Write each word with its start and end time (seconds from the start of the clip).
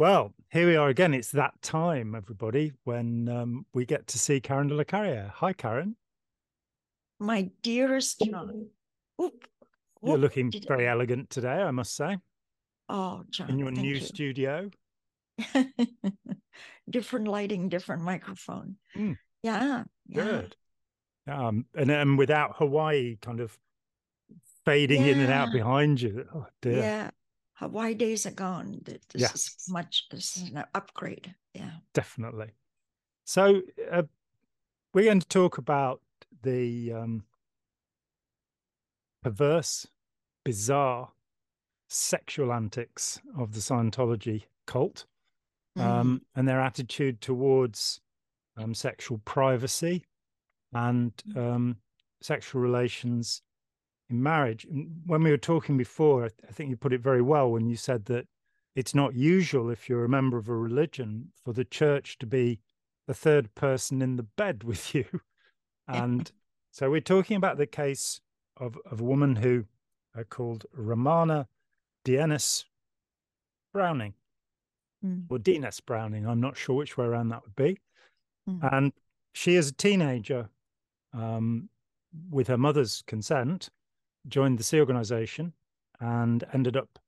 Well, 0.00 0.32
here 0.50 0.66
we 0.66 0.76
are 0.76 0.88
again. 0.88 1.12
It's 1.12 1.32
that 1.32 1.60
time, 1.60 2.14
everybody, 2.14 2.72
when 2.84 3.28
um, 3.28 3.66
we 3.74 3.84
get 3.84 4.06
to 4.06 4.18
see 4.18 4.40
Karen 4.40 4.68
de 4.68 4.74
la 4.74 4.84
Carrière. 4.84 5.28
Hi, 5.28 5.52
Karen. 5.52 5.94
My 7.18 7.50
dearest 7.60 8.18
Jon. 8.18 8.68
Oop, 9.22 9.46
You're 10.02 10.16
looking 10.16 10.50
very 10.66 10.88
elegant 10.88 11.28
today, 11.28 11.50
I 11.50 11.70
must 11.70 11.94
say, 11.94 12.16
Oh, 12.88 13.24
Jon. 13.28 13.50
in 13.50 13.58
your 13.58 13.70
new 13.72 13.96
you. 13.96 14.00
studio. 14.00 14.70
different 16.90 17.28
lighting, 17.28 17.68
different 17.68 18.00
microphone. 18.00 18.76
Mm. 18.96 19.18
Yeah. 19.42 19.84
Yeah. 20.06 20.24
Good. 20.24 20.56
Um, 21.28 21.66
and 21.74 21.90
then 21.90 22.16
without 22.16 22.56
Hawaii 22.56 23.18
kind 23.20 23.40
of 23.40 23.54
fading 24.64 25.04
in 25.04 25.20
and 25.20 25.30
out 25.30 25.52
behind 25.52 26.00
you. 26.00 26.24
Oh, 26.34 26.46
dear. 26.62 26.78
Yeah. 26.78 27.10
Hawaii 27.60 27.92
days 27.94 28.24
are 28.24 28.30
gone. 28.30 28.80
This 28.84 29.00
Yes. 29.14 29.34
is 29.34 29.66
much, 29.68 30.06
this 30.10 30.38
is 30.38 30.48
an 30.48 30.64
upgrade. 30.74 31.34
Yeah. 31.52 31.72
definitely. 31.92 32.52
So 33.26 33.60
uh, 33.90 34.04
we're 34.94 35.04
going 35.04 35.20
to 35.20 35.28
talk 35.28 35.58
about 35.58 36.00
the 36.42 36.92
um, 36.94 37.24
perverse, 39.22 39.86
bizarre 40.44 41.12
sexual 41.88 42.52
antics 42.52 43.20
of 43.36 43.52
the 43.52 43.60
Scientology 43.60 44.44
cult 44.66 45.04
Mhm. 45.76 45.82
um, 45.82 46.26
and 46.34 46.48
their 46.48 46.60
attitude 46.60 47.20
towards 47.20 48.00
um, 48.56 48.74
sexual 48.74 49.18
privacy 49.18 50.04
and 50.72 51.12
um, 51.36 51.76
sexual 52.22 52.60
relations 52.62 53.42
in 54.10 54.22
marriage. 54.22 54.66
When 55.06 55.22
we 55.22 55.30
were 55.30 55.36
talking 55.36 55.76
before, 55.76 56.24
I 56.26 56.52
think 56.52 56.70
you 56.70 56.76
put 56.76 56.92
it 56.92 57.00
very 57.00 57.22
well 57.22 57.50
when 57.50 57.68
you 57.68 57.76
said 57.76 58.06
that 58.06 58.26
it's 58.74 58.94
not 58.94 59.14
usual 59.14 59.70
if 59.70 59.88
you're 59.88 60.04
a 60.04 60.08
member 60.08 60.36
of 60.36 60.48
a 60.48 60.54
religion 60.54 61.32
for 61.44 61.52
the 61.52 61.64
church 61.64 62.18
to 62.18 62.26
be 62.26 62.60
the 63.06 63.14
third 63.14 63.54
person 63.54 64.02
in 64.02 64.16
the 64.16 64.22
bed 64.22 64.64
with 64.64 64.94
you. 64.94 65.04
And 65.88 66.30
so 66.70 66.90
we're 66.90 67.00
talking 67.00 67.36
about 67.36 67.56
the 67.58 67.66
case 67.66 68.20
of, 68.56 68.78
of 68.90 69.00
a 69.00 69.04
woman 69.04 69.36
who 69.36 69.64
are 70.16 70.24
called 70.24 70.66
Ramana 70.76 71.46
Dienes 72.04 72.64
Browning 73.72 74.14
Mm. 75.04 75.24
or 75.30 75.38
Dines 75.38 75.80
Browning. 75.80 76.26
I'm 76.26 76.40
not 76.40 76.56
sure 76.56 76.76
which 76.76 76.98
way 76.98 77.06
around 77.06 77.30
that 77.30 77.42
would 77.42 77.56
be. 77.56 77.78
Mm. 78.48 78.72
And 78.72 78.92
she, 79.32 79.54
is 79.54 79.68
a 79.70 79.72
teenager, 79.72 80.50
um, 81.14 81.68
with 82.30 82.48
her 82.48 82.58
mother's 82.58 83.02
consent, 83.06 83.70
joined 84.28 84.58
the 84.58 84.64
Sea 84.64 84.80
Organization 84.80 85.52
and 86.00 86.44
ended 86.52 86.76
up 86.76 86.98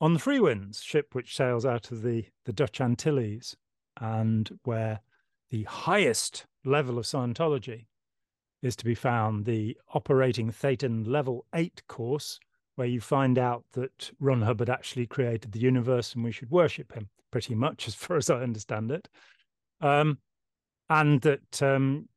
on 0.00 0.14
the 0.14 0.20
Freewinds 0.20 0.82
ship, 0.82 1.14
which 1.14 1.36
sails 1.36 1.66
out 1.66 1.90
of 1.90 2.02
the, 2.02 2.24
the 2.44 2.52
Dutch 2.52 2.80
Antilles, 2.80 3.56
and 4.00 4.58
where 4.64 5.00
the 5.50 5.64
highest 5.64 6.46
level 6.64 6.98
of 6.98 7.04
Scientology 7.04 7.86
is 8.62 8.76
to 8.76 8.84
be 8.84 8.94
found 8.94 9.44
the 9.44 9.76
operating 9.94 10.50
Thetan 10.50 11.06
level 11.06 11.46
eight 11.54 11.82
course, 11.88 12.38
where 12.76 12.86
you 12.86 13.00
find 13.00 13.38
out 13.38 13.64
that 13.72 14.10
Ron 14.20 14.42
Hubbard 14.42 14.70
actually 14.70 15.06
created 15.06 15.52
the 15.52 15.60
universe 15.60 16.14
and 16.14 16.22
we 16.22 16.32
should 16.32 16.50
worship 16.50 16.92
him, 16.92 17.08
pretty 17.30 17.54
much, 17.54 17.86
as 17.88 17.94
far 17.94 18.16
as 18.16 18.30
I 18.30 18.42
understand 18.42 18.90
it. 18.90 19.08
Um, 19.80 20.18
and 20.90 21.20
that 21.20 21.62
um, 21.62 22.08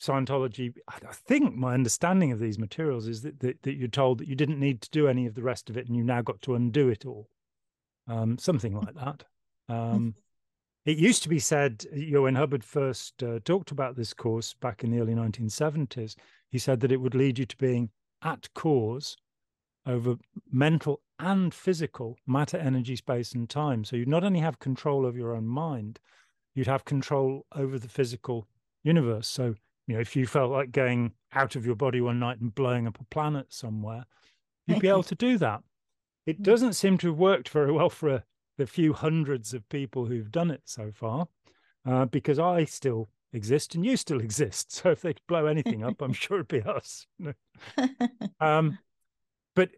Scientology, 0.00 0.72
I 0.88 1.12
think 1.12 1.54
my 1.54 1.74
understanding 1.74 2.32
of 2.32 2.38
these 2.38 2.58
materials 2.58 3.06
is 3.06 3.22
that, 3.22 3.40
that, 3.40 3.62
that 3.62 3.74
you're 3.74 3.88
told 3.88 4.18
that 4.18 4.28
you 4.28 4.34
didn't 4.34 4.58
need 4.58 4.80
to 4.82 4.90
do 4.90 5.08
any 5.08 5.26
of 5.26 5.34
the 5.34 5.42
rest 5.42 5.68
of 5.68 5.76
it 5.76 5.86
and 5.86 5.96
you 5.96 6.02
now 6.02 6.22
got 6.22 6.40
to 6.42 6.54
undo 6.54 6.88
it 6.88 7.04
all. 7.04 7.28
Um, 8.08 8.38
something 8.38 8.74
like 8.74 8.94
that. 8.94 9.24
Um, 9.68 10.14
it 10.86 10.96
used 10.96 11.22
to 11.24 11.28
be 11.28 11.38
said, 11.38 11.84
you 11.94 12.12
know, 12.12 12.22
when 12.22 12.34
Hubbard 12.34 12.64
first 12.64 13.22
uh, 13.22 13.40
talked 13.44 13.70
about 13.70 13.94
this 13.94 14.14
course 14.14 14.54
back 14.54 14.82
in 14.82 14.90
the 14.90 15.00
early 15.00 15.14
1970s, 15.14 16.16
he 16.48 16.58
said 16.58 16.80
that 16.80 16.92
it 16.92 16.96
would 16.96 17.14
lead 17.14 17.38
you 17.38 17.44
to 17.44 17.56
being 17.58 17.90
at 18.22 18.52
cause 18.54 19.16
over 19.86 20.16
mental 20.50 21.00
and 21.18 21.52
physical 21.52 22.16
matter, 22.26 22.56
energy, 22.56 22.96
space, 22.96 23.32
and 23.32 23.48
time. 23.48 23.84
So 23.84 23.96
you'd 23.96 24.08
not 24.08 24.24
only 24.24 24.40
have 24.40 24.58
control 24.58 25.04
of 25.04 25.16
your 25.16 25.34
own 25.34 25.46
mind, 25.46 25.98
you'd 26.54 26.66
have 26.66 26.84
control 26.84 27.46
over 27.54 27.78
the 27.78 27.88
physical 27.88 28.48
universe. 28.82 29.28
So, 29.28 29.54
you 29.90 29.96
know, 29.96 30.00
if 30.00 30.14
you 30.14 30.24
felt 30.24 30.52
like 30.52 30.70
going 30.70 31.10
out 31.32 31.56
of 31.56 31.66
your 31.66 31.74
body 31.74 32.00
one 32.00 32.20
night 32.20 32.38
and 32.40 32.54
blowing 32.54 32.86
up 32.86 33.00
a 33.00 33.04
planet 33.06 33.46
somewhere, 33.52 34.04
you'd 34.68 34.78
be 34.78 34.86
able 34.86 35.02
to 35.02 35.16
do 35.16 35.36
that. 35.38 35.62
It 36.26 36.38
Mm. 36.40 36.44
doesn't 36.44 36.72
seem 36.74 36.96
to 36.98 37.08
have 37.08 37.18
worked 37.18 37.48
very 37.48 37.72
well 37.72 37.90
for 37.90 38.08
a, 38.08 38.24
the 38.56 38.68
few 38.68 38.92
hundreds 38.92 39.52
of 39.52 39.68
people 39.68 40.06
who've 40.06 40.30
done 40.30 40.52
it 40.52 40.60
so 40.64 40.92
far, 40.92 41.26
uh, 41.84 42.04
because 42.04 42.38
I 42.38 42.66
still 42.66 43.08
exist 43.32 43.74
and 43.74 43.84
you 43.84 43.96
still 43.96 44.20
exist. 44.28 44.70
So 44.70 44.92
if 44.92 45.00
they 45.02 45.14
could 45.14 45.26
blow 45.26 45.46
anything 45.46 45.82
up, 45.82 46.00
I'm 46.00 46.12
sure 46.12 46.36
it'd 46.36 46.46
be 46.46 46.62
us. 46.62 47.08
Um, 48.40 48.78
but 49.56 49.70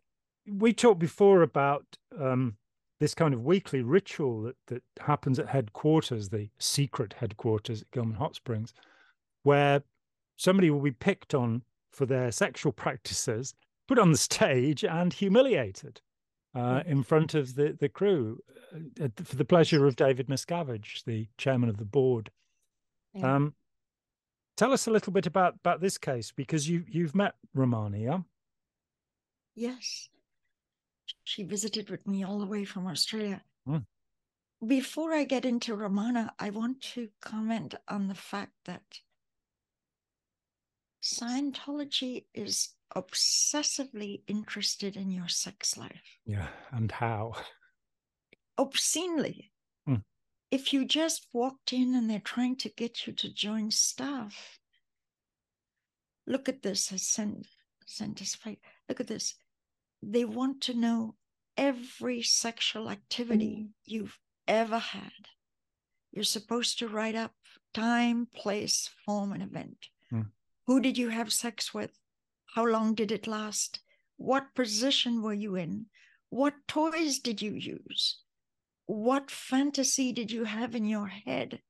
we 0.46 0.74
talked 0.74 0.98
before 1.00 1.40
about 1.40 1.86
um, 2.20 2.58
this 3.00 3.14
kind 3.14 3.32
of 3.32 3.44
weekly 3.46 3.80
ritual 3.80 4.42
that, 4.42 4.56
that 4.66 4.82
happens 5.00 5.38
at 5.38 5.48
headquarters, 5.48 6.28
the 6.28 6.50
secret 6.58 7.14
headquarters 7.18 7.80
at 7.80 7.90
Gilman 7.92 8.16
Hot 8.16 8.34
Springs, 8.36 8.74
where 9.42 9.82
somebody 10.36 10.70
will 10.70 10.80
be 10.80 10.90
picked 10.90 11.34
on 11.34 11.62
for 11.90 12.06
their 12.06 12.32
sexual 12.32 12.72
practices, 12.72 13.54
put 13.86 13.98
on 13.98 14.12
the 14.12 14.18
stage, 14.18 14.84
and 14.84 15.12
humiliated 15.12 16.00
uh, 16.54 16.82
in 16.86 17.02
front 17.02 17.34
of 17.34 17.54
the, 17.54 17.76
the 17.78 17.88
crew 17.88 18.38
uh, 19.00 19.08
for 19.22 19.36
the 19.36 19.44
pleasure 19.44 19.86
of 19.86 19.96
David 19.96 20.28
Miscavige, 20.28 21.04
the 21.04 21.28
chairman 21.38 21.68
of 21.68 21.78
the 21.78 21.84
board. 21.84 22.30
Yeah. 23.14 23.36
Um, 23.36 23.54
tell 24.56 24.72
us 24.72 24.86
a 24.86 24.90
little 24.90 25.12
bit 25.12 25.26
about, 25.26 25.54
about 25.56 25.80
this 25.80 25.98
case 25.98 26.32
because 26.32 26.68
you, 26.68 26.84
you've 26.88 27.14
met 27.14 27.34
Ramana, 27.56 28.02
yeah? 28.02 28.18
Yes. 29.54 30.08
She 31.24 31.42
visited 31.42 31.90
with 31.90 32.06
me 32.06 32.24
all 32.24 32.38
the 32.38 32.46
way 32.46 32.64
from 32.64 32.86
Australia. 32.86 33.42
Mm. 33.68 33.84
Before 34.66 35.12
I 35.12 35.24
get 35.24 35.44
into 35.44 35.76
Ramana, 35.76 36.30
I 36.38 36.50
want 36.50 36.80
to 36.94 37.08
comment 37.20 37.74
on 37.88 38.08
the 38.08 38.14
fact 38.14 38.52
that 38.64 38.82
Scientology 41.02 42.26
is 42.34 42.70
obsessively 42.96 44.22
interested 44.28 44.96
in 44.96 45.10
your 45.10 45.28
sex 45.28 45.76
life, 45.76 46.18
Yeah. 46.24 46.48
And 46.70 46.92
how? 46.92 47.32
obscenely. 48.58 49.50
Mm. 49.88 50.02
If 50.50 50.72
you 50.72 50.84
just 50.84 51.26
walked 51.32 51.72
in 51.72 51.94
and 51.94 52.08
they're 52.08 52.20
trying 52.20 52.56
to 52.56 52.68
get 52.68 53.06
you 53.06 53.12
to 53.14 53.32
join 53.32 53.70
staff, 53.70 54.58
look 56.26 56.48
at 56.48 56.62
this. 56.62 56.92
I 56.92 56.96
sent 56.96 57.46
sent 57.86 58.18
this. 58.18 58.38
Look 58.88 59.00
at 59.00 59.06
this. 59.08 59.34
They 60.02 60.24
want 60.24 60.60
to 60.62 60.74
know 60.74 61.16
every 61.56 62.22
sexual 62.22 62.90
activity 62.90 63.70
you've 63.84 64.18
ever 64.46 64.78
had. 64.78 65.28
You're 66.12 66.24
supposed 66.24 66.78
to 66.78 66.88
write 66.88 67.14
up 67.14 67.32
time, 67.74 68.26
place, 68.34 68.88
form, 69.04 69.32
and 69.32 69.42
event. 69.42 69.88
Who 70.66 70.80
did 70.80 70.96
you 70.96 71.08
have 71.08 71.32
sex 71.32 71.74
with? 71.74 71.98
How 72.54 72.64
long 72.64 72.94
did 72.94 73.10
it 73.10 73.26
last? 73.26 73.80
What 74.16 74.54
position 74.54 75.22
were 75.22 75.34
you 75.34 75.56
in? 75.56 75.86
What 76.30 76.54
toys 76.68 77.18
did 77.18 77.42
you 77.42 77.52
use? 77.52 78.18
What 78.86 79.30
fantasy 79.30 80.12
did 80.12 80.30
you 80.30 80.44
have 80.44 80.74
in 80.74 80.84
your 80.84 81.06
head? 81.08 81.60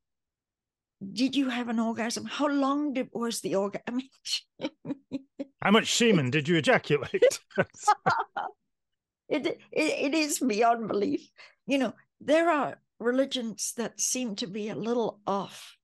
Did 1.12 1.34
you 1.34 1.48
have 1.48 1.69
an 1.69 1.78
orgasm? 1.78 2.26
How 2.26 2.48
long 2.48 2.94
did, 2.94 3.08
was 3.12 3.41
the 3.41 3.54
orgasm? 3.54 3.82
I 3.88 3.92
mean, 3.92 5.24
How 5.62 5.70
much 5.70 5.94
semen 5.94 6.30
did 6.30 6.48
you 6.48 6.56
ejaculate? 6.56 7.41
it, 9.28 9.47
it 9.47 9.59
it 9.72 10.15
is 10.15 10.39
beyond 10.39 10.89
belief. 10.89 11.28
You 11.66 11.78
know, 11.78 11.94
there 12.21 12.50
are 12.50 12.80
religions 12.98 13.72
that 13.77 14.00
seem 14.00 14.36
to 14.36 14.47
be 14.47 14.68
a 14.68 14.74
little 14.74 15.21
off. 15.27 15.77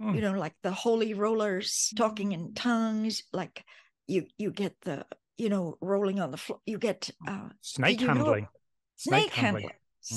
Mm. 0.00 0.14
You 0.14 0.20
know, 0.20 0.32
like 0.38 0.54
the 0.62 0.72
holy 0.72 1.14
rollers 1.14 1.92
talking 1.96 2.32
in 2.32 2.52
tongues, 2.54 3.22
like 3.32 3.64
you 4.06 4.26
you 4.36 4.50
get 4.50 4.74
the 4.82 5.06
you 5.38 5.48
know 5.48 5.76
rolling 5.80 6.20
on 6.20 6.30
the 6.30 6.36
floor. 6.36 6.60
You 6.66 6.78
get 6.78 7.10
uh, 7.26 7.48
Snake 7.62 8.00
you 8.00 8.06
know- 8.06 8.14
handling. 8.14 8.48
snake, 8.96 9.32
handling, 9.32 9.68
Mm. 9.68 9.72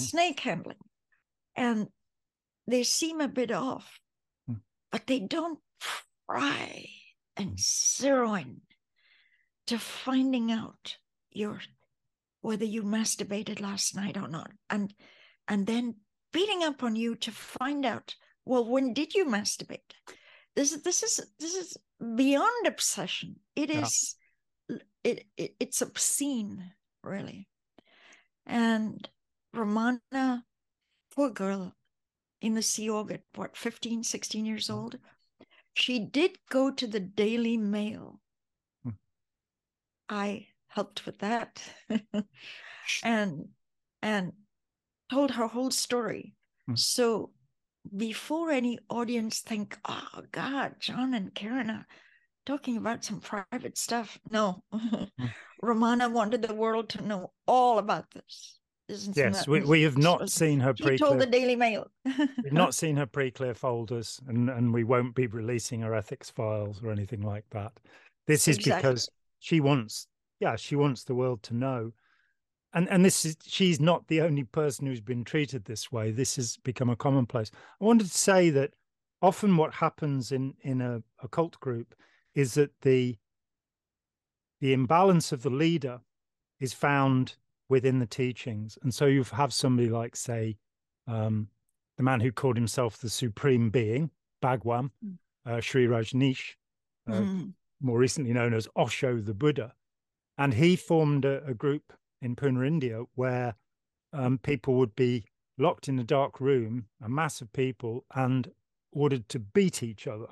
snake 0.10 0.40
handling, 0.42 0.78
and 1.56 1.88
they 2.68 2.84
seem 2.84 3.22
a 3.22 3.28
bit 3.28 3.52
off, 3.52 4.00
Mm. 4.50 4.62
but 4.92 5.08
they 5.08 5.20
don't 5.20 5.60
try 6.30 6.86
and 7.38 7.58
zero 7.60 8.34
in 8.36 8.62
to 9.68 9.78
finding 9.80 10.52
out 10.52 10.98
your 11.32 11.62
whether 12.42 12.66
you 12.66 12.84
masturbated 12.84 13.60
last 13.62 13.96
night 13.96 14.18
or 14.18 14.28
not, 14.28 14.52
and 14.70 14.94
and 15.48 15.66
then 15.68 15.96
beating 16.34 16.64
up 16.64 16.84
on 16.84 16.96
you 16.96 17.16
to 17.16 17.32
find 17.32 17.86
out 17.86 18.16
well 18.50 18.66
when 18.66 18.94
did 18.94 19.14
you 19.14 19.26
masturbate. 19.26 19.94
This 20.56 20.72
is 20.74 20.82
this 20.82 21.04
is 21.04 21.22
this 21.40 21.54
is 21.56 21.78
beyond 22.16 22.68
obsession. 22.68 23.36
It 23.56 23.70
Yeah. 23.70 23.84
is 23.84 24.16
it, 25.04 25.28
it 25.38 25.56
it's 25.60 25.82
obscene, 25.82 26.74
really. 27.04 27.48
And 28.46 29.08
Ramana 29.56 30.44
poor 31.16 31.30
girl 31.30 31.76
in 32.42 32.56
the 32.56 32.62
Sea 32.62 32.90
Org 32.90 33.12
at 33.12 33.24
what, 33.36 33.56
15, 33.56 34.04
16 34.04 34.46
years 34.46 34.70
old? 34.70 34.98
She 35.76 36.00
did 36.00 36.38
go 36.50 36.72
to 36.72 36.88
the 36.88 37.00
Daily 37.00 37.58
Mail. 37.58 38.20
Hmm. 38.84 38.98
I 40.10 40.48
helped 40.68 41.06
with 41.06 41.20
that. 41.20 41.62
and 43.04 43.50
and 44.02 44.34
told 45.12 45.32
her 45.32 45.48
whole 45.48 45.72
story. 45.72 46.34
Hmm. 46.66 46.76
So 46.76 47.32
before 47.96 48.52
any 48.52 48.80
audience 48.90 49.40
think, 49.40 49.78
oh 49.86 50.22
God, 50.32 50.76
Jon 50.80 51.14
and 51.14 51.34
Karen 51.34 51.70
are 51.70 51.88
talking 52.46 52.78
about 52.78 53.04
some 53.04 53.20
private 53.20 53.78
stuff. 53.78 54.20
No, 54.30 54.64
mm. 54.74 55.10
Ramana 55.64 56.12
wanted 56.12 56.42
the 56.42 56.54
world 56.54 56.90
to 56.90 57.04
know 57.04 57.32
all 57.48 57.78
about 57.80 58.10
this. 58.12 58.60
Isn't 58.88 59.16
yes, 59.16 59.48
we, 59.48 59.62
we 59.62 59.84
have 59.84 60.00
not 60.00 60.32
seen 60.32 60.60
her 60.62 60.74
pre. 60.74 60.98
told 60.98 61.20
the 61.20 61.28
Daily 61.28 61.56
Mail. 61.56 61.92
We've 62.44 62.52
not 62.52 62.74
seen 62.74 62.96
her 62.96 63.06
pre-clear 63.06 63.54
folders, 63.54 64.20
and 64.28 64.50
and 64.50 64.74
we 64.74 64.84
won't 64.84 65.14
be 65.14 65.28
releasing 65.28 65.82
her 65.82 65.94
ethics 65.94 66.32
files 66.32 66.82
or 66.84 66.92
anything 66.92 67.22
like 67.22 67.46
that. 67.52 67.72
This 68.26 68.48
is 68.48 68.58
exactly. 68.58 68.90
because 68.90 69.10
she 69.38 69.60
wants, 69.60 70.08
yeah, 70.40 70.56
she 70.56 70.76
wants 70.76 71.04
the 71.04 71.14
world 71.14 71.44
to 71.44 71.56
know 71.56 71.92
and 72.74 72.90
and 72.90 73.04
this 73.04 73.26
is 73.26 73.38
she's 73.46 73.80
not 73.80 74.08
the 74.08 74.22
only 74.22 74.44
person 74.44 74.86
who's 74.86 75.02
been 75.02 75.24
treated 75.24 75.66
this 75.66 75.92
way 75.92 76.12
this 76.12 76.36
has 76.36 76.58
become 76.58 76.90
a 76.90 76.96
commonplace 76.96 77.52
i 77.82 77.86
wanted 77.86 78.08
to 78.08 78.18
say 78.18 78.50
that 78.50 78.72
often 79.22 79.58
what 79.58 79.74
happens 79.74 80.32
in 80.32 80.54
in 80.62 80.82
a, 80.82 81.02
a 81.24 81.28
cult 81.28 81.60
group 81.60 81.96
is 82.36 82.54
that 82.54 82.72
the 82.82 83.18
the 84.62 84.74
imbalance 84.74 85.32
of 85.32 85.42
the 85.42 85.50
leader 85.50 86.02
is 86.60 86.74
found 86.74 87.36
within 87.70 88.00
the 88.00 88.06
teachings 88.06 88.78
and 88.84 88.94
so 88.94 89.06
you 89.06 89.24
have 89.24 89.54
somebody 89.54 89.90
like 89.90 90.16
say 90.16 90.58
um, 91.08 91.48
the 91.98 92.04
man 92.04 92.20
who 92.20 92.32
called 92.32 92.56
himself 92.56 92.98
the 92.98 93.10
supreme 93.10 93.70
being 93.70 94.10
bhagwan 94.42 94.92
mm. 95.06 95.16
uh, 95.46 95.62
sri 95.62 95.88
rajneesh 95.88 96.56
uh, 97.10 97.14
mm. 97.14 97.54
more 97.82 97.98
recently 97.98 98.34
known 98.34 98.54
as 98.54 98.68
osho 98.76 99.20
the 99.20 99.34
buddha 99.34 99.74
and 100.38 100.54
he 100.54 100.76
formed 100.76 101.26
a, 101.26 101.44
a 101.46 101.54
group 101.54 101.94
in 102.22 102.36
Pune, 102.36 102.66
India, 102.66 103.04
where 103.16 103.56
um, 104.14 104.38
people 104.38 104.76
would 104.76 104.96
be 104.96 105.26
locked 105.58 105.88
in 105.88 106.00
a 106.00 106.04
dark 106.04 106.40
room, 106.40 106.86
a 107.02 107.10
mass 107.10 107.42
of 107.42 107.52
people, 107.54 108.06
and 108.16 108.52
ordered 108.92 109.30
to 109.30 109.40
beat 109.40 109.84
each 109.84 110.08
other 110.08 110.28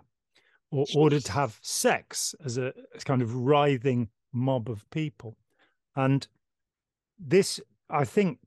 or 0.71 0.85
ordered 0.95 1.23
to 1.25 1.31
have 1.31 1.59
sex 1.61 2.35
as 2.43 2.57
a 2.57 2.73
as 2.95 3.03
kind 3.03 3.21
of 3.21 3.33
writhing 3.33 4.09
mob 4.33 4.69
of 4.69 4.89
people. 4.89 5.37
And 5.95 6.27
this, 7.19 7.59
I 7.89 8.05
think, 8.05 8.39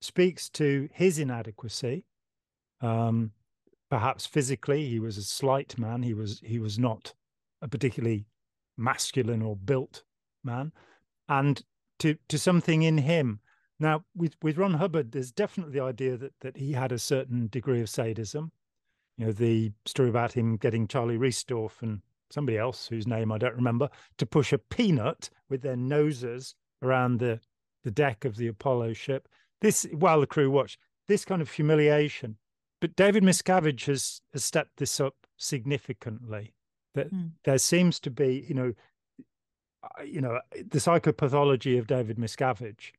speaks 0.00 0.48
to 0.50 0.88
his 0.92 1.18
inadequacy. 1.18 2.04
Um, 2.80 3.32
perhaps 3.90 4.26
physically, 4.26 4.88
he 4.88 4.98
was 4.98 5.16
a 5.16 5.22
slight 5.22 5.78
man. 5.78 6.02
He 6.02 6.14
was 6.14 6.40
he 6.44 6.58
was 6.58 6.78
not 6.78 7.14
a 7.62 7.68
particularly 7.68 8.26
masculine 8.76 9.42
or 9.42 9.56
built 9.56 10.02
man, 10.44 10.72
and 11.28 11.62
to 12.00 12.16
to 12.28 12.38
something 12.38 12.82
in 12.82 12.98
him. 12.98 13.40
Now, 13.78 14.04
with 14.14 14.36
with 14.42 14.58
Ron 14.58 14.74
Hubbard, 14.74 15.12
there's 15.12 15.32
definitely 15.32 15.74
the 15.74 15.84
idea 15.84 16.16
that 16.16 16.32
that 16.40 16.56
he 16.56 16.72
had 16.72 16.92
a 16.92 16.98
certain 16.98 17.48
degree 17.48 17.80
of 17.80 17.88
sadism. 17.88 18.52
You 19.18 19.26
know, 19.26 19.32
the 19.32 19.72
story 19.86 20.08
about 20.08 20.32
him 20.32 20.56
getting 20.56 20.88
Charlie 20.88 21.18
Riesdorf 21.18 21.82
and 21.82 22.00
somebody 22.30 22.58
else 22.58 22.88
whose 22.88 23.06
name 23.06 23.32
I 23.32 23.38
don't 23.38 23.54
remember 23.54 23.88
to 24.18 24.26
push 24.26 24.52
a 24.52 24.58
peanut 24.58 25.30
with 25.48 25.62
their 25.62 25.76
noses 25.76 26.54
around 26.82 27.18
the 27.18 27.40
the 27.84 27.90
deck 27.90 28.24
of 28.24 28.36
the 28.36 28.48
Apollo 28.48 28.94
ship. 28.94 29.28
This 29.60 29.86
while 29.92 30.20
the 30.20 30.26
crew 30.26 30.50
watched 30.50 30.78
this 31.06 31.24
kind 31.24 31.40
of 31.40 31.50
humiliation. 31.50 32.36
But 32.80 32.96
David 32.96 33.22
Miscavige 33.22 33.86
has 33.86 34.20
has 34.32 34.44
stepped 34.44 34.76
this 34.76 35.00
up 35.00 35.14
significantly. 35.36 36.54
That 36.94 37.12
mm. 37.12 37.32
there 37.44 37.58
seems 37.58 38.00
to 38.00 38.10
be, 38.10 38.44
you 38.48 38.54
know, 38.54 38.72
you 40.04 40.20
know, 40.20 40.40
the 40.52 40.78
psychopathology 40.78 41.78
of 41.78 41.86
David 41.86 42.18
Miscavige, 42.18 42.92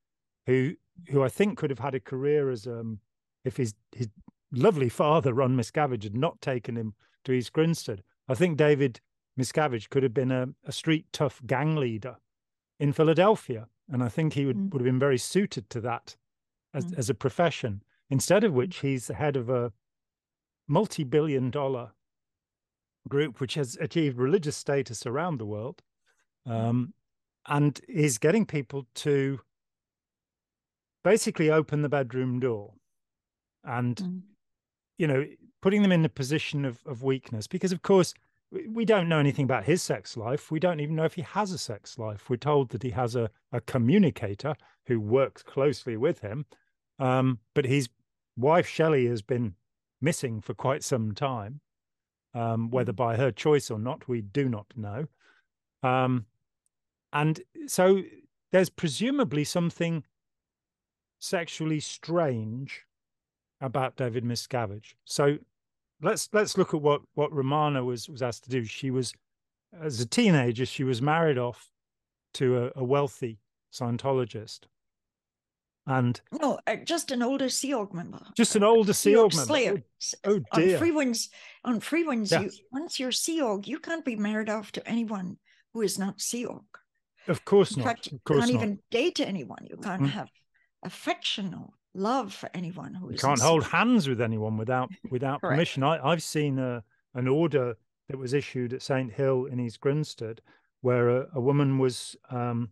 who 0.46 0.76
who 1.10 1.24
I 1.24 1.30
think 1.30 1.58
could 1.58 1.70
have 1.70 1.80
had 1.80 1.96
a 1.96 2.00
career 2.00 2.50
as 2.50 2.68
um 2.68 3.00
if 3.44 3.58
his 3.58 3.74
his 3.92 4.08
lovely 4.52 4.90
father 4.90 5.34
Ron 5.34 5.56
Miscavige 5.56 6.04
had 6.04 6.16
not 6.16 6.42
taken 6.42 6.76
him 6.76 6.94
to 7.26 7.34
East 7.34 7.54
Grinstead. 7.54 8.04
I 8.28 8.36
think 8.36 8.58
David 8.58 9.02
Miscavige 9.38 9.90
could 9.90 10.04
have 10.04 10.14
been 10.14 10.32
a, 10.32 10.50
a 10.66 10.72
street 10.72 11.06
tough 11.12 11.42
gang 11.46 11.76
leader 11.76 12.18
in 12.80 12.94
Philadelphia, 12.94 13.68
and 13.90 14.04
I 14.04 14.10
think 14.10 14.34
he 14.34 14.46
would, 14.46 14.58
mm. 14.58 14.72
would 14.72 14.82
have 14.82 14.86
been 14.86 15.00
very 15.00 15.18
suited 15.18 15.70
to 15.72 15.82
that 15.82 16.16
as 16.74 16.86
mm. 16.86 16.98
as 16.98 17.10
a 17.10 17.14
profession. 17.14 17.84
Instead 18.10 18.44
of 18.44 18.54
which, 18.54 18.78
he's 18.78 19.08
the 19.08 19.16
head 19.16 19.36
of 19.36 19.50
a 19.50 19.74
multi-billion 20.68 21.50
dollar 21.50 21.92
group 23.08 23.40
which 23.40 23.54
has 23.56 23.78
achieved 23.80 24.18
religious 24.18 24.58
status 24.58 25.06
around 25.06 25.38
the 25.38 25.46
world 25.46 25.82
um, 26.48 26.94
and 27.48 27.80
is 27.88 28.18
getting 28.18 28.46
people 28.46 28.86
to 28.96 29.40
basically 31.04 31.50
open 31.50 31.82
the 31.82 31.90
bedroom 31.90 32.40
door 32.40 32.74
and 33.64 33.96
mm. 33.98 34.22
you 34.98 35.08
know 35.08 35.26
putting 35.62 35.82
them 35.82 35.92
in 35.92 36.06
a 36.06 36.10
position 36.10 36.66
of, 36.66 36.80
of 36.86 37.04
weakness. 37.04 37.48
Because 37.48 37.72
of 37.72 37.82
course 37.82 38.14
we 38.70 38.86
don't 38.86 39.10
know 39.10 39.20
anything 39.20 39.44
about 39.44 39.66
his 39.66 39.82
sex 39.82 40.16
life. 40.16 40.52
We 40.52 40.60
don't 40.60 40.80
even 40.80 40.96
know 40.96 41.04
if 41.04 41.16
he 41.16 41.22
has 41.24 41.52
a 41.52 41.58
sex 41.58 41.98
life. 41.98 42.30
We're 42.30 42.38
told 42.38 42.70
that 42.70 42.84
he 42.84 42.92
has 42.92 43.16
a, 43.16 43.30
a 43.52 43.60
communicator 43.62 44.56
who 44.86 45.00
works 45.00 45.44
closely 45.44 45.98
with 45.98 46.20
him. 46.20 46.46
Um, 47.00 47.40
but 47.54 47.66
his 47.66 47.90
wife 48.38 48.68
shelley 48.68 49.08
has 49.08 49.22
been 49.22 49.56
missing 50.02 50.40
for 50.40 50.54
quite 50.54 50.84
some 50.84 51.14
time. 51.14 51.60
Um, 52.34 52.70
whether 52.70 52.94
mm. 52.94 52.98
by 52.98 53.18
her 53.18 53.32
choice 53.32 53.72
or 53.72 53.80
not 53.80 54.08
we 54.08 54.22
do 54.22 54.48
not 54.48 54.68
know. 54.76 55.08
Um, 55.84 56.26
and 57.18 57.42
so 57.66 58.04
there's 58.52 58.70
presumably 58.70 59.44
something 59.44 60.04
sexually 61.20 61.80
strange 61.80 62.86
about 63.60 63.96
David 63.96 64.24
Miscavige. 64.24 64.94
So 65.04 65.38
let's 66.02 66.30
let's 66.32 66.58
look 66.58 66.76
at 66.76 66.82
what 66.82 67.02
what 67.16 67.32
Ramana 67.32 67.84
was 67.84 68.08
was 68.08 68.22
asked 68.22 68.44
to 68.44 68.50
do. 68.52 68.64
She 68.64 68.92
was 68.92 69.14
as 69.82 70.00
a 70.00 70.06
teenager, 70.06 70.66
she 70.66 70.84
was 70.84 71.02
married 71.02 71.40
off 71.40 71.72
to 72.36 72.66
a, 72.66 72.72
a 72.82 72.84
wealthy 72.84 73.40
Scientologist. 73.74 74.62
And 75.88 76.20
no, 76.32 76.60
uh, 76.68 76.76
just 76.84 77.12
an 77.12 77.24
older 77.24 77.50
Sea 77.50 77.74
Org 77.74 77.94
member. 77.94 78.22
Just 78.36 78.56
an 78.56 78.64
older 78.64 78.94
Sea 78.94 79.16
Org 79.16 79.34
member. 79.34 79.46
Slayer. 79.46 79.84
Oh, 80.24 80.40
oh 80.52 80.60
dear. 80.60 80.78
On 80.78 80.84
Freewinds, 80.84 81.30
on 81.64 81.80
Freewinds, 81.80 82.32
yes. 82.32 82.44
you, 82.44 82.52
once 82.72 83.00
you're 83.00 83.12
Sea 83.12 83.42
Org, 83.42 83.68
you 83.68 83.80
can't 83.80 84.06
be 84.06 84.16
married 84.16 84.50
off 84.50 84.72
to 84.74 84.88
anyone 84.88 85.38
who 85.74 85.82
is 85.82 85.98
not 85.98 86.22
Sea 86.22 86.46
Org. 86.46 86.66
Of 87.28 87.46
course 87.46 87.72
In 87.72 87.84
not. 87.84 87.88
Fact, 87.88 88.12
of 88.12 88.24
course 88.24 88.48
you 88.48 88.54
can't 88.54 88.54
not. 88.54 88.64
even 88.64 88.80
date 88.92 89.20
anyone. 89.20 89.66
You 89.70 89.78
can't 89.78 90.04
mm. 90.04 90.10
have 90.10 90.30
affection 90.84 91.54
or 91.54 91.70
love 91.94 92.34
for 92.34 92.50
anyone 92.54 92.94
who 92.94 93.12
you 93.12 93.18
can't 93.18 93.42
hold 93.42 93.64
hands 93.64 94.08
with 94.08 94.22
anyone 94.22 94.58
without 94.58 94.90
without 95.10 95.42
permission. 95.42 95.84
I, 95.84 96.06
I've 96.06 96.24
seen 96.24 96.60
a, 96.60 96.84
an 97.14 97.28
order 97.28 97.76
that 98.08 98.18
was 98.18 98.34
issued 98.34 98.74
at 98.74 98.82
St 98.82 99.12
Hill 99.12 99.46
in 99.46 99.60
East 99.60 99.82
Grinstead, 99.82 100.42
where 100.82 101.10
a, 101.10 101.28
a 101.36 101.42
woman 101.42 101.78
was 101.78 102.16
um, 102.30 102.70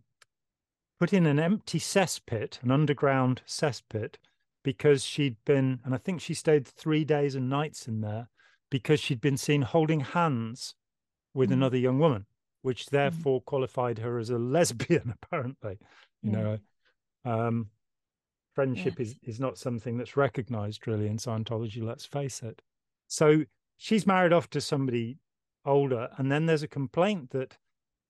put 0.98 1.12
in 1.12 1.26
an 1.26 1.38
empty 1.38 1.78
cesspit, 1.78 2.62
an 2.62 2.70
underground 2.70 3.42
cesspit, 3.46 4.14
because 4.62 5.04
she'd 5.04 5.36
been, 5.44 5.80
and 5.84 5.94
I 5.94 5.98
think 5.98 6.20
she 6.20 6.34
stayed 6.34 6.66
three 6.66 7.04
days 7.04 7.34
and 7.34 7.50
nights 7.50 7.86
in 7.86 8.00
there 8.00 8.28
because 8.70 8.98
she'd 8.98 9.20
been 9.20 9.36
seen 9.36 9.62
holding 9.62 10.00
hands 10.00 10.74
with 11.34 11.50
mm. 11.50 11.54
another 11.54 11.76
young 11.76 11.98
woman 11.98 12.26
which 12.66 12.86
mm-hmm. 12.86 12.96
therefore 12.96 13.40
mm. 13.40 13.44
qualified 13.44 13.98
her 13.98 14.18
as 14.18 14.30
a 14.30 14.38
lesbian, 14.38 15.14
apparently. 15.22 15.78
You 16.22 16.32
yeah. 16.32 16.42
know, 16.42 16.58
um, 17.24 17.66
friendship 18.56 18.94
yeah. 18.98 19.04
is, 19.04 19.16
is 19.22 19.38
not 19.38 19.56
something 19.56 19.96
that's 19.96 20.16
recognized 20.16 20.88
really 20.88 21.06
in 21.06 21.16
Scientology, 21.16 21.80
let's 21.80 22.04
face 22.04 22.42
it. 22.42 22.60
So 23.06 23.44
she's 23.76 24.04
married 24.04 24.32
off 24.32 24.50
to 24.50 24.60
somebody 24.60 25.18
older, 25.64 26.08
and 26.18 26.32
then 26.32 26.46
there's 26.46 26.64
a 26.64 26.68
complaint 26.68 27.30
that 27.30 27.56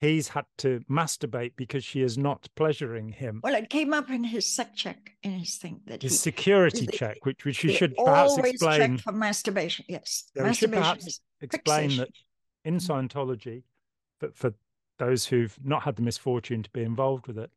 he's 0.01 0.29
had 0.29 0.47
to 0.59 0.81
masturbate 0.91 1.53
because 1.57 1.85
she 1.85 2.01
is 2.01 2.17
not 2.17 2.49
pleasuring 2.57 3.11
him. 3.11 3.41
Well, 3.43 3.55
it 3.55 3.69
came 3.69 3.93
up 3.93 4.09
in 4.09 4.25
his 4.25 4.47
sec 4.47 4.75
check 4.75 5.11
in 5.23 5.33
his 5.33 5.57
thing 5.57 5.83
that 5.87 6.01
his 6.01 6.13
he, 6.13 6.17
security 6.17 6.87
they, 6.87 6.97
check, 6.97 7.27
which 7.27 7.45
which 7.45 7.63
you 7.63 7.73
should 7.75 7.95
perhaps 7.95 8.39
explain 8.39 8.97
for 8.97 9.13
masturbation. 9.13 9.85
Yes, 9.87 10.31
yeah, 10.35 10.45
masturbation 10.45 10.55
should 10.55 10.73
perhaps 10.73 11.21
explain 11.43 11.91
fixation. 11.91 11.99
that 11.99 12.11
in 12.67 12.77
mm. 12.79 12.87
Scientology, 12.87 13.63
but 14.21 14.37
for 14.37 14.55
those 14.99 15.27
who've 15.27 15.59
not 15.63 15.83
had 15.83 15.97
the 15.97 16.03
misfortune 16.03 16.63
to 16.63 16.71
be 16.71 16.83
involved 16.83 17.27
with 17.27 17.39
it, 17.39 17.51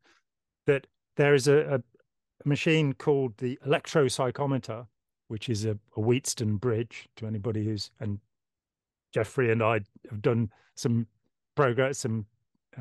that 0.65 0.87
there 1.15 1.33
is 1.33 1.47
a, 1.47 1.75
a 1.75 2.47
machine 2.47 2.93
called 2.93 3.37
the 3.37 3.57
electropsychometer, 3.65 4.87
which 5.27 5.49
is 5.49 5.65
a, 5.65 5.77
a 5.95 6.01
Wheatstone 6.01 6.57
bridge 6.57 7.07
to 7.15 7.27
anybody 7.27 7.65
who's 7.65 7.91
and 7.99 8.19
Jeffrey 9.11 9.51
and 9.51 9.63
I 9.63 9.81
have 10.09 10.21
done 10.21 10.51
some 10.75 11.07
progress, 11.55 11.99
some 11.99 12.25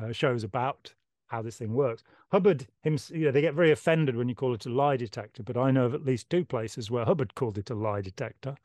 uh, 0.01 0.11
shows 0.11 0.43
about 0.43 0.93
how 1.27 1.41
this 1.41 1.57
thing 1.57 1.73
works. 1.73 2.03
Hubbard, 2.31 2.67
him, 2.81 2.97
you 3.09 3.25
know, 3.25 3.31
they 3.31 3.41
get 3.41 3.53
very 3.53 3.71
offended 3.71 4.15
when 4.15 4.29
you 4.29 4.35
call 4.35 4.53
it 4.53 4.65
a 4.65 4.69
lie 4.69 4.97
detector, 4.97 5.43
but 5.43 5.57
I 5.57 5.71
know 5.71 5.85
of 5.85 5.93
at 5.93 6.05
least 6.05 6.29
two 6.29 6.43
places 6.45 6.89
where 6.89 7.05
Hubbard 7.05 7.35
called 7.35 7.57
it 7.57 7.69
a 7.69 7.75
lie 7.75 8.01
detector. 8.01 8.55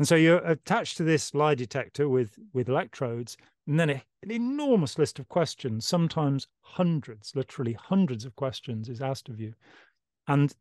And 0.00 0.08
so 0.08 0.14
you're 0.14 0.38
attached 0.38 0.96
to 0.96 1.04
this 1.04 1.34
lie 1.34 1.54
detector 1.54 2.08
with 2.08 2.38
with 2.54 2.70
electrodes, 2.70 3.36
and 3.66 3.78
then 3.78 3.90
a, 3.90 4.02
an 4.22 4.30
enormous 4.30 4.96
list 4.96 5.18
of 5.18 5.28
questions, 5.28 5.86
sometimes 5.86 6.48
hundreds, 6.62 7.36
literally 7.36 7.74
hundreds 7.74 8.24
of 8.24 8.34
questions, 8.34 8.88
is 8.88 9.02
asked 9.02 9.28
of 9.28 9.38
you. 9.38 9.52
And 10.26 10.54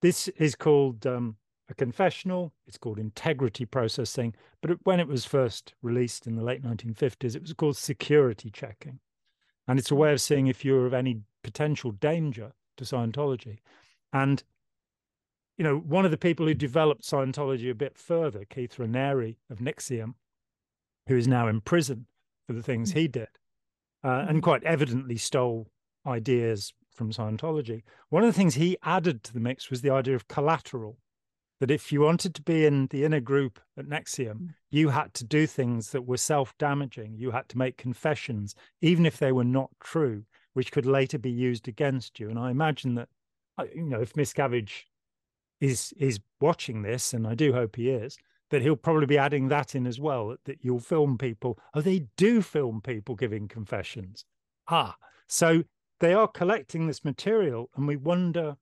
this 0.00 0.28
is 0.28 0.54
called 0.54 1.08
um, 1.08 1.38
a 1.68 1.74
confessional. 1.74 2.52
It's 2.68 2.78
called 2.78 3.00
integrity 3.00 3.64
processing. 3.64 4.32
But 4.62 4.78
when 4.84 5.00
it 5.00 5.08
was 5.08 5.24
first 5.24 5.74
released 5.82 6.28
in 6.28 6.36
the 6.36 6.44
late 6.44 6.62
1950s, 6.62 7.34
it 7.34 7.42
was 7.42 7.52
called 7.52 7.76
security 7.76 8.48
checking. 8.48 9.00
And 9.66 9.76
it's 9.80 9.90
a 9.90 9.96
way 9.96 10.12
of 10.12 10.20
seeing 10.20 10.46
if 10.46 10.64
you're 10.64 10.86
of 10.86 10.94
any 10.94 11.22
potential 11.42 11.90
danger 11.90 12.52
to 12.76 12.84
Scientology. 12.84 13.58
And, 14.12 14.44
you 15.56 15.64
know, 15.64 15.78
one 15.78 16.04
of 16.04 16.10
the 16.10 16.16
people 16.16 16.46
who 16.46 16.54
developed 16.54 17.02
Scientology 17.02 17.70
a 17.70 17.74
bit 17.74 17.96
further, 17.96 18.44
Keith 18.44 18.76
Raniere 18.76 19.36
of 19.50 19.58
NXIVM, 19.58 20.14
who 21.08 21.16
is 21.16 21.28
now 21.28 21.48
in 21.48 21.60
prison 21.60 22.06
for 22.46 22.54
the 22.54 22.62
things 22.62 22.92
hmm. 22.92 22.98
he 22.98 23.08
did, 23.08 23.28
uh, 24.02 24.26
and 24.28 24.38
hmm. 24.38 24.40
quite 24.40 24.64
evidently 24.64 25.16
stole 25.16 25.68
ideas 26.06 26.72
from 26.94 27.12
Scientology. 27.12 27.82
One 28.08 28.22
of 28.22 28.28
the 28.28 28.36
things 28.36 28.54
he 28.54 28.76
added 28.82 29.22
to 29.24 29.32
the 29.32 29.40
mix 29.40 29.70
was 29.70 29.80
the 29.80 29.90
idea 29.90 30.14
of 30.14 30.28
collateral 30.28 30.98
that 31.60 31.70
if 31.70 31.92
you 31.92 32.00
wanted 32.00 32.34
to 32.34 32.42
be 32.42 32.66
in 32.66 32.88
the 32.88 33.04
inner 33.04 33.20
group 33.20 33.60
at 33.76 33.86
NXIVM, 33.86 34.34
mm. 34.34 34.48
you 34.70 34.88
had 34.90 35.14
to 35.14 35.24
do 35.24 35.46
things 35.46 35.90
that 35.90 36.02
were 36.02 36.16
self 36.16 36.56
damaging. 36.58 37.14
You 37.16 37.30
had 37.30 37.48
to 37.50 37.58
make 37.58 37.76
confessions, 37.76 38.54
even 38.80 39.06
if 39.06 39.18
they 39.18 39.32
were 39.32 39.44
not 39.44 39.70
true, 39.80 40.24
which 40.52 40.72
could 40.72 40.86
later 40.86 41.18
be 41.18 41.30
used 41.30 41.68
against 41.68 42.18
you. 42.18 42.28
And 42.28 42.38
I 42.38 42.50
imagine 42.50 42.94
that, 42.96 43.08
you 43.74 43.84
know, 43.84 44.00
if 44.00 44.14
Miscavige 44.14 44.84
is 45.60 45.92
is 45.98 46.20
watching 46.40 46.82
this, 46.82 47.12
and 47.12 47.26
I 47.26 47.34
do 47.34 47.52
hope 47.52 47.76
he 47.76 47.90
is, 47.90 48.16
that 48.50 48.62
he'll 48.62 48.76
probably 48.76 49.06
be 49.06 49.18
adding 49.18 49.48
that 49.48 49.74
in 49.74 49.86
as 49.86 50.00
well. 50.00 50.36
That, 50.44 50.64
you'll 50.64 50.80
film 50.80 51.18
people. 51.18 51.58
Oh, 51.74 51.80
they 51.80 52.06
do 52.16 52.42
film 52.42 52.80
people 52.80 53.14
giving 53.14 53.48
confessions. 53.48 54.24
Ah, 54.68 54.96
so 55.26 55.64
they 56.00 56.14
are 56.14 56.28
collecting 56.28 56.86
this 56.86 57.04
material, 57.04 57.70
and 57.76 57.86
we 57.86 57.96
wonder, 57.96 58.56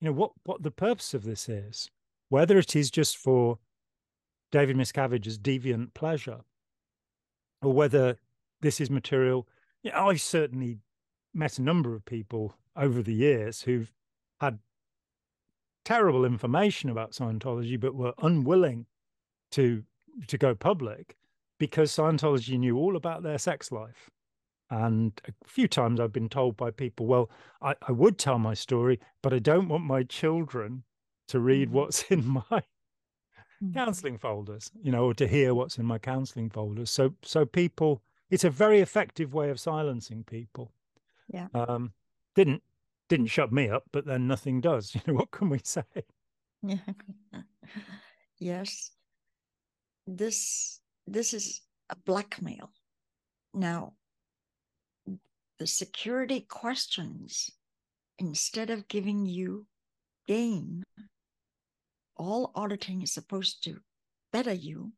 you 0.00 0.06
know, 0.08 0.12
what 0.12 0.32
what 0.44 0.62
the 0.62 0.70
purpose 0.70 1.14
of 1.14 1.24
this 1.24 1.48
is 1.48 1.90
whether 2.30 2.56
it 2.56 2.74
is 2.74 2.90
just 2.90 3.18
for 3.18 3.58
David 4.50 4.76
Miscavige's 4.76 5.38
deviant 5.38 5.92
pleasure 5.92 6.40
or 7.60 7.72
whether 7.72 8.16
this 8.62 8.80
is 8.80 8.88
material. 8.88 9.46
Yeah, 9.82 10.02
I've 10.02 10.20
certainly 10.20 10.78
met 11.34 11.58
a 11.58 11.62
number 11.62 11.94
of 11.94 12.04
people 12.04 12.54
over 12.76 13.02
the 13.02 13.12
years 13.12 13.62
who've 13.62 13.92
had 14.40 14.58
terrible 15.84 16.24
information 16.24 16.90
about 16.90 17.12
Scientology, 17.12 17.78
but 17.78 17.94
were 17.94 18.14
unwilling 18.22 18.86
to 19.52 19.84
to 20.26 20.38
go 20.38 20.54
public 20.54 21.16
because 21.58 21.92
Scientology 21.92 22.58
knew 22.58 22.76
all 22.76 22.96
about 22.96 23.22
their 23.22 23.38
sex 23.38 23.70
life. 23.70 24.10
And 24.70 25.12
a 25.26 25.32
few 25.48 25.66
times 25.66 26.00
I've 26.00 26.12
been 26.12 26.28
told 26.28 26.56
by 26.56 26.70
people, 26.70 27.06
well, 27.06 27.28
I, 27.60 27.74
I 27.86 27.92
would 27.92 28.18
tell 28.18 28.38
my 28.38 28.54
story, 28.54 29.00
but 29.22 29.34
I 29.34 29.40
don't 29.40 29.68
want 29.68 29.84
my 29.84 30.04
children 30.04 30.84
to 31.28 31.40
read 31.40 31.68
mm-hmm. 31.68 31.76
what's 31.76 32.04
in 32.04 32.26
my 32.50 32.62
mm-hmm. 33.62 33.72
counseling 33.72 34.16
folders, 34.16 34.70
you 34.80 34.92
know, 34.92 35.06
or 35.06 35.14
to 35.14 35.26
hear 35.26 35.54
what's 35.54 35.78
in 35.78 35.86
my 35.86 35.98
counseling 35.98 36.50
folders. 36.50 36.90
So, 36.90 37.14
so 37.22 37.44
people, 37.44 38.02
it's 38.30 38.44
a 38.44 38.50
very 38.50 38.80
effective 38.80 39.34
way 39.34 39.50
of 39.50 39.58
silencing 39.58 40.24
people. 40.24 40.72
Yeah. 41.28 41.48
Um, 41.52 41.92
didn't 42.36 42.62
didn't 43.10 43.26
shut 43.26 43.52
me 43.52 43.68
up, 43.68 43.84
but 43.92 44.06
then 44.06 44.26
nothing 44.26 44.62
does. 44.62 44.94
You 44.94 45.00
know, 45.06 45.14
what 45.14 45.30
can 45.30 45.50
we 45.50 45.60
say? 45.62 45.82
Yeah. 46.62 46.76
yes. 48.38 48.92
This 50.06 50.80
this 51.06 51.34
is 51.34 51.60
a 51.90 51.96
blackmail. 52.06 52.70
Now, 53.52 53.94
the 55.58 55.66
security 55.66 56.40
questions, 56.40 57.50
instead 58.18 58.70
of 58.70 58.88
giving 58.88 59.26
you 59.26 59.66
gain 60.26 60.84
all 62.16 62.52
auditing 62.54 63.02
is 63.02 63.12
supposed 63.12 63.64
to 63.64 63.80
better 64.32 64.52
you. 64.52 64.92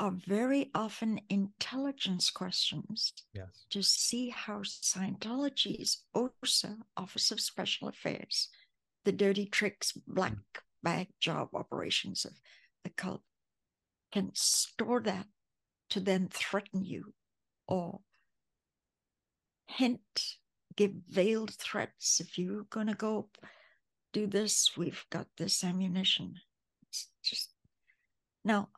Are 0.00 0.16
very 0.26 0.70
often 0.74 1.20
intelligence 1.28 2.30
questions 2.30 3.12
yes. 3.34 3.66
to 3.70 3.82
see 3.82 4.30
how 4.30 4.60
Scientology's 4.60 6.04
OSA, 6.14 6.78
Office 6.96 7.30
of 7.30 7.40
Special 7.40 7.86
Affairs, 7.86 8.48
the 9.04 9.12
dirty 9.12 9.44
tricks, 9.44 9.92
black 10.06 10.32
mm. 10.32 10.60
bag 10.82 11.08
job 11.20 11.50
operations 11.54 12.24
of 12.24 12.32
the 12.82 12.90
cult, 12.90 13.20
can 14.10 14.30
store 14.34 15.00
that 15.00 15.26
to 15.90 16.00
then 16.00 16.28
threaten 16.32 16.82
you 16.82 17.12
or 17.68 18.00
hint, 19.68 20.36
give 20.76 20.92
veiled 21.08 21.54
threats 21.54 22.20
if 22.20 22.38
you're 22.38 22.64
going 22.64 22.86
to 22.86 22.94
go 22.94 23.28
do 24.12 24.26
this, 24.26 24.72
we've 24.76 25.04
got 25.10 25.26
this 25.36 25.62
ammunition. 25.62 26.34
It's 26.88 27.08
just 27.22 27.50
now, 28.44 28.70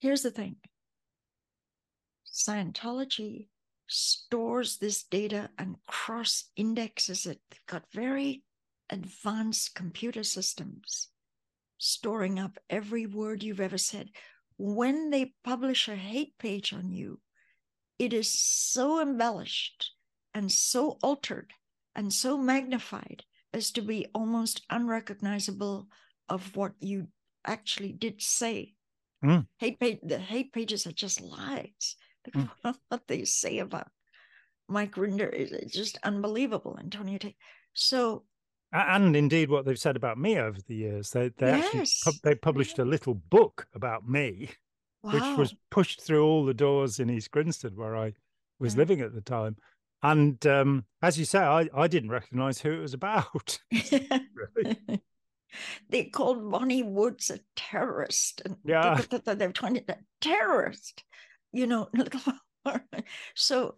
here's 0.00 0.22
the 0.22 0.30
thing 0.30 0.56
Scientology 2.26 3.48
stores 3.88 4.76
this 4.76 5.02
data 5.02 5.50
and 5.58 5.76
cross 5.86 6.44
indexes 6.56 7.26
it. 7.26 7.40
They've 7.50 7.66
got 7.66 7.92
very 7.92 8.42
advanced 8.90 9.74
computer 9.74 10.22
systems 10.22 11.08
storing 11.78 12.38
up 12.38 12.58
every 12.68 13.06
word 13.06 13.42
you've 13.42 13.60
ever 13.60 13.78
said. 13.78 14.10
When 14.56 15.10
they 15.10 15.34
publish 15.44 15.88
a 15.88 15.96
hate 15.96 16.36
page 16.38 16.72
on 16.72 16.90
you, 16.90 17.20
it 17.98 18.12
is 18.12 18.30
so 18.30 19.00
embellished 19.00 19.92
and 20.34 20.50
so 20.50 20.98
altered 21.02 21.52
and 21.94 22.12
so 22.12 22.36
magnified 22.36 23.24
as 23.52 23.70
to 23.72 23.80
be 23.80 24.06
almost 24.14 24.62
unrecognizable 24.70 25.88
of 26.28 26.54
what 26.56 26.72
you 26.80 27.08
actually 27.44 27.92
did 27.92 28.20
say. 28.20 28.74
Mm. 29.24 29.46
Hate 29.58 29.80
page, 29.80 29.98
the 30.02 30.18
hate 30.18 30.52
pages 30.52 30.86
are 30.86 30.92
just 30.92 31.20
lies. 31.20 31.96
Mm. 32.34 32.48
what 32.88 33.02
they 33.08 33.24
say 33.24 33.58
about 33.58 33.88
Mike 34.68 34.94
Rinder 34.94 35.32
is 35.32 35.72
just 35.72 35.98
unbelievable, 36.02 36.78
Antonio 36.78 37.18
Tate. 37.18 37.36
So, 37.72 38.24
and 38.72 39.16
indeed, 39.16 39.50
what 39.50 39.64
they've 39.64 39.78
said 39.78 39.96
about 39.96 40.18
me 40.18 40.38
over 40.38 40.58
the 40.60 40.74
years, 40.74 41.10
they 41.10 41.30
they 41.38 41.58
yes. 41.58 42.02
actually 42.04 42.20
they 42.22 42.34
published 42.34 42.78
a 42.78 42.84
little 42.84 43.14
book 43.14 43.66
about 43.74 44.06
me, 44.08 44.50
wow. 45.02 45.12
which 45.12 45.38
was 45.38 45.54
pushed 45.70 46.02
through 46.02 46.24
all 46.24 46.44
the 46.44 46.54
doors 46.54 47.00
in 47.00 47.08
East 47.08 47.30
Grinstead 47.30 47.76
where 47.76 47.96
I 47.96 48.12
was 48.58 48.74
yeah. 48.74 48.78
living 48.78 49.00
at 49.00 49.14
the 49.14 49.22
time. 49.22 49.56
And 50.02 50.44
um, 50.46 50.84
as 51.02 51.18
you 51.18 51.24
say, 51.24 51.40
I, 51.40 51.68
I 51.74 51.88
didn't 51.88 52.10
recognize 52.10 52.60
who 52.60 52.72
it 52.72 52.80
was 52.80 52.94
about. 52.94 53.58
they 55.88 56.04
called 56.04 56.50
Bonnie 56.50 56.82
Woods 56.82 57.30
a 57.30 57.40
terrorist. 57.56 58.42
And 58.44 58.56
yeah. 58.64 59.00
They're 59.24 59.52
trying 59.52 59.74
to, 59.74 59.96
terrorist, 60.20 61.04
you 61.52 61.66
know. 61.66 61.88
so 63.34 63.76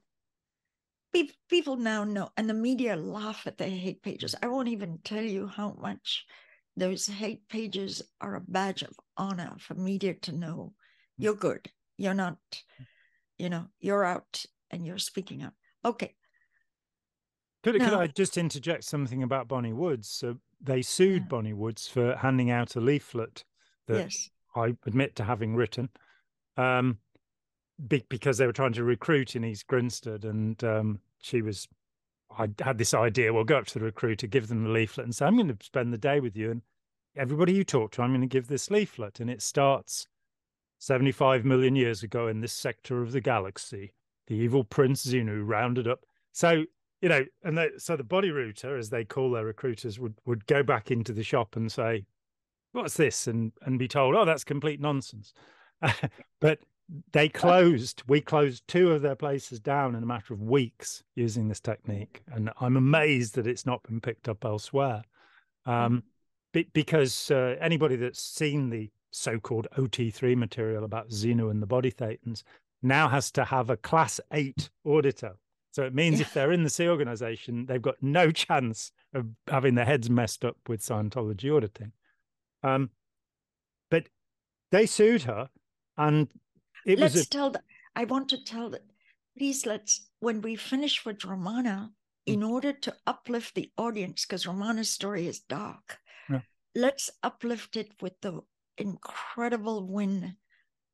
people 1.48 1.76
now 1.76 2.04
know, 2.04 2.30
and 2.36 2.48
the 2.48 2.54
media 2.54 2.96
laugh 2.96 3.46
at 3.46 3.58
their 3.58 3.68
hate 3.68 4.02
pages. 4.02 4.34
I 4.42 4.48
won't 4.48 4.68
even 4.68 4.98
tell 5.04 5.22
you 5.22 5.46
how 5.46 5.76
much 5.80 6.24
those 6.76 7.06
hate 7.06 7.48
pages 7.48 8.02
are 8.20 8.36
a 8.36 8.40
badge 8.40 8.82
of 8.82 8.94
honor 9.16 9.56
for 9.58 9.74
media 9.74 10.14
to 10.14 10.32
know 10.32 10.72
mm. 10.72 11.24
you're 11.24 11.34
good. 11.34 11.70
You're 11.96 12.14
not, 12.14 12.38
you 13.38 13.50
know, 13.50 13.66
you're 13.80 14.04
out 14.04 14.44
and 14.70 14.86
you're 14.86 14.98
speaking 14.98 15.42
up. 15.42 15.52
Okay. 15.84 16.14
Could, 17.62 17.74
could 17.74 17.92
I 17.92 18.06
just 18.06 18.38
interject 18.38 18.84
something 18.84 19.22
about 19.22 19.48
Bonnie 19.48 19.74
Woods? 19.74 20.08
So 20.08 20.38
they 20.61 20.83
sued 20.83 21.23
yeah. 21.23 21.29
Bonnie 21.29 21.52
Woods 21.52 21.88
for 21.88 22.17
handing 22.17 22.50
out 22.50 22.76
a 22.76 22.81
leaflet 22.81 23.45
that 23.87 24.12
yes. 24.12 24.31
I 24.55 24.76
admit 24.87 25.17
to 25.17 25.25
having 25.25 25.57
written, 25.57 25.88
um, 26.57 26.99
be, 27.88 28.05
because 28.09 28.38
they 28.38 28.47
were 28.47 28.52
trying 28.52 28.73
to 28.75 28.85
recruit 28.85 29.37
in 29.37 29.45
East 29.45 29.67
Grinstead, 29.67 30.25
and 30.25 30.62
um, 30.64 31.00
she 31.19 31.43
was. 31.43 31.69
I 32.38 32.49
had 32.61 32.79
this 32.79 32.95
idea. 32.95 33.33
Well, 33.33 33.43
go 33.43 33.59
up 33.59 33.67
to 33.67 33.79
the 33.79 33.85
recruiter, 33.85 34.29
give 34.29 34.47
them 34.49 34.64
the 34.64 34.71
leaflet, 34.71 35.05
and 35.05 35.14
say, 35.14 35.26
"I'm 35.26 35.37
going 35.37 35.49
to 35.49 35.64
spend 35.64 35.93
the 35.93 35.99
day 35.99 36.21
with 36.21 36.37
you, 36.37 36.50
and 36.50 36.62
everybody 37.17 37.52
you 37.55 37.64
talk 37.64 37.93
to, 37.93 38.02
I'm 38.02 38.11
going 38.11 38.21
to 38.21 38.26
give 38.26 38.47
this 38.47 38.71
leaflet." 38.71 39.19
And 39.19 39.29
it 39.29 39.43
starts 39.43 40.07
75 40.79 41.45
million 41.45 41.75
years 41.75 42.02
ago 42.02 42.29
in 42.29 42.40
this 42.40 42.52
sector 42.52 43.02
of 43.02 43.12
the 43.12 43.21
galaxy 43.21 43.93
the 44.31 44.37
evil 44.37 44.62
Prince 44.62 45.05
Xenu 45.05 45.43
rounded 45.45 45.88
up. 45.88 46.07
So, 46.33 46.64
you 47.00 47.09
know, 47.09 47.25
and 47.42 47.57
they, 47.57 47.71
so 47.78 47.97
the 47.97 48.04
body 48.04 48.30
router, 48.30 48.76
as 48.76 48.90
they 48.90 49.04
call 49.04 49.30
their 49.30 49.45
recruiters, 49.45 49.99
would, 49.99 50.14
would 50.26 50.47
go 50.47 50.62
back 50.62 50.90
into 50.90 51.12
the 51.12 51.23
shop 51.23 51.57
and 51.57 51.71
say, 51.71 52.04
What's 52.73 52.97
this? 52.97 53.26
And 53.26 53.52
and 53.62 53.78
be 53.78 53.88
told, 53.88 54.14
Oh, 54.14 54.25
that's 54.25 54.45
complete 54.45 54.80
nonsense. 54.80 55.33
but 56.40 56.61
they 57.12 57.28
closed. 57.30 58.02
we 58.07 58.21
closed 58.21 58.66
two 58.69 58.92
of 58.92 59.02
their 59.02 59.14
places 59.14 59.61
down 59.61 59.95
in 59.95 60.02
a 60.02 60.07
matter 60.07 60.35
of 60.35 60.42
weeks 60.42 61.02
using 61.14 61.49
this 61.49 61.61
technique, 61.61 62.23
and 62.33 62.50
I'm 62.61 62.76
amazed 62.76 63.35
that 63.35 63.47
it's 63.47 63.66
not 63.66 63.83
been 63.83 64.00
picked 64.00 64.28
up 64.28 64.45
elsewhere. 64.45 65.02
Um, 65.66 66.04
because 66.52 67.30
uh, 67.30 67.54
anybody 67.61 67.95
that's 67.95 68.21
seen 68.21 68.71
the 68.71 68.90
so-called 69.12 69.69
OT3 69.76 70.37
material 70.37 70.83
about 70.83 71.11
Xenu 71.11 71.50
and 71.50 71.62
the 71.62 71.66
body 71.66 71.92
thetans 71.92 72.42
now 72.83 73.09
has 73.09 73.30
to 73.33 73.45
have 73.45 73.71
a 73.71 73.76
class 73.76 74.21
eight 74.33 74.71
auditor. 74.85 75.37
So 75.72 75.84
it 75.84 75.94
means 75.94 76.20
if 76.20 76.34
they're 76.34 76.52
in 76.52 76.64
the 76.64 76.70
Sea 76.70 76.88
organization, 76.88 77.66
they've 77.66 77.80
got 77.80 78.02
no 78.02 78.30
chance 78.32 78.92
of 79.14 79.26
having 79.48 79.74
their 79.74 79.84
heads 79.84 80.10
messed 80.10 80.44
up 80.44 80.56
with 80.68 80.80
Scientology 80.80 81.54
auditing. 81.54 81.92
Um, 82.62 82.90
but 83.90 84.08
they 84.70 84.86
sued 84.86 85.22
her, 85.22 85.48
and 85.96 86.28
it 86.86 86.98
let's 86.98 87.14
was. 87.14 87.26
A... 87.26 87.28
tell. 87.28 87.50
The, 87.50 87.62
I 87.94 88.04
want 88.04 88.28
to 88.30 88.44
tell 88.44 88.70
that. 88.70 88.84
Please, 89.38 89.64
let's 89.64 90.08
when 90.18 90.40
we 90.42 90.56
finish 90.56 91.04
with 91.04 91.20
Ramana, 91.20 91.88
mm. 91.88 91.90
in 92.26 92.42
order 92.42 92.72
to 92.72 92.94
uplift 93.06 93.54
the 93.54 93.70
audience, 93.78 94.26
because 94.26 94.44
Ramana's 94.44 94.90
story 94.90 95.26
is 95.26 95.40
dark. 95.40 95.98
Yeah. 96.28 96.40
Let's 96.74 97.10
uplift 97.22 97.76
it 97.76 97.92
with 98.02 98.20
the 98.20 98.40
incredible 98.76 99.86
win 99.86 100.36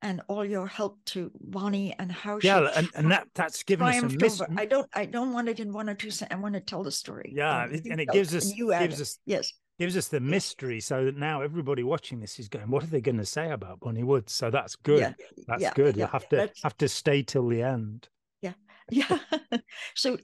and 0.07 0.23
all 0.29 0.45
your 0.45 0.69
help 0.69 1.05
to 1.05 1.33
Bonnie 1.41 1.93
and 1.99 2.13
how 2.13 2.39
yeah, 2.41 2.71
and, 2.77 2.89
and 2.95 3.11
that 3.11 3.27
that's 3.35 3.65
given 3.65 3.89
us 3.89 4.01
a 4.01 4.09
mis- 4.09 4.41
I 4.57 4.65
don't 4.65 4.89
I 4.95 5.05
don't 5.05 5.33
want 5.33 5.49
it 5.49 5.59
in 5.59 5.73
one 5.73 5.91
or 5.91 5.95
two. 5.95 6.11
I 6.31 6.37
want 6.37 6.55
to 6.55 6.61
tell 6.61 6.85
the 6.85 6.93
story. 6.93 7.33
Yeah, 7.35 7.65
um, 7.65 7.73
and 7.91 8.01
it 8.01 8.09
gives 8.11 8.33
us 8.33 8.55
you 8.55 8.73
gives 8.79 9.01
us 9.01 9.19
yes 9.27 9.53
gives 9.81 9.97
us 9.97 10.07
the 10.07 10.21
mystery, 10.21 10.79
so 10.79 11.07
that 11.07 11.17
now 11.17 11.43
everybody 11.43 11.83
watching 11.83 12.21
this 12.21 12.39
is 12.39 12.49
going, 12.49 12.71
what 12.71 12.85
are 12.85 12.87
they 12.87 13.01
going 13.01 13.19
to 13.19 13.27
say 13.27 13.51
about 13.51 13.81
Bonnie 13.81 14.05
Woods? 14.05 14.33
So 14.33 14.49
that's 14.49 14.77
good. 14.77 15.01
Yeah, 15.01 15.13
that's 15.49 15.63
yeah, 15.63 15.73
good. 15.75 15.97
Yeah. 15.97 16.05
You 16.05 16.11
have 16.13 16.29
to 16.29 16.37
Let's, 16.37 16.63
have 16.63 16.79
to 16.79 16.89
stay 16.89 17.25
till 17.25 17.49
the 17.49 17.63
end. 17.63 18.09
Yeah, 18.41 18.55
yeah. 18.89 19.19
so 19.97 20.19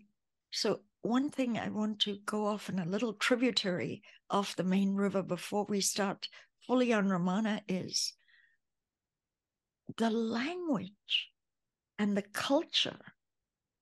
so 0.53 0.81
one 1.03 1.29
thing 1.29 1.59
I 1.59 1.71
want 1.71 1.99
to 2.03 2.19
go 2.25 2.47
off 2.47 2.69
in 2.69 2.79
a 2.79 2.87
little 2.87 3.15
tributary 3.15 4.03
off 4.31 4.55
the 4.55 4.63
main 4.63 4.95
river 4.95 5.25
before 5.25 5.67
we 5.69 5.81
start 5.81 6.29
fully 6.69 6.93
on 6.93 7.09
Ramana 7.09 7.63
is 7.69 8.15
the 9.97 10.11
language 10.11 11.29
and 11.99 12.17
the 12.17 12.23
culture 12.23 13.01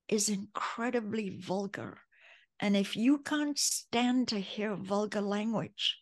is 0.09 0.29
incredibly 0.29 1.39
vulgar. 1.39 1.99
And 2.59 2.77
if 2.77 2.97
you 2.97 3.19
can't 3.19 3.59
stand 3.59 4.29
to 4.29 4.39
hear 4.39 4.77
vulgar 4.77 5.21
language, 5.21 5.99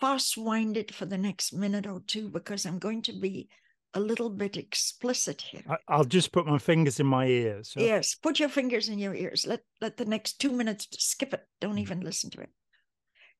fast 0.00 0.36
wind 0.36 0.76
it 0.76 0.92
for 0.92 1.06
the 1.06 1.18
next 1.18 1.52
minute 1.52 1.86
or 1.86 2.00
two 2.06 2.28
because 2.28 2.64
I'm 2.64 2.78
going 2.78 3.02
to 3.02 3.12
be 3.12 3.48
a 3.94 4.00
little 4.00 4.30
bit 4.30 4.56
explicit 4.56 5.42
here. 5.42 5.62
I'll 5.88 6.04
just 6.04 6.32
put 6.32 6.46
my 6.46 6.58
fingers 6.58 7.00
in 7.00 7.06
my 7.06 7.26
ears. 7.26 7.72
So. 7.72 7.80
Yes, 7.80 8.14
put 8.14 8.38
your 8.38 8.48
fingers 8.48 8.88
in 8.88 8.98
your 8.98 9.14
ears. 9.14 9.46
Let 9.46 9.60
let 9.80 9.96
the 9.96 10.04
next 10.04 10.40
two 10.40 10.52
minutes 10.52 10.86
skip 10.92 11.34
it. 11.34 11.46
Don't 11.60 11.76
mm. 11.76 11.80
even 11.80 12.00
listen 12.00 12.30
to 12.30 12.40
it. 12.40 12.50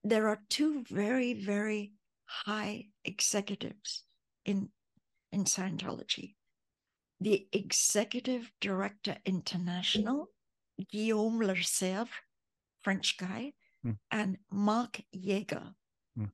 There 0.02 0.28
are 0.28 0.40
two 0.48 0.84
very, 0.88 1.34
very 1.34 1.92
high 2.24 2.86
executives 3.04 4.04
in 4.44 4.70
in 5.32 5.44
Scientology. 5.44 6.34
The 7.20 7.46
executive 7.52 8.50
director 8.60 9.16
international, 9.24 10.30
Guillaume 10.90 11.40
Lesevre, 11.40 12.08
French 12.82 13.18
guy, 13.18 13.52
mm. 13.84 13.96
and 14.10 14.38
Mark 14.50 15.02
Yeager, 15.14 15.74
mm. 16.18 16.30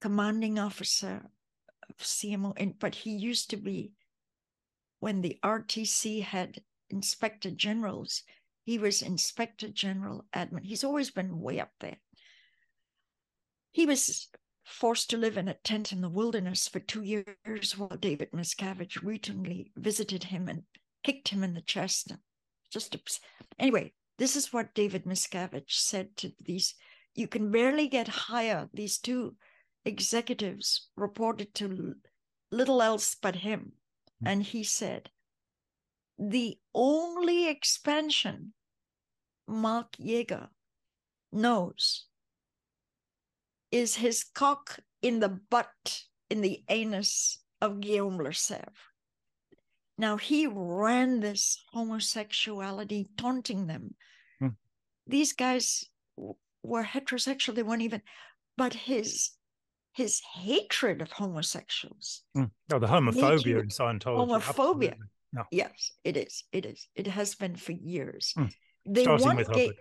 commanding 0.00 0.58
officer 0.58 1.22
of 1.88 1.96
CMO. 1.96 2.52
And, 2.56 2.78
but 2.78 2.94
he 2.94 3.10
used 3.10 3.50
to 3.50 3.56
be, 3.56 3.92
when 5.00 5.20
the 5.20 5.38
RTC 5.44 6.22
had 6.22 6.60
inspector 6.90 7.50
generals, 7.50 8.22
he 8.64 8.78
was 8.78 9.02
inspector 9.02 9.68
general 9.68 10.26
admin. 10.34 10.64
He's 10.64 10.84
always 10.84 11.10
been 11.10 11.40
way 11.40 11.58
up 11.58 11.72
there. 11.80 11.98
He 13.72 13.86
was 13.86 14.28
forced 14.68 15.10
to 15.10 15.16
live 15.16 15.36
in 15.36 15.48
a 15.48 15.54
tent 15.54 15.92
in 15.92 16.00
the 16.00 16.08
wilderness 16.08 16.68
for 16.68 16.78
two 16.78 17.02
years 17.02 17.76
while 17.76 17.96
David 17.98 18.32
Miscavige 18.32 19.02
routinely 19.02 19.70
visited 19.76 20.24
him 20.24 20.48
and 20.48 20.62
kicked 21.02 21.28
him 21.28 21.42
in 21.42 21.54
the 21.54 21.62
chest. 21.62 22.12
Just 22.70 22.94
a, 22.94 22.98
anyway, 23.58 23.92
this 24.18 24.36
is 24.36 24.52
what 24.52 24.74
David 24.74 25.04
Miscavige 25.04 25.72
said 25.72 26.16
to 26.18 26.32
these. 26.44 26.74
You 27.14 27.26
can 27.26 27.50
barely 27.50 27.88
get 27.88 28.08
higher. 28.08 28.68
These 28.74 28.98
two 28.98 29.36
executives 29.84 30.88
reported 30.96 31.54
to 31.54 31.94
little 32.50 32.82
else 32.82 33.14
but 33.14 33.36
him. 33.36 33.72
Hmm. 34.20 34.28
And 34.28 34.42
he 34.42 34.64
said, 34.64 35.10
the 36.18 36.58
only 36.74 37.48
expansion 37.48 38.52
Mark 39.46 39.92
Yeager 39.96 40.48
knows 41.32 42.06
is 43.70 43.96
his 43.96 44.24
cock 44.34 44.78
in 45.02 45.20
the 45.20 45.28
butt, 45.28 46.02
in 46.30 46.40
the 46.40 46.62
anus 46.68 47.38
of 47.60 47.80
Guillaume 47.80 48.18
Lesevre. 48.18 48.72
Now 49.96 50.16
he 50.16 50.46
ran 50.46 51.20
this 51.20 51.62
homosexuality, 51.72 53.08
taunting 53.16 53.66
them. 53.66 53.94
Hmm. 54.38 54.48
These 55.06 55.32
guys 55.32 55.84
were 56.62 56.84
heterosexual; 56.84 57.54
they 57.54 57.64
weren't 57.64 57.82
even. 57.82 58.02
But 58.56 58.74
his 58.74 59.30
his 59.92 60.20
hatred 60.34 61.02
of 61.02 61.10
homosexuals. 61.10 62.22
Hmm. 62.34 62.44
Oh, 62.72 62.78
the 62.78 62.86
homophobia 62.86 63.60
in 63.60 63.68
Scientology. 63.68 64.28
Homophobia. 64.28 64.94
No. 65.32 65.42
Yes, 65.50 65.92
it 66.04 66.16
is. 66.16 66.44
It 66.52 66.64
is. 66.64 66.88
It 66.94 67.08
has 67.08 67.34
been 67.34 67.56
for 67.56 67.72
years. 67.72 68.32
Hmm. 68.36 68.46
They 68.86 69.02
Starting 69.02 69.26
want 69.26 69.52
gay, 69.52 69.72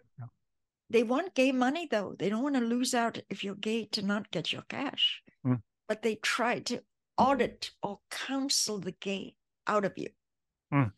they 0.89 1.03
want 1.03 1.35
gay 1.35 1.51
money 1.51 1.87
though. 1.89 2.15
They 2.17 2.29
don't 2.29 2.43
want 2.43 2.55
to 2.55 2.61
lose 2.61 2.93
out 2.93 3.19
if 3.29 3.43
you're 3.43 3.55
gay 3.55 3.85
to 3.85 4.01
not 4.01 4.31
get 4.31 4.53
your 4.53 4.63
cash. 4.63 5.21
Mm. 5.45 5.61
But 5.87 6.01
they 6.01 6.15
try 6.15 6.59
to 6.59 6.83
audit 7.17 7.71
or 7.81 7.99
counsel 8.09 8.79
the 8.79 8.91
gay 8.91 9.35
out 9.65 9.85
of 9.85 9.97
you. 9.97 10.09
Mm. 10.73 10.91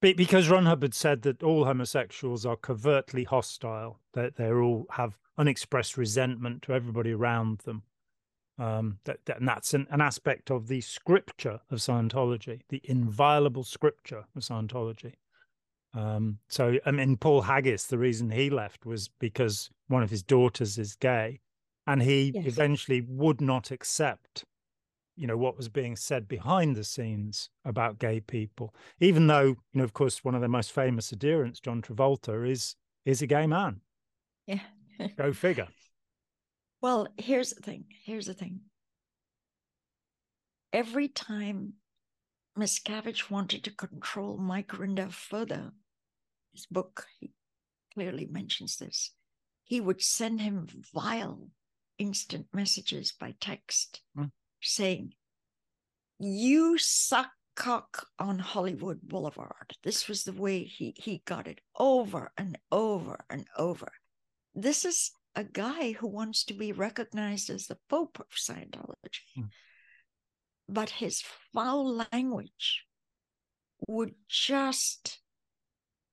Because 0.00 0.48
Ron 0.48 0.66
Hubbard 0.66 0.94
said 0.94 1.22
that 1.22 1.42
all 1.42 1.64
homosexuals 1.64 2.46
are 2.46 2.56
covertly 2.56 3.24
hostile, 3.24 4.00
that 4.14 4.36
they 4.36 4.50
all 4.50 4.86
have 4.90 5.18
unexpressed 5.36 5.96
resentment 5.96 6.62
to 6.62 6.72
everybody 6.72 7.12
around 7.12 7.58
them. 7.60 7.82
Um, 8.58 8.98
that, 9.04 9.24
that, 9.26 9.38
and 9.38 9.48
that's 9.48 9.74
an, 9.74 9.86
an 9.90 10.00
aspect 10.00 10.50
of 10.50 10.66
the 10.66 10.80
scripture 10.80 11.60
of 11.70 11.78
Scientology, 11.78 12.60
the 12.68 12.80
inviolable 12.84 13.64
scripture 13.64 14.24
of 14.34 14.42
Scientology. 14.42 15.14
Um, 15.94 16.38
so, 16.48 16.78
I 16.84 16.90
mean, 16.90 17.16
Paul 17.16 17.42
Haggis, 17.42 17.86
the 17.86 17.98
reason 17.98 18.30
he 18.30 18.50
left 18.50 18.84
was 18.84 19.08
because 19.18 19.70
one 19.88 20.02
of 20.02 20.10
his 20.10 20.22
daughters 20.22 20.78
is 20.78 20.94
gay, 20.96 21.40
and 21.86 22.02
he 22.02 22.32
yes. 22.34 22.46
eventually 22.46 23.00
would 23.00 23.40
not 23.40 23.70
accept, 23.70 24.44
you 25.16 25.26
know, 25.26 25.36
what 25.36 25.56
was 25.56 25.68
being 25.68 25.96
said 25.96 26.28
behind 26.28 26.76
the 26.76 26.84
scenes 26.84 27.50
about 27.64 27.98
gay 27.98 28.20
people, 28.20 28.74
even 29.00 29.26
though, 29.26 29.46
you 29.46 29.56
know, 29.74 29.84
of 29.84 29.94
course, 29.94 30.22
one 30.22 30.34
of 30.34 30.40
their 30.40 30.48
most 30.48 30.72
famous 30.72 31.12
adherents, 31.12 31.60
John 31.60 31.82
Travolta, 31.82 32.48
is 32.48 32.76
is 33.04 33.22
a 33.22 33.26
gay 33.26 33.46
man. 33.46 33.80
Yeah. 34.46 34.60
Go 35.16 35.32
figure. 35.32 35.68
Well, 36.82 37.08
here's 37.16 37.52
the 37.52 37.62
thing. 37.62 37.86
Here's 38.04 38.26
the 38.26 38.34
thing. 38.34 38.60
Every 40.72 41.08
time 41.08 41.72
Miscavige 42.58 43.30
wanted 43.30 43.62
to 43.64 43.70
control 43.70 44.36
Mike 44.36 44.68
Rinder 44.68 45.12
further. 45.12 45.70
His 46.52 46.66
book 46.66 47.06
clearly 47.94 48.26
mentions 48.26 48.76
this. 48.76 49.12
He 49.62 49.80
would 49.80 50.02
send 50.02 50.40
him 50.40 50.66
vile 50.92 51.48
instant 51.98 52.46
messages 52.52 53.12
by 53.12 53.34
text 53.40 54.02
mm. 54.16 54.30
saying, 54.60 55.12
You 56.18 56.78
suck 56.78 57.30
cock 57.54 58.06
on 58.18 58.40
Hollywood 58.40 59.00
Boulevard. 59.02 59.76
This 59.84 60.08
was 60.08 60.24
the 60.24 60.32
way 60.32 60.64
he, 60.64 60.94
he 60.96 61.22
got 61.26 61.46
it 61.46 61.60
over 61.76 62.32
and 62.36 62.58
over 62.72 63.24
and 63.30 63.46
over. 63.56 63.92
This 64.54 64.84
is 64.84 65.12
a 65.36 65.44
guy 65.44 65.92
who 65.92 66.08
wants 66.08 66.44
to 66.44 66.54
be 66.54 66.72
recognized 66.72 67.50
as 67.50 67.66
the 67.66 67.78
Pope 67.88 68.18
of 68.18 68.26
Scientology. 68.30 69.22
Mm 69.38 69.50
but 70.68 70.90
his 70.90 71.22
foul 71.52 72.04
language 72.12 72.84
would 73.86 74.14
just 74.28 75.20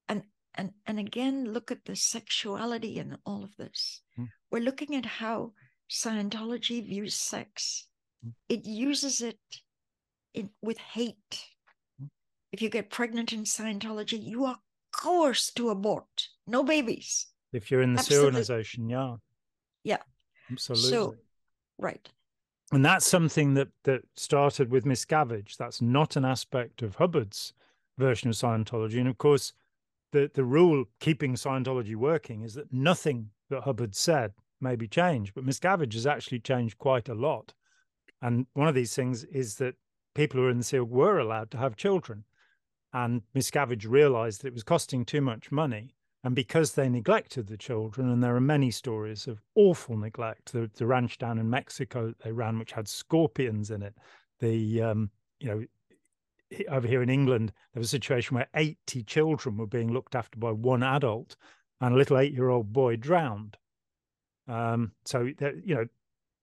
and 0.07 0.23
and 0.53 0.71
and 0.85 0.99
again 0.99 1.45
look 1.51 1.71
at 1.71 1.85
the 1.85 1.95
sexuality 1.95 2.97
in 2.97 3.17
all 3.25 3.43
of 3.43 3.55
this. 3.57 4.01
Mm. 4.17 4.29
we're 4.51 4.63
looking 4.63 4.95
at 4.95 5.05
how 5.05 5.51
scientology 5.89 6.85
views 6.85 7.15
sex. 7.15 7.87
Mm. 8.25 8.33
it 8.49 8.65
uses 8.65 9.21
it 9.21 9.39
in, 10.33 10.49
with 10.61 10.77
hate. 10.77 11.45
Mm. 12.01 12.09
if 12.51 12.61
you 12.61 12.69
get 12.69 12.89
pregnant 12.89 13.33
in 13.33 13.43
scientology 13.43 14.21
you 14.21 14.45
are 14.45 14.57
coerced 14.91 15.57
to 15.57 15.69
abort. 15.69 16.29
No 16.47 16.63
babies. 16.63 17.27
If 17.51 17.69
you're 17.69 17.81
in 17.81 17.95
the 17.95 18.21
organization 18.23 18.89
yeah. 18.89 19.15
Yeah. 19.83 20.03
Absolutely. 20.51 20.89
so 20.89 21.15
right 21.77 22.07
and 22.71 22.83
that's 22.83 23.07
something 23.07 23.53
that 23.53 23.69
that 23.83 24.01
started 24.15 24.71
with 24.71 24.85
Miscavige. 24.85 25.57
That's 25.57 25.81
not 25.81 26.15
an 26.15 26.25
aspect 26.25 26.81
of 26.81 26.95
Hubbard's 26.95 27.53
version 27.97 28.29
of 28.29 28.35
Scientology. 28.35 28.99
And 28.99 29.07
of 29.07 29.17
course, 29.17 29.53
the 30.11 30.29
the 30.33 30.43
rule 30.43 30.85
keeping 30.99 31.35
Scientology 31.35 31.95
working 31.95 32.41
is 32.41 32.55
that 32.55 32.73
nothing 32.73 33.29
that 33.49 33.63
Hubbard 33.63 33.95
said 33.95 34.33
may 34.59 34.75
be 34.75 34.87
changed. 34.87 35.33
But 35.35 35.45
Miscavige 35.45 35.93
has 35.93 36.07
actually 36.07 36.39
changed 36.39 36.77
quite 36.77 37.09
a 37.09 37.15
lot. 37.15 37.53
And 38.21 38.47
one 38.53 38.67
of 38.67 38.75
these 38.75 38.95
things 38.95 39.23
is 39.25 39.55
that 39.55 39.75
people 40.15 40.39
who 40.39 40.47
are 40.47 40.49
in 40.49 40.57
the 40.57 40.63
SEAL 40.63 40.85
were 40.85 41.19
allowed 41.19 41.51
to 41.51 41.57
have 41.57 41.75
children. 41.75 42.23
And 42.93 43.21
Miscavige 43.35 43.87
realized 43.87 44.41
that 44.41 44.47
it 44.47 44.53
was 44.53 44.63
costing 44.63 45.05
too 45.05 45.21
much 45.21 45.51
money. 45.51 45.94
And 46.25 46.33
because 46.33 46.71
they 46.71 46.89
neglected 46.89 47.45
the 47.45 47.55
children, 47.55 48.09
and 48.09 48.23
there 48.23 48.35
are 48.35 48.41
many 48.41 48.71
stories 48.71 49.27
of 49.27 49.43
awful 49.53 49.95
neglect, 49.95 50.53
the, 50.53 50.71
the 50.75 50.87
ranch 50.87 51.19
down 51.19 51.37
in 51.37 51.51
Mexico 51.51 52.15
they 52.23 52.31
ran, 52.31 52.57
which 52.57 52.71
had 52.71 52.87
scorpions 52.87 53.69
in 53.69 53.83
it, 53.83 53.93
the 54.39 54.81
um, 54.81 55.11
you 55.39 55.47
know 55.47 55.63
over 56.69 56.87
here 56.87 57.03
in 57.03 57.11
England, 57.11 57.53
there 57.73 57.79
was 57.79 57.89
a 57.89 57.91
situation 57.91 58.35
where 58.35 58.47
80 58.55 59.03
children 59.03 59.55
were 59.55 59.67
being 59.67 59.93
looked 59.93 60.15
after 60.15 60.39
by 60.39 60.51
one 60.51 60.81
adult, 60.81 61.35
and 61.79 61.93
a 61.93 61.97
little 61.97 62.17
eight-year-old 62.17 62.73
boy 62.73 62.95
drowned. 62.95 63.57
Um, 64.47 64.93
so 65.05 65.29
you 65.29 65.75
know, 65.75 65.85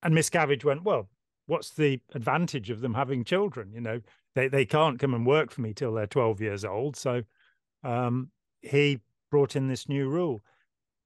and 0.05 0.15
Miss 0.15 0.31
Miscavige 0.31 0.63
went, 0.63 0.85
well, 0.85 1.09
what's 1.47 1.71
the 1.71 2.01
advantage 2.15 2.71
of 2.71 2.83
them 2.83 2.95
having 2.95 3.25
children? 3.25 3.73
You 3.75 3.81
know, 3.81 4.01
they 4.37 4.47
they 4.47 4.65
can't 4.65 5.01
come 5.01 5.13
and 5.13 5.27
work 5.27 5.51
for 5.51 5.61
me 5.61 5.75
till 5.75 5.93
they're 5.93 6.07
12 6.07 6.41
years 6.41 6.65
old. 6.65 6.95
So 6.95 7.23
um, 7.83 8.31
he 8.61 9.01
brought 9.33 9.57
in 9.57 9.67
this 9.67 9.89
new 9.89 10.09
rule, 10.09 10.45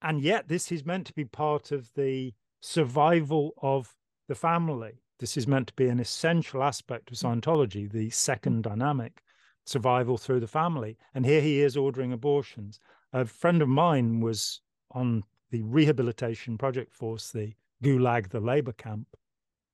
and 0.03 0.21
yet 0.21 0.49
this 0.49 0.73
is 0.73 0.85
meant 0.85 1.07
to 1.07 1.15
be 1.15 1.25
part 1.25 1.71
of 1.71 1.89
the 1.95 2.35
survival 2.61 3.55
of 3.63 3.95
the 4.29 4.35
family. 4.35 5.01
This 5.21 5.37
is 5.37 5.47
meant 5.47 5.69
to 5.69 5.75
be 5.75 5.89
an 5.89 6.01
essential 6.01 6.63
aspect 6.63 7.11
of. 7.11 7.17
Scientology, 7.17 7.91
the 7.91 8.11
second 8.11 8.65
dynamic, 8.65 9.23
survival 9.65 10.19
through 10.19 10.41
the 10.41 10.47
family. 10.49 10.99
And 11.15 11.25
here 11.25 11.41
he 11.41 11.61
is 11.61 11.77
ordering 11.77 12.13
abortions. 12.13 12.81
A 13.13 13.25
friend 13.25 13.63
of 13.63 13.69
mine 13.69 14.21
was 14.21 14.61
on 14.91 15.23
the 15.51 15.63
rehabilitation 15.63 16.59
project 16.59 16.93
force, 16.93 17.31
the 17.31 17.55
Gulag, 17.83 18.31
the 18.31 18.41
labor 18.41 18.73
camp, 18.73 19.07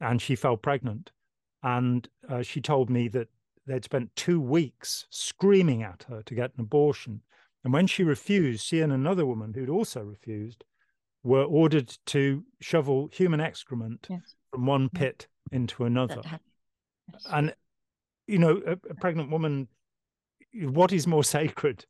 and 0.00 0.20
she 0.20 0.36
fell 0.36 0.58
pregnant. 0.58 1.10
And 1.62 2.06
uh, 2.28 2.42
she 2.42 2.60
told 2.60 2.90
me 2.90 3.08
that 3.08 3.28
they'd 3.66 3.84
spent 3.84 4.14
two 4.14 4.40
weeks 4.40 5.06
screaming 5.10 5.82
at 5.82 6.04
her 6.08 6.22
to 6.22 6.34
get 6.34 6.52
an 6.54 6.60
abortion. 6.60 7.22
And 7.64 7.72
when 7.72 7.86
she 7.86 8.02
refused, 8.02 8.64
she 8.64 8.80
and 8.80 8.92
another 8.92 9.24
woman 9.24 9.54
who'd 9.54 9.68
also 9.68 10.02
refused 10.02 10.64
were 11.22 11.44
ordered 11.44 11.96
to 12.06 12.44
shovel 12.60 13.08
human 13.12 13.40
excrement 13.40 14.06
yes. 14.10 14.34
from 14.50 14.66
one 14.66 14.88
pit 14.88 15.28
into 15.52 15.84
another. 15.84 16.20
Yes. 16.24 16.40
And, 17.30 17.54
you 18.26 18.38
know, 18.38 18.60
a, 18.66 18.72
a, 18.72 18.94
pregnant 18.94 19.30
woman, 19.30 19.68
what 20.54 20.92
is 20.92 21.06
more 21.06 21.22
sacred 21.38 21.84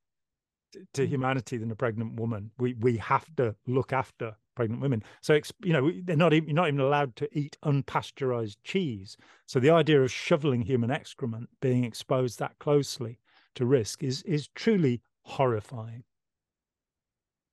to 0.95 1.03
mm. 1.03 1.09
humanity 1.09 1.57
than 1.57 1.71
a 1.71 1.77
pregnant 1.77 2.21
woman? 2.21 2.51
We 2.59 2.75
we 2.75 2.99
have 2.99 3.25
to 3.37 3.55
look 3.67 3.93
after 3.93 4.37
pregnant 4.55 4.83
women. 4.83 5.03
So, 5.23 5.39
you 5.65 5.73
know, 5.73 5.91
they're 6.05 6.17
not 6.17 6.35
even, 6.35 6.55
not 6.55 6.69
even 6.69 6.81
allowed 6.81 7.17
to 7.17 7.29
eat 7.39 7.57
unpasteurized 7.65 8.57
cheese. 8.65 9.17
So 9.47 9.61
the 9.61 9.71
idea 9.71 10.03
of 10.03 10.13
shoveling 10.13 10.63
human 10.63 10.91
excrement 10.91 11.49
being 11.61 11.85
exposed 11.85 12.39
that 12.39 12.59
closely 12.59 13.19
to 13.55 13.65
risk 13.67 14.03
is 14.03 14.23
is 14.23 14.49
truly 14.55 15.01
horrifying. 15.23 16.05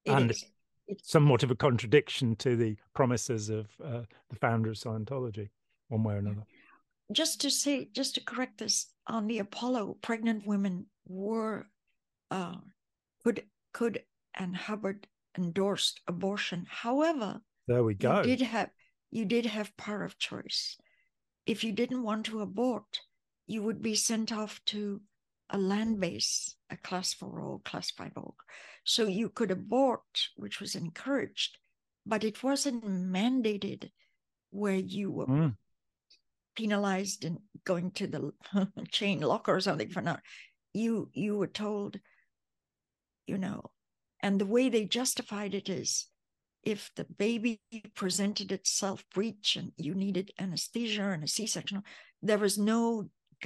It 0.05 0.11
and 0.11 0.31
is. 0.31 0.45
It's 0.87 1.11
somewhat 1.11 1.43
of 1.43 1.51
a 1.51 1.55
contradiction 1.55 2.35
to 2.37 2.55
the 2.55 2.75
promises 2.95 3.49
of 3.49 3.67
uh, 3.83 4.01
the 4.29 4.35
founder 4.41 4.71
of 4.71 4.75
Scientology 4.75 5.49
one 5.89 6.03
way 6.03 6.15
or 6.15 6.17
another. 6.17 6.43
Just 7.11 7.41
to 7.41 7.51
say, 7.51 7.89
just 7.93 8.15
to 8.15 8.23
correct 8.23 8.57
this, 8.57 8.87
on 9.07 9.27
the 9.27 9.39
Apollo, 9.39 9.97
pregnant 10.01 10.47
women 10.47 10.85
were 11.07 11.67
uh, 12.31 12.55
could 13.23 13.43
could 13.73 14.03
and 14.35 14.55
Hubbard 14.55 15.07
endorsed 15.37 16.01
abortion. 16.07 16.65
However, 16.69 17.41
there 17.67 17.83
we 17.83 17.95
go. 17.95 18.17
You 18.17 18.23
did 18.23 18.41
have 18.41 18.69
you 19.11 19.25
did 19.25 19.45
have 19.45 19.75
power 19.77 20.03
of 20.03 20.17
choice. 20.17 20.77
If 21.45 21.63
you 21.63 21.71
didn't 21.71 22.03
want 22.03 22.27
to 22.27 22.41
abort, 22.41 22.99
you 23.47 23.63
would 23.63 23.81
be 23.81 23.95
sent 23.95 24.31
off 24.31 24.61
to 24.65 25.01
a 25.49 25.57
land 25.57 25.99
base, 25.99 26.55
a 26.69 26.77
class 26.77 27.13
four 27.13 27.39
or 27.39 27.59
class 27.59 27.91
five 27.91 28.11
or 28.15 28.33
so 28.83 29.05
you 29.05 29.29
could 29.29 29.51
abort, 29.51 30.29
which 30.35 30.59
was 30.59 30.75
encouraged, 30.75 31.57
but 32.05 32.23
it 32.23 32.43
wasn't 32.43 32.83
mandated 32.85 33.91
where 34.51 34.75
you 34.75 35.11
were 35.11 35.27
mm 35.27 35.55
penalized 36.55 37.23
and 37.23 37.37
going 37.63 37.89
to 37.89 38.05
the 38.05 38.33
chain 38.91 39.21
locker 39.21 39.55
or 39.55 39.61
something 39.61 39.89
for 39.89 40.01
not 40.01 40.19
you 40.73 41.09
you 41.13 41.37
were 41.37 41.47
told 41.47 41.97
you 43.27 43.37
know 43.37 43.61
and 44.21 44.41
the 44.41 44.45
way 44.45 44.67
they 44.67 44.83
justified 44.83 45.53
it 45.53 45.69
is 45.69 46.07
if 46.63 46.91
the 46.97 47.05
baby 47.17 47.61
presented 47.95 48.51
itself 48.51 49.05
breech 49.13 49.55
and 49.55 49.71
you 49.77 49.95
needed 49.95 50.31
anesthesia 50.37 51.11
and 51.11 51.23
a 51.23 51.27
c-section 51.27 51.81
there 52.21 52.37
was 52.37 52.57
no 52.57 53.07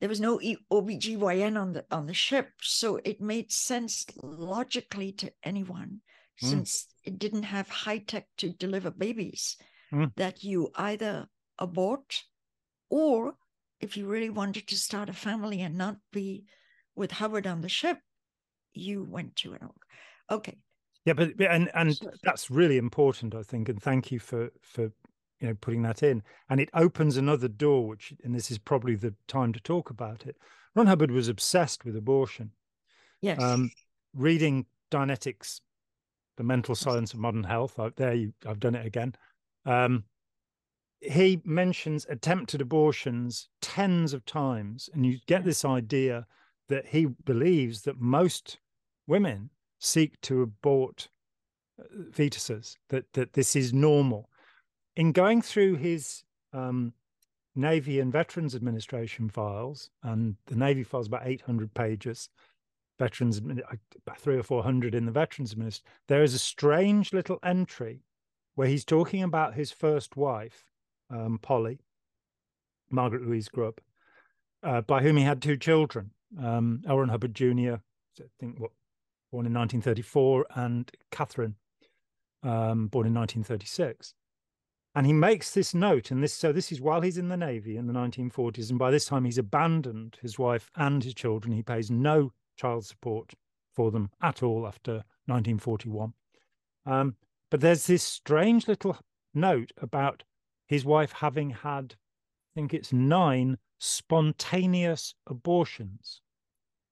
there 0.00 0.08
was 0.08 0.20
no 0.20 0.38
OBGYN 0.38 1.60
on 1.60 1.72
the 1.72 1.84
on 1.90 2.06
the 2.06 2.14
ship 2.14 2.50
so 2.60 3.00
it 3.04 3.20
made 3.20 3.50
sense 3.50 4.06
logically 4.22 5.12
to 5.12 5.32
anyone 5.42 6.00
mm. 6.42 6.48
since 6.48 6.86
it 7.04 7.18
didn't 7.18 7.44
have 7.44 7.68
high 7.68 7.98
tech 7.98 8.26
to 8.38 8.50
deliver 8.50 8.90
babies 8.90 9.56
mm. 9.92 10.10
that 10.16 10.42
you 10.42 10.70
either 10.76 11.28
abort, 11.58 12.22
or 12.90 13.34
if 13.80 13.96
you 13.96 14.06
really 14.06 14.30
wanted 14.30 14.66
to 14.68 14.76
start 14.76 15.08
a 15.08 15.12
family 15.12 15.60
and 15.60 15.76
not 15.76 15.96
be 16.12 16.44
with 16.94 17.12
Hubbard 17.12 17.46
on 17.46 17.60
the 17.60 17.68
ship, 17.68 17.98
you 18.72 19.04
went 19.04 19.36
to 19.36 19.54
an 19.54 19.68
okay. 20.30 20.58
Yeah, 21.04 21.12
but 21.12 21.32
and 21.40 21.70
and 21.74 21.98
that's 22.22 22.50
really 22.50 22.78
important, 22.78 23.34
I 23.34 23.42
think, 23.42 23.68
and 23.68 23.82
thank 23.82 24.10
you 24.10 24.18
for 24.18 24.50
for 24.62 24.90
you 25.44 25.50
know 25.50 25.56
putting 25.60 25.82
that 25.82 26.02
in. 26.02 26.22
And 26.48 26.58
it 26.58 26.70
opens 26.72 27.18
another 27.18 27.48
door, 27.48 27.86
which 27.86 28.14
and 28.24 28.34
this 28.34 28.50
is 28.50 28.56
probably 28.56 28.94
the 28.94 29.14
time 29.28 29.52
to 29.52 29.60
talk 29.60 29.90
about 29.90 30.24
it. 30.26 30.36
Ron 30.74 30.86
Hubbard 30.86 31.10
was 31.10 31.28
obsessed 31.28 31.84
with 31.84 31.96
abortion. 31.96 32.50
Yes. 33.20 33.42
Um, 33.42 33.70
reading 34.14 34.64
Dianetics, 34.90 35.60
the 36.38 36.44
mental 36.44 36.74
science 36.74 37.12
of 37.12 37.20
modern 37.20 37.44
health. 37.44 37.78
I, 37.78 37.90
there, 37.96 38.14
you, 38.14 38.32
I've 38.46 38.58
done 38.58 38.74
it 38.74 38.86
again. 38.86 39.14
Um, 39.66 40.04
he 41.00 41.42
mentions 41.44 42.06
attempted 42.08 42.62
abortions 42.62 43.48
tens 43.60 44.14
of 44.14 44.24
times, 44.24 44.88
and 44.94 45.04
you 45.04 45.18
get 45.26 45.44
this 45.44 45.64
idea 45.64 46.26
that 46.70 46.86
he 46.86 47.04
believes 47.26 47.82
that 47.82 48.00
most 48.00 48.58
women 49.06 49.50
seek 49.78 50.18
to 50.22 50.40
abort 50.40 51.08
uh, 51.78 51.84
fetuses, 52.12 52.76
that 52.88 53.12
that 53.12 53.34
this 53.34 53.54
is 53.54 53.74
normal. 53.74 54.30
In 54.96 55.12
going 55.12 55.42
through 55.42 55.76
his 55.76 56.22
um, 56.52 56.92
Navy 57.54 58.00
and 58.00 58.12
Veterans 58.12 58.54
Administration 58.54 59.28
files, 59.28 59.90
and 60.02 60.36
the 60.46 60.56
Navy 60.56 60.84
files 60.84 61.06
about 61.06 61.26
800 61.26 61.74
pages, 61.74 62.28
Veterans 62.98 63.38
about 63.38 64.18
three 64.18 64.36
or 64.36 64.42
four 64.42 64.62
hundred 64.62 64.94
in 64.94 65.04
the 65.04 65.12
Veterans 65.12 65.52
Administration, 65.52 65.86
there 66.06 66.22
is 66.22 66.34
a 66.34 66.38
strange 66.38 67.12
little 67.12 67.40
entry 67.42 68.04
where 68.54 68.68
he's 68.68 68.84
talking 68.84 69.22
about 69.22 69.54
his 69.54 69.72
first 69.72 70.16
wife 70.16 70.66
um, 71.10 71.38
Polly, 71.42 71.80
Margaret 72.90 73.22
Louise 73.22 73.48
Grubb, 73.48 73.80
uh, 74.62 74.80
by 74.82 75.02
whom 75.02 75.16
he 75.16 75.24
had 75.24 75.42
two 75.42 75.56
children, 75.56 76.10
um, 76.40 76.82
L. 76.86 77.04
Hubbard 77.06 77.34
Jr., 77.34 77.74
I 78.20 78.30
think 78.38 78.60
what, 78.60 78.70
born 79.32 79.46
in 79.46 79.52
1934, 79.52 80.46
and 80.54 80.90
Catherine, 81.10 81.56
um, 82.44 82.86
born 82.86 83.08
in 83.08 83.14
1936. 83.14 84.14
And 84.94 85.06
he 85.06 85.12
makes 85.12 85.50
this 85.50 85.74
note, 85.74 86.10
and 86.10 86.22
this 86.22 86.32
so 86.32 86.52
this 86.52 86.70
is 86.70 86.80
while 86.80 87.00
he's 87.00 87.18
in 87.18 87.28
the 87.28 87.36
Navy 87.36 87.76
in 87.76 87.86
the 87.86 87.92
1940s, 87.92 88.70
and 88.70 88.78
by 88.78 88.90
this 88.90 89.06
time 89.06 89.24
he's 89.24 89.38
abandoned 89.38 90.18
his 90.22 90.38
wife 90.38 90.70
and 90.76 91.02
his 91.02 91.14
children. 91.14 91.52
He 91.52 91.62
pays 91.62 91.90
no 91.90 92.32
child 92.56 92.86
support 92.86 93.34
for 93.74 93.90
them 93.90 94.10
at 94.22 94.42
all 94.42 94.66
after 94.66 95.04
1941. 95.26 96.12
Um, 96.86 97.16
but 97.50 97.60
there's 97.60 97.86
this 97.86 98.02
strange 98.02 98.68
little 98.68 98.96
note 99.34 99.72
about 99.78 100.22
his 100.66 100.84
wife 100.84 101.12
having 101.12 101.50
had, 101.50 101.94
I 101.94 102.60
think 102.60 102.72
it's 102.72 102.92
nine 102.92 103.58
spontaneous 103.78 105.14
abortions. 105.26 106.20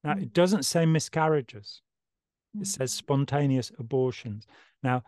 Now, 0.03 0.15
mm. 0.15 0.23
it 0.23 0.33
doesn't 0.33 0.65
say 0.65 0.87
miscarriages, 0.87 1.83
mm. 2.57 2.62
it 2.62 2.67
says 2.67 2.93
spontaneous 2.93 3.71
abortions. 3.79 4.47
Now, 4.83 5.05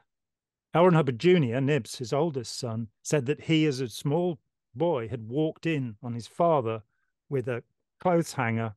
L. 0.74 0.84
Ron 0.84 0.94
Hubbard 0.94 1.20
Jr., 1.20 1.60
Nibs, 1.60 1.98
his 1.98 2.12
oldest 2.12 2.58
son, 2.58 2.88
said 3.02 3.26
that 3.26 3.42
he, 3.42 3.64
as 3.64 3.80
a 3.80 3.88
small 3.88 4.40
boy, 4.74 5.08
had 5.08 5.28
walked 5.28 5.66
in 5.66 5.96
on 6.02 6.14
his 6.14 6.26
father 6.26 6.82
with 7.28 7.46
a 7.48 7.62
clothes 8.00 8.32
hanger 8.32 8.74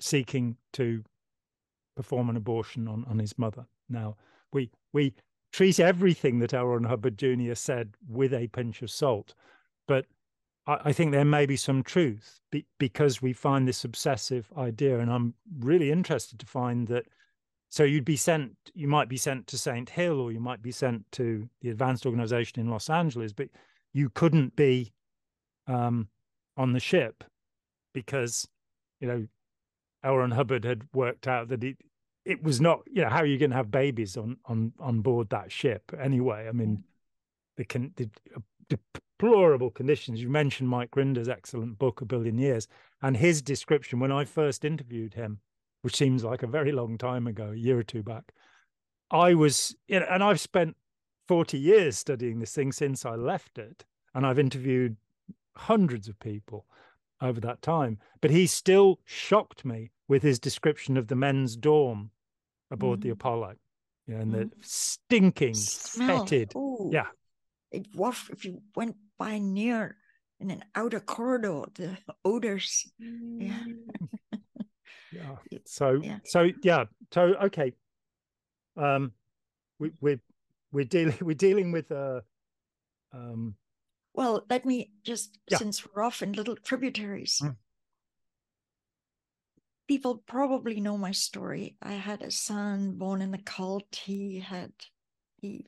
seeking 0.00 0.56
to 0.72 1.04
perform 1.94 2.30
an 2.30 2.36
abortion 2.36 2.88
on, 2.88 3.04
on 3.08 3.18
his 3.18 3.38
mother. 3.38 3.66
Now, 3.88 4.16
we 4.52 4.70
we 4.92 5.14
treat 5.52 5.78
everything 5.78 6.38
that 6.38 6.54
L. 6.54 6.66
Ron 6.66 6.84
Hubbard 6.84 7.18
Jr. 7.18 7.54
said 7.54 7.94
with 8.08 8.32
a 8.32 8.48
pinch 8.48 8.82
of 8.82 8.90
salt. 8.90 9.34
But 9.86 10.06
I, 10.66 10.78
I 10.86 10.92
think 10.92 11.12
there 11.12 11.24
may 11.24 11.46
be 11.46 11.56
some 11.56 11.82
truth 11.82 12.40
be, 12.50 12.66
because 12.78 13.20
we 13.20 13.32
find 13.32 13.68
this 13.68 13.84
obsessive 13.84 14.50
idea. 14.56 14.98
And 14.98 15.12
I'm 15.12 15.34
really 15.60 15.92
interested 15.92 16.38
to 16.40 16.46
find 16.46 16.88
that. 16.88 17.06
So 17.74 17.82
you'd 17.82 18.04
be 18.04 18.14
sent, 18.14 18.52
you 18.72 18.86
might 18.86 19.08
be 19.08 19.16
sent 19.16 19.48
to 19.48 19.58
St. 19.58 19.90
Hill 19.90 20.20
or 20.20 20.30
you 20.30 20.38
might 20.38 20.62
be 20.62 20.70
sent 20.70 21.10
to 21.10 21.48
the 21.60 21.70
advanced 21.70 22.06
organization 22.06 22.60
in 22.60 22.70
Los 22.70 22.88
Angeles, 22.88 23.32
but 23.32 23.48
you 23.92 24.10
couldn't 24.10 24.54
be 24.54 24.92
um, 25.66 26.06
on 26.56 26.72
the 26.72 26.78
ship 26.78 27.24
because, 27.92 28.46
you 29.00 29.08
know, 29.08 29.26
L. 30.04 30.18
Ron 30.18 30.30
Hubbard 30.30 30.64
had 30.64 30.82
worked 30.94 31.26
out 31.26 31.48
that 31.48 31.64
it 31.64 31.78
it 32.24 32.44
was 32.44 32.60
not 32.60 32.80
you 32.86 33.02
know 33.02 33.08
how 33.08 33.18
are 33.18 33.26
you 33.26 33.38
going 33.38 33.50
to 33.50 33.56
have 33.56 33.72
babies 33.72 34.16
on 34.16 34.36
on 34.46 34.72
on 34.78 35.00
board 35.00 35.28
that 35.28 35.52
ship 35.52 35.82
anyway 36.00 36.46
i 36.48 36.52
mean 36.52 36.82
the 37.58 37.64
can 37.66 37.92
the, 37.96 38.08
uh, 38.34 38.76
deplorable 39.18 39.70
conditions 39.70 40.22
you 40.22 40.30
mentioned 40.30 40.66
mike 40.66 40.96
rinder's 40.96 41.28
excellent 41.28 41.78
book 41.78 42.00
a 42.00 42.06
billion 42.06 42.38
years 42.38 42.66
and 43.02 43.18
his 43.18 43.42
description 43.42 44.00
when 44.00 44.10
i 44.10 44.24
first 44.24 44.64
interviewed 44.64 45.12
him 45.12 45.38
which 45.84 45.96
seems 45.96 46.24
like 46.24 46.42
a 46.42 46.48
very 46.48 46.72
long 46.72 46.96
time 46.98 47.26
ago 47.26 47.50
a 47.52 47.56
year 47.56 47.78
or 47.78 47.82
two 47.82 48.02
back 48.02 48.32
i 49.10 49.34
was 49.34 49.76
you 49.86 50.00
know 50.00 50.06
and 50.10 50.22
i've 50.22 50.40
spent 50.40 50.76
40 51.28 51.58
years 51.58 51.96
studying 51.96 52.38
this 52.38 52.52
thing 52.52 52.72
since 52.72 53.04
i 53.04 53.14
left 53.14 53.58
it 53.58 53.84
and 54.14 54.26
i've 54.26 54.38
interviewed 54.38 54.96
hundreds 55.56 56.08
of 56.08 56.18
people 56.18 56.66
over 57.20 57.40
that 57.40 57.62
time 57.62 57.98
but 58.20 58.30
he 58.30 58.46
still 58.46 58.98
shocked 59.04 59.64
me 59.64 59.90
with 60.08 60.22
his 60.22 60.38
description 60.38 60.96
of 60.96 61.08
the 61.08 61.16
men's 61.16 61.56
dorm 61.56 62.10
aboard 62.70 63.00
mm. 63.00 63.04
the 63.04 63.10
Apollo. 63.10 63.54
You 64.06 64.14
know, 64.14 64.20
and 64.20 64.34
mm. 64.34 64.50
the 64.50 64.50
stinking, 64.60 65.54
Smell. 65.54 66.24
fetid. 66.26 66.52
Ooh. 66.54 66.90
Yeah. 66.92 67.06
It 67.70 67.86
was 67.94 68.16
if 68.30 68.44
you 68.44 68.60
went 68.76 68.96
by 69.18 69.38
near 69.38 69.96
in 70.38 70.50
an 70.50 70.62
outer 70.74 71.00
corridor, 71.00 71.64
the 71.74 71.96
odors. 72.24 72.86
Yeah. 72.98 73.58
Yeah. 75.14 75.58
So 75.66 76.00
yeah. 76.02 76.18
so 76.24 76.50
yeah. 76.62 76.84
So 77.12 77.34
okay. 77.44 77.72
Um 78.76 79.12
we 79.78 79.92
we're 80.00 80.20
we're 80.72 80.84
dealing 80.84 81.16
we're 81.20 81.34
dealing 81.34 81.72
with 81.72 81.90
uh 81.92 82.20
um 83.12 83.54
well 84.14 84.44
let 84.50 84.64
me 84.64 84.90
just 85.04 85.38
yeah. 85.50 85.58
since 85.58 85.86
we're 85.86 86.02
off 86.02 86.22
in 86.22 86.32
little 86.32 86.56
tributaries 86.56 87.40
mm 87.42 87.56
people 89.86 90.22
probably 90.26 90.80
know 90.80 90.96
my 90.96 91.12
story. 91.12 91.76
I 91.82 91.92
had 91.92 92.22
a 92.22 92.30
son 92.30 92.92
born 92.96 93.20
in 93.20 93.30
the 93.32 93.38
cult. 93.38 94.00
He 94.04 94.40
had 94.40 94.72
he 95.40 95.66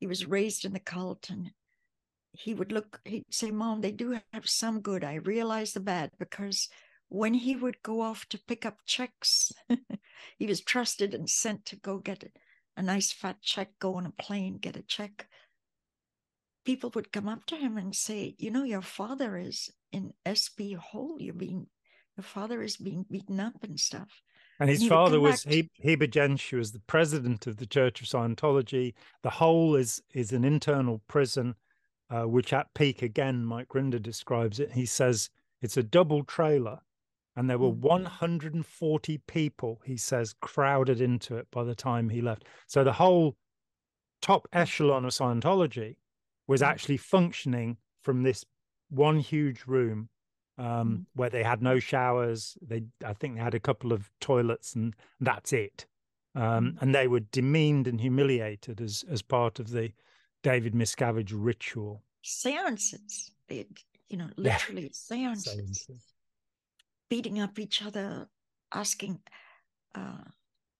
he 0.00 0.06
was 0.08 0.26
raised 0.26 0.64
in 0.64 0.72
the 0.72 0.80
cult 0.80 1.30
and 1.30 1.52
he 2.32 2.54
would 2.54 2.72
look 2.72 3.00
he'd 3.04 3.24
say 3.30 3.52
mom 3.52 3.80
they 3.80 3.92
do 3.92 4.18
have 4.32 4.48
some 4.48 4.80
good 4.80 5.04
i 5.04 5.14
realize 5.14 5.72
the 5.72 5.80
bad 5.80 6.10
because 6.18 6.68
when 7.12 7.34
he 7.34 7.54
would 7.54 7.82
go 7.82 8.00
off 8.00 8.26
to 8.28 8.38
pick 8.38 8.64
up 8.64 8.78
checks 8.86 9.52
he 10.38 10.46
was 10.46 10.60
trusted 10.60 11.14
and 11.14 11.28
sent 11.28 11.64
to 11.64 11.76
go 11.76 11.98
get 11.98 12.32
a 12.76 12.82
nice 12.82 13.12
fat 13.12 13.40
check 13.42 13.70
go 13.78 13.94
on 13.94 14.06
a 14.06 14.22
plane 14.22 14.56
get 14.56 14.76
a 14.76 14.82
check 14.82 15.28
people 16.64 16.90
would 16.94 17.12
come 17.12 17.28
up 17.28 17.44
to 17.44 17.56
him 17.56 17.76
and 17.76 17.94
say 17.94 18.34
you 18.38 18.50
know 18.50 18.64
your 18.64 18.82
father 18.82 19.36
is 19.36 19.70
in 19.92 20.12
sb 20.26 20.76
hole 20.76 21.16
you're 21.18 21.34
being 21.34 21.66
the 22.16 22.22
father 22.22 22.62
is 22.62 22.76
being 22.76 23.06
beaten 23.10 23.40
up 23.40 23.62
and 23.62 23.78
stuff. 23.80 24.22
And 24.60 24.68
his 24.68 24.82
and 24.82 24.90
father 24.90 25.18
was 25.18 25.42
to... 25.44 25.64
Heber 25.74 26.06
Jentzsch, 26.06 26.50
who 26.50 26.58
was 26.58 26.72
the 26.72 26.80
president 26.80 27.46
of 27.46 27.56
the 27.56 27.66
Church 27.66 28.00
of 28.00 28.06
Scientology. 28.06 28.94
The 29.22 29.30
whole 29.30 29.74
is 29.74 30.02
is 30.12 30.32
an 30.32 30.44
internal 30.44 31.00
prison, 31.08 31.54
uh, 32.10 32.24
which 32.24 32.52
at 32.52 32.74
peak 32.74 33.02
again, 33.02 33.44
Mike 33.44 33.68
Rinder 33.68 34.00
describes 34.00 34.60
it. 34.60 34.72
He 34.72 34.86
says 34.86 35.30
it's 35.62 35.76
a 35.76 35.82
double 35.82 36.22
trailer, 36.22 36.80
and 37.36 37.48
there 37.48 37.58
were 37.58 37.70
mm. 37.70 37.80
140 37.80 39.18
people. 39.26 39.80
He 39.84 39.96
says 39.96 40.34
crowded 40.40 41.00
into 41.00 41.36
it 41.36 41.46
by 41.50 41.64
the 41.64 41.74
time 41.74 42.08
he 42.08 42.20
left. 42.20 42.44
So 42.66 42.84
the 42.84 42.92
whole 42.92 43.36
top 44.20 44.46
echelon 44.52 45.04
of 45.04 45.12
Scientology 45.12 45.96
was 46.46 46.60
mm. 46.60 46.66
actually 46.66 46.98
functioning 46.98 47.78
from 48.02 48.22
this 48.22 48.44
one 48.90 49.18
huge 49.18 49.64
room 49.66 50.08
um, 50.58 50.66
mm. 50.66 51.04
where 51.14 51.30
they 51.30 51.42
had 51.42 51.62
no 51.62 51.78
showers. 51.78 52.56
They, 52.60 52.84
I 53.04 53.14
think, 53.14 53.36
they 53.36 53.42
had 53.42 53.54
a 53.54 53.60
couple 53.60 53.92
of 53.92 54.10
toilets, 54.20 54.74
and 54.74 54.94
that's 55.20 55.52
it. 55.52 55.86
Um, 56.34 56.78
and 56.80 56.94
they 56.94 57.08
were 57.08 57.20
demeaned 57.20 57.86
and 57.86 58.00
humiliated 58.00 58.80
as 58.80 59.04
as 59.10 59.20
part 59.20 59.58
of 59.58 59.70
the 59.70 59.92
David 60.42 60.74
Miscavige 60.74 61.32
ritual. 61.34 62.02
Seances, 62.22 63.32
it, 63.48 63.68
you 64.08 64.16
know, 64.16 64.28
literally 64.36 64.82
yeah. 64.82 64.88
seances. 64.92 65.52
seances. 65.52 66.11
Beating 67.12 67.38
up 67.38 67.58
each 67.58 67.82
other, 67.82 68.26
asking 68.72 69.18
uh, 69.94 70.24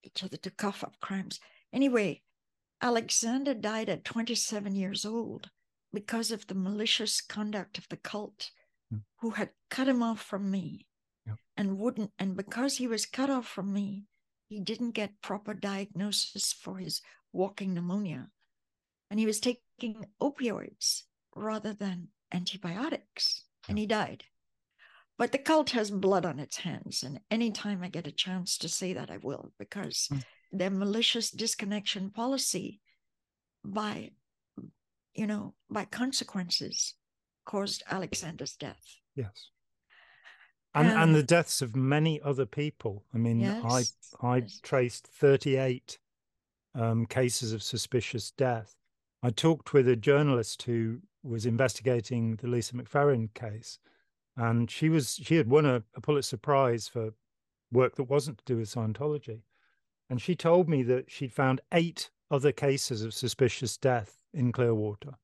each 0.03 0.25
other 0.25 0.39
to 0.39 0.51
cough 0.51 0.83
up 0.83 0.99
crimes. 0.99 1.39
Anyway, 1.75 2.23
Alexander 2.81 3.53
died 3.53 3.91
at 3.91 4.03
27 4.03 4.75
years 4.75 5.05
old 5.05 5.51
because 5.93 6.31
of 6.31 6.47
the 6.47 6.55
malicious 6.55 7.21
conduct 7.21 7.77
of 7.77 7.87
the 7.91 7.99
cult 7.99 8.51
who 9.21 9.31
had 9.31 9.51
cut 9.69 9.87
him 9.87 10.03
off 10.03 10.23
from 10.23 10.51
me 10.51 10.87
yep. 11.27 11.37
and 11.59 11.79
wouldn't 11.79 12.11
and 12.19 12.35
because 12.35 12.79
he 12.79 12.87
was 12.87 13.05
cut 13.05 13.29
off 13.29 13.47
from 13.47 13.73
me 13.73 14.05
he 14.49 14.59
didn't 14.59 14.93
get 14.93 15.21
proper 15.23 15.55
diagnosis 15.55 16.53
for 16.53 16.77
his 16.77 17.01
walking 17.33 17.73
pneumonia 17.73 18.29
and 19.11 19.19
he 19.19 19.25
was 19.25 19.41
taking 19.41 20.05
opioids 20.21 21.03
rather 21.35 21.73
than 21.73 22.09
antibiotics 22.35 23.45
yep. 23.63 23.71
and 23.71 23.79
he 23.79 23.87
died 23.87 24.25
but 25.19 25.33
the 25.33 25.39
cult 25.39 25.71
has 25.71 25.91
blood 25.91 26.25
on 26.25 26.39
its 26.39 26.59
hands 26.59 27.03
and 27.03 27.21
anytime 27.31 27.83
i 27.83 27.89
get 27.89 28.07
a 28.07 28.13
chance 28.13 28.59
to 28.59 28.69
say 28.69 28.93
that 28.93 29.11
i 29.11 29.19
will 29.19 29.53
because 29.59 30.09
mm. 30.13 30.23
their 30.53 30.71
malicious 30.71 31.31
disconnection 31.31 32.11
policy 32.11 32.81
by 33.65 34.11
you 35.15 35.27
know 35.27 35.55
by 35.71 35.85
consequences 35.85 36.95
caused 37.45 37.83
Alexander's 37.91 38.55
death. 38.55 38.83
Yes. 39.15 39.49
And 40.75 40.89
um, 40.89 40.99
and 40.99 41.15
the 41.15 41.23
deaths 41.23 41.61
of 41.61 41.77
many 41.77 42.21
other 42.23 42.47
people. 42.47 43.05
I 43.15 43.19
mean, 43.19 43.41
yes, 43.41 43.95
I 44.23 44.27
I 44.27 44.37
yes. 44.39 44.61
traced 44.63 45.07
38 45.07 45.99
um, 46.75 47.07
cases 47.07 47.53
of 47.53 47.63
suspicious 47.63 48.31
death. 48.31 48.75
I 49.23 49.31
talked 49.31 49.73
with 49.73 49.87
a 49.89 49.97
journalist 49.97 50.63
who 50.63 51.01
was 51.23 51.47
investigating 51.47 52.37
the 52.37 52.49
Lisa 52.49 52.75
McPherson 52.75 53.33
case, 53.35 53.79
and 54.37 54.71
she 54.71 54.89
was 54.89 55.21
she 55.23 55.37
had 55.37 55.49
won 55.49 55.67
a, 55.67 55.83
a 55.95 56.01
Pulitzer 56.01 56.37
Prize 56.37 56.89
for 56.89 57.11
work 57.71 57.97
that 57.97 58.05
wasn't 58.05 58.39
to 58.39 58.45
do 58.45 58.57
with 58.59 58.73
Scientology, 58.73 59.43
and 60.09 60.21
she 60.21 60.35
told 60.35 60.69
me 60.69 60.83
that 60.85 61.11
she'd 61.11 61.33
found 61.33 61.61
eight 61.73 62.11
other 62.31 62.53
cases 62.53 63.03
of 63.03 63.15
suspicious 63.15 63.77
death 63.77 64.23
in 64.33 64.53
Clearwater. 64.53 65.15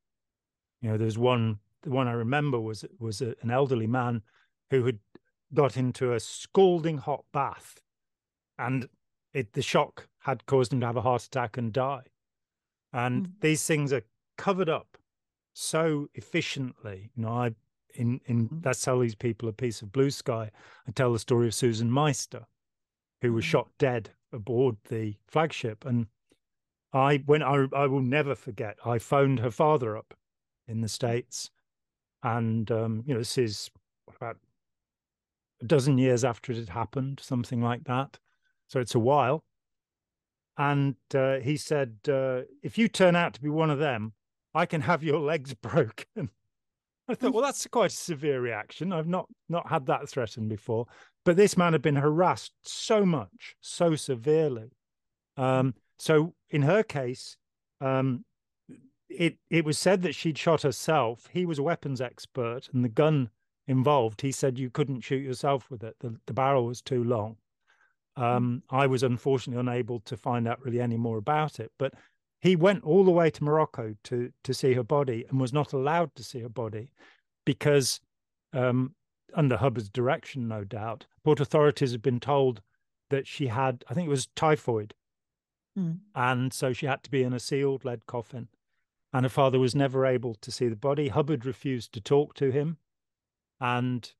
You 0.83 0.91
know, 0.91 0.97
there's 0.97 1.19
one 1.19 1.59
the 1.83 1.91
one 1.91 2.09
I 2.09 2.13
remember 2.13 2.61
was 2.61 2.85
was 2.99 3.21
a, 3.21 3.35
an 3.43 3.51
elderly 3.51 3.87
man 3.87 4.23
who 4.71 4.85
had 4.85 4.99
got 5.55 5.77
into 5.77 6.13
a 6.13 6.21
scalding 6.21 6.99
hot 6.99 7.25
bath, 7.33 7.81
and 8.59 8.89
it 9.33 9.53
the 9.55 9.63
shock 9.63 10.09
had 10.21 10.47
caused 10.47 10.73
him 10.73 10.81
to 10.81 10.87
have 10.87 10.97
a 10.97 11.03
heart 11.03 11.25
attack 11.25 11.57
and 11.57 11.73
die. 11.73 12.03
And 12.93 13.29
mm. 13.29 13.33
these 13.41 13.67
things 13.67 13.93
are 13.93 14.03
covered 14.37 14.69
up 14.69 14.99
so 15.53 16.09
efficiently. 16.15 17.11
You 17.15 17.23
know, 17.23 17.31
I 17.31 17.55
in 17.99 18.21
in 18.27 18.49
mm. 18.49 18.65
let's 18.65 18.83
tell 18.83 18.99
these 18.99 19.15
people 19.15 19.49
a 19.49 19.53
piece 19.53 19.83
of 19.83 19.93
blue 19.93 20.11
sky. 20.11 20.51
I 20.87 20.91
tell 20.93 21.13
the 21.13 21.19
story 21.19 21.47
of 21.47 21.55
Susan 21.55 21.91
Meister, 21.91 22.47
who 23.21 23.33
was 23.33 23.45
mm. 23.45 23.49
shot 23.49 23.69
dead 23.79 24.11
aboard 24.33 24.77
the 24.89 25.17
flagship, 25.27 25.85
and 25.85 26.07
I 26.93 27.23
when 27.27 27.43
I 27.43 27.67
I 27.75 27.87
will 27.87 28.03
never 28.03 28.35
forget. 28.35 28.77
I 28.85 28.99
phoned 28.99 29.41
her 29.41 29.51
father 29.51 29.97
up 29.97 30.15
in 30.67 30.81
the 30.81 30.89
states 30.89 31.51
and 32.23 32.71
um, 32.71 33.03
you 33.07 33.15
know 33.15 33.21
this 33.21 33.39
is 33.39 33.71
about 34.15 34.37
a 35.63 35.65
dozen 35.65 35.99
years 35.99 36.25
after 36.25 36.53
it 36.53 36.59
had 36.59 36.69
happened, 36.71 37.21
something 37.23 37.61
like 37.61 37.85
that. 37.85 38.19
So 38.69 38.81
it's 38.81 38.95
a 38.95 39.01
while. 39.01 39.45
And 40.57 40.97
uh, 41.15 41.39
he 41.39 41.57
said, 41.57 41.99
uh, 42.09 42.43
if 42.63 42.79
you 42.79 42.89
turn 42.89 43.17
out 43.17 43.35
to 43.35 43.41
be 43.41 43.49
one 43.49 43.71
of 43.71 43.79
them, 43.79 44.13
I 44.55 44.67
can 44.67 44.83
have 44.83 45.03
your 45.03 45.21
legs 45.21 45.55
broken. 45.63 46.31
I 47.09 47.15
thought, 47.15 47.33
well, 47.33 47.43
that's 47.43 47.67
quite 47.67 47.91
a 47.91 47.95
severe 47.95 48.41
reaction. 48.41 48.93
I've 48.93 49.09
not 49.09 49.27
not 49.49 49.69
had 49.69 49.87
that 49.87 50.09
threatened 50.09 50.49
before. 50.49 50.87
But 51.25 51.37
this 51.37 51.57
man 51.57 51.73
had 51.73 51.83
been 51.83 51.97
harassed 51.97 52.53
so 52.63 53.05
much, 53.05 53.57
so 53.61 53.95
severely. 53.97 54.71
Um, 55.37 55.75
so 55.99 56.35
in 56.51 56.63
her 56.63 56.83
case, 56.83 57.37
um, 57.81 58.25
it 59.09 59.39
it 59.51 59.65
was 59.65 59.79
said 59.79 60.03
that 60.03 60.15
she'd 60.15 60.39
shot 60.39 60.63
herself. 60.63 61.29
He 61.33 61.47
was 61.47 61.59
a 61.59 61.63
weapons 61.63 62.01
expert, 62.01 62.69
and 62.73 62.85
the 62.85 62.89
gun 62.89 63.31
involved, 63.69 64.23
he 64.23 64.33
said 64.33 64.59
you 64.59 64.71
couldn't 64.71 65.03
shoot 65.03 65.23
yourself 65.23 65.71
with 65.71 65.85
it. 65.85 65.95
The, 66.01 66.17
the 66.27 66.33
barrel 66.33 66.67
was 66.67 66.81
too 66.81 67.05
long. 67.05 67.37
Um, 68.17 68.63
I 68.71 68.87
was 68.87 69.03
unfortunately 69.03 69.61
unable 69.61 70.01
to 70.01 70.17
find 70.17 70.49
out 70.49 70.65
really 70.65 70.81
any 70.81 70.97
more 70.97 71.19
about 71.19 71.61
it. 71.61 71.71
But 71.79 71.95
he 72.41 72.57
went 72.57 72.85
all 72.85 73.05
the 73.05 73.11
way 73.11 73.31
to 73.31 73.45
Morocco 73.45 73.95
to 74.05 74.33
to 74.45 74.55
see 74.55 74.75
her 74.75 74.83
body 74.83 75.25
and 75.29 75.41
was 75.41 75.53
not 75.53 75.73
allowed 75.73 76.15
to 76.17 76.25
see 76.25 76.41
her 76.41 76.49
body 76.49 76.91
because 77.45 78.01
um, 78.53 78.95
under 79.35 79.57
Hubbard's 79.57 79.89
direction, 79.89 80.49
no 80.49 80.65
doubt, 80.65 81.07
port 81.25 81.41
authorities 81.41 81.93
had 81.93 82.03
been 82.03 82.21
told 82.21 82.63
that 83.11 83.27
she 83.27 83.49
had, 83.49 83.85
I 83.89 83.95
think 83.95 84.07
it 84.07 84.11
was 84.11 84.29
typhoid. 84.35 84.95
Mm. 85.79 85.99
And 86.15 86.53
so 86.53 86.73
she 86.73 86.87
had 86.87 87.03
to 87.05 87.11
be 87.11 87.23
in 87.23 87.33
a 87.33 87.41
sealed 87.41 87.85
lead 87.85 88.07
coffin. 88.07 88.49
And 89.13 89.25
her 89.25 89.31
father 89.31 89.59
was 89.59 89.75
never 89.75 90.05
able 90.05 90.35
to 90.35 90.51
see 90.51 90.69
the 90.69 90.77
body. 90.77 91.09
Hubbard 91.09 91.47
refused 91.47 91.93
to 91.95 92.01
talk 92.01 92.35
to 92.35 92.51
him. 92.51 92.77
And 93.61 94.13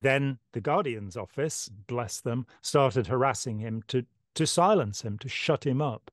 then 0.00 0.38
the 0.52 0.60
Guardian's 0.60 1.16
office, 1.16 1.68
bless 1.68 2.20
them, 2.20 2.46
started 2.62 3.06
harassing 3.06 3.58
him 3.58 3.82
to 3.88 4.06
to 4.34 4.46
silence 4.46 5.00
him, 5.00 5.18
to 5.18 5.30
shut 5.30 5.64
him 5.64 5.80
up. 5.80 6.10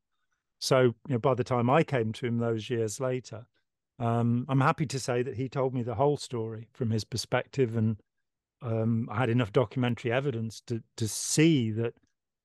So, 0.64 0.80
you 0.82 0.96
know, 1.10 1.20
by 1.20 1.34
the 1.34 1.44
time 1.44 1.70
I 1.70 1.84
came 1.84 2.14
to 2.14 2.26
him 2.26 2.38
those 2.38 2.70
years 2.70 3.02
later, 3.02 3.48
um, 4.00 4.46
I'm 4.48 4.62
happy 4.62 4.86
to 4.86 4.98
say 4.98 5.22
that 5.22 5.36
he 5.36 5.50
told 5.50 5.74
me 5.74 5.84
the 5.84 5.96
whole 5.96 6.16
story 6.16 6.70
from 6.72 6.90
his 6.90 7.04
perspective, 7.04 7.76
and 7.76 7.98
um, 8.62 9.10
I 9.12 9.18
had 9.18 9.30
enough 9.30 9.52
documentary 9.52 10.14
evidence 10.14 10.62
to 10.68 10.82
to 10.96 11.08
see 11.10 11.70
that 11.72 11.96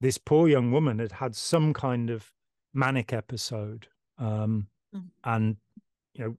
this 0.00 0.18
poor 0.18 0.48
young 0.48 0.72
woman 0.72 0.98
had 0.98 1.12
had 1.12 1.36
some 1.36 1.72
kind 1.72 2.10
of 2.10 2.32
manic 2.74 3.12
episode, 3.12 3.86
um, 4.18 4.66
Mm. 4.92 5.10
and 5.22 5.56
you 6.14 6.24
know 6.24 6.36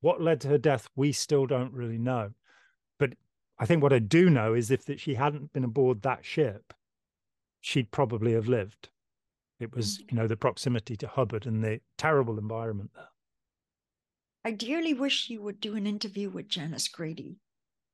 what 0.00 0.22
led 0.22 0.40
to 0.40 0.48
her 0.48 0.58
death, 0.58 0.88
we 0.96 1.12
still 1.12 1.44
don't 1.46 1.74
really 1.74 1.98
know. 1.98 2.32
But 2.98 3.16
I 3.58 3.66
think 3.66 3.82
what 3.82 3.92
I 3.92 3.98
do 3.98 4.30
know 4.30 4.54
is 4.54 4.70
if 4.70 4.86
that 4.86 4.98
she 4.98 5.16
hadn't 5.16 5.52
been 5.52 5.64
aboard 5.64 6.00
that 6.02 6.24
ship, 6.24 6.72
she'd 7.60 7.90
probably 7.90 8.32
have 8.32 8.48
lived. 8.48 8.88
It 9.62 9.70
mm-hmm. 9.70 9.78
was, 9.78 10.00
you 10.00 10.16
know, 10.16 10.26
the 10.26 10.36
proximity 10.36 10.96
to 10.96 11.08
Hubbard 11.08 11.46
and 11.46 11.62
the 11.62 11.80
terrible 11.98 12.38
environment 12.38 12.90
there. 12.94 13.08
I 14.44 14.50
dearly 14.52 14.92
wish 14.92 15.30
you 15.30 15.40
would 15.42 15.60
do 15.60 15.76
an 15.76 15.86
interview 15.86 16.28
with 16.28 16.48
Janis 16.48 16.88
Grady. 16.88 17.36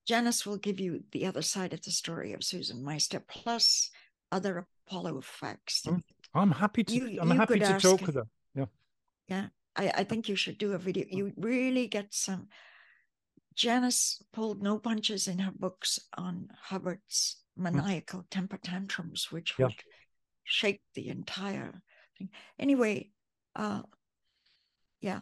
Janis 0.07 0.47
will 0.47 0.57
give 0.57 0.81
you 0.81 1.05
the 1.13 1.27
other 1.27 1.43
side 1.43 1.75
of 1.75 1.83
the 1.83 1.91
story 1.91 2.33
of 2.33 2.43
Susan 2.43 2.83
Meister, 2.83 3.21
plus 3.21 3.91
other 4.33 4.67
Apollo 4.87 5.21
facts. 5.21 5.83
Mm. 5.87 6.01
I'm 6.35 6.53
happy 6.53 6.85
to. 6.85 6.95
You- 6.95 7.21
I'm 7.21 7.31
you 7.31 7.39
happy 7.39 7.59
to 7.59 7.67
ask 7.67 7.83
talk 7.83 8.01
with 8.01 8.15
her. 8.15 8.27
Yeah. 8.55 8.65
Yeah, 9.29 9.47
I, 9.77 9.93
I 9.97 10.05
think 10.05 10.29
you 10.29 10.37
should 10.37 10.57
do 10.57 10.73
a 10.73 10.79
video. 10.79 11.05
Mm. 11.05 11.13
You 11.13 11.33
really 11.37 11.87
get 11.87 12.15
some. 12.15 12.49
Janis 13.55 14.23
pulled 14.33 14.63
no 14.63 14.79
punches 14.79 15.29
in 15.29 15.41
her 15.41 15.53
books 15.55 15.99
on 16.17 16.49
Hubbard's 16.71 17.43
mm. 17.59 17.65
maniacal 17.65 18.25
temper 18.31 18.57
tantrums, 18.57 19.31
which 19.31 19.55
Yeah. 19.59 19.67
would 19.67 19.75
shake 20.49 20.81
the 20.95 21.09
entire 21.09 21.83
thing. 22.17 22.31
Anyway, 22.59 23.11
uh, 23.55 23.83
yeah. 25.01 25.21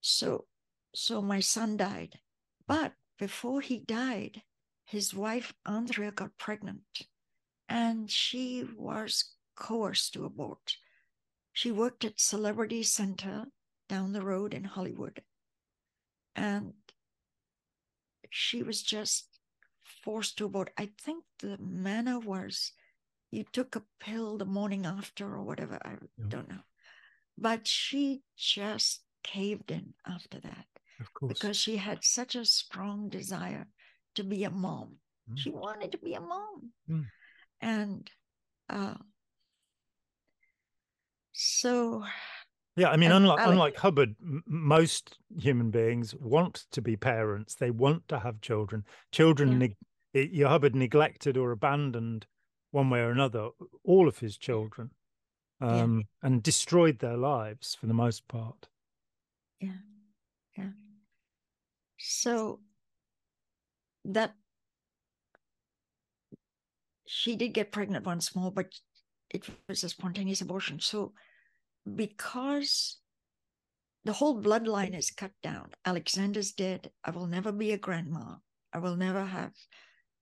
So, 0.00 0.46
so 0.94 1.22
my 1.22 1.40
son 1.40 1.76
died, 1.76 2.18
but 2.66 2.92
before 3.18 3.60
he 3.60 3.78
died, 3.78 4.42
his 4.84 5.14
wife 5.14 5.54
Andrea 5.64 6.10
got 6.10 6.36
pregnant, 6.36 7.06
and 7.68 8.10
she 8.10 8.66
was 8.76 9.36
coerced 9.54 10.14
to 10.14 10.24
abort. 10.24 10.76
She 11.52 11.70
worked 11.70 12.04
at 12.04 12.18
Celebrity 12.18 12.82
Center 12.82 13.46
down 13.88 14.12
the 14.12 14.22
road 14.22 14.54
in 14.54 14.64
Hollywood. 14.64 15.22
And 16.34 16.72
she 18.30 18.62
was 18.62 18.82
just 18.82 19.26
forced 20.04 20.38
to 20.38 20.46
abort. 20.46 20.70
I 20.78 20.90
think 21.00 21.24
the 21.40 21.58
manner 21.58 22.18
was 22.18 22.72
you 23.30 23.44
took 23.52 23.76
a 23.76 23.82
pill 24.00 24.38
the 24.38 24.44
morning 24.44 24.86
after 24.86 25.26
or 25.26 25.42
whatever. 25.42 25.78
I 25.84 25.90
Yeah. 26.18 26.24
don't 26.28 26.48
know. 26.48 26.62
But 27.38 27.66
she 27.66 28.22
just 28.36 29.02
caved 29.22 29.70
in 29.70 29.94
after 30.06 30.40
that 30.40 30.66
Of 31.00 31.12
course. 31.14 31.32
because 31.32 31.56
she 31.56 31.76
had 31.76 32.04
such 32.04 32.34
a 32.34 32.44
strong 32.44 33.08
desire 33.08 33.68
to 34.16 34.24
be 34.24 34.44
a 34.44 34.50
mom. 34.50 34.96
Mm. 35.30 35.38
She 35.38 35.50
wanted 35.50 35.92
to 35.92 35.98
be 35.98 36.14
a 36.14 36.20
mom. 36.20 36.72
Mm. 36.88 37.06
And 37.60 38.10
uh, 38.68 38.94
so 41.32 42.04
Yeah, 42.76 42.90
I 42.90 42.96
mean, 42.96 43.12
unlike 43.12 43.40
Alec- 43.40 43.52
unlike 43.52 43.76
Hubbard, 43.76 44.16
m- 44.22 44.42
most 44.46 45.18
human 45.38 45.70
beings 45.70 46.14
want 46.14 46.66
to 46.72 46.80
be 46.82 46.96
parents. 46.96 47.54
They 47.54 47.70
want 47.70 48.08
to 48.08 48.18
have 48.20 48.40
children. 48.40 48.84
Children, 49.12 49.60
Yeah. 49.60 49.68
i- 50.14 50.30
your 50.32 50.48
Hubbard 50.48 50.74
neglected 50.74 51.36
or 51.36 51.50
abandoned 51.52 52.26
one 52.70 52.90
way 52.90 53.00
or 53.00 53.10
another 53.10 53.50
all 53.84 54.08
of 54.08 54.18
his 54.18 54.36
children, 54.36 54.90
Yeah. 55.60 55.82
um, 55.82 56.04
and 56.22 56.42
destroyed 56.42 56.98
their 56.98 57.16
lives 57.16 57.74
for 57.74 57.86
the 57.86 57.94
most 57.94 58.26
part. 58.28 58.68
Yeah. 59.60 59.78
Yeah. 60.56 60.70
So 61.98 62.60
that 64.04 64.34
she 67.06 67.36
did 67.36 67.52
get 67.52 67.72
pregnant 67.72 68.06
once 68.06 68.34
more, 68.34 68.52
but 68.52 68.72
it 69.30 69.44
was 69.68 69.84
a 69.84 69.88
spontaneous 69.88 70.40
abortion. 70.40 70.80
So 70.80 71.12
because 71.94 72.98
the 74.04 74.12
whole 74.12 74.40
bloodline 74.40 74.96
is 74.96 75.10
cut 75.10 75.32
down, 75.42 75.70
Alexander's 75.84 76.52
dead. 76.52 76.90
I 77.04 77.10
will 77.10 77.26
never 77.26 77.52
be 77.52 77.72
a 77.72 77.78
grandma. 77.78 78.36
I 78.72 78.78
will 78.78 78.96
never 78.96 79.24
have 79.24 79.52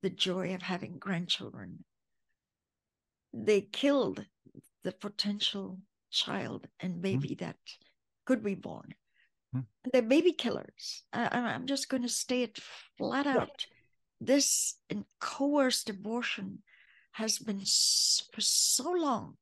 the 0.02 0.10
joy 0.10 0.54
of 0.54 0.62
having 0.62 0.98
grandchildren. 0.98 1.84
They 3.32 3.60
killed 3.60 4.24
the 4.84 4.92
potential 4.92 5.78
child 6.10 6.66
and 6.80 7.02
baby 7.02 7.34
that 7.36 7.56
could 8.24 8.42
be 8.42 8.54
born. 8.54 8.94
Mm. 9.54 9.64
They're 9.92 10.02
baby 10.02 10.32
killers. 10.32 11.04
I, 11.12 11.28
I'm 11.28 11.66
just 11.66 11.88
going 11.88 12.02
to 12.02 12.08
state 12.08 12.58
it 12.58 12.62
flat 12.96 13.26
Yeah. 13.26 13.38
out. 13.42 13.66
This 14.20 14.78
coerced 15.20 15.90
abortion 15.90 16.62
has 17.12 17.38
been 17.38 17.60
for 17.60 18.40
so 18.40 18.90
long. 18.90 19.36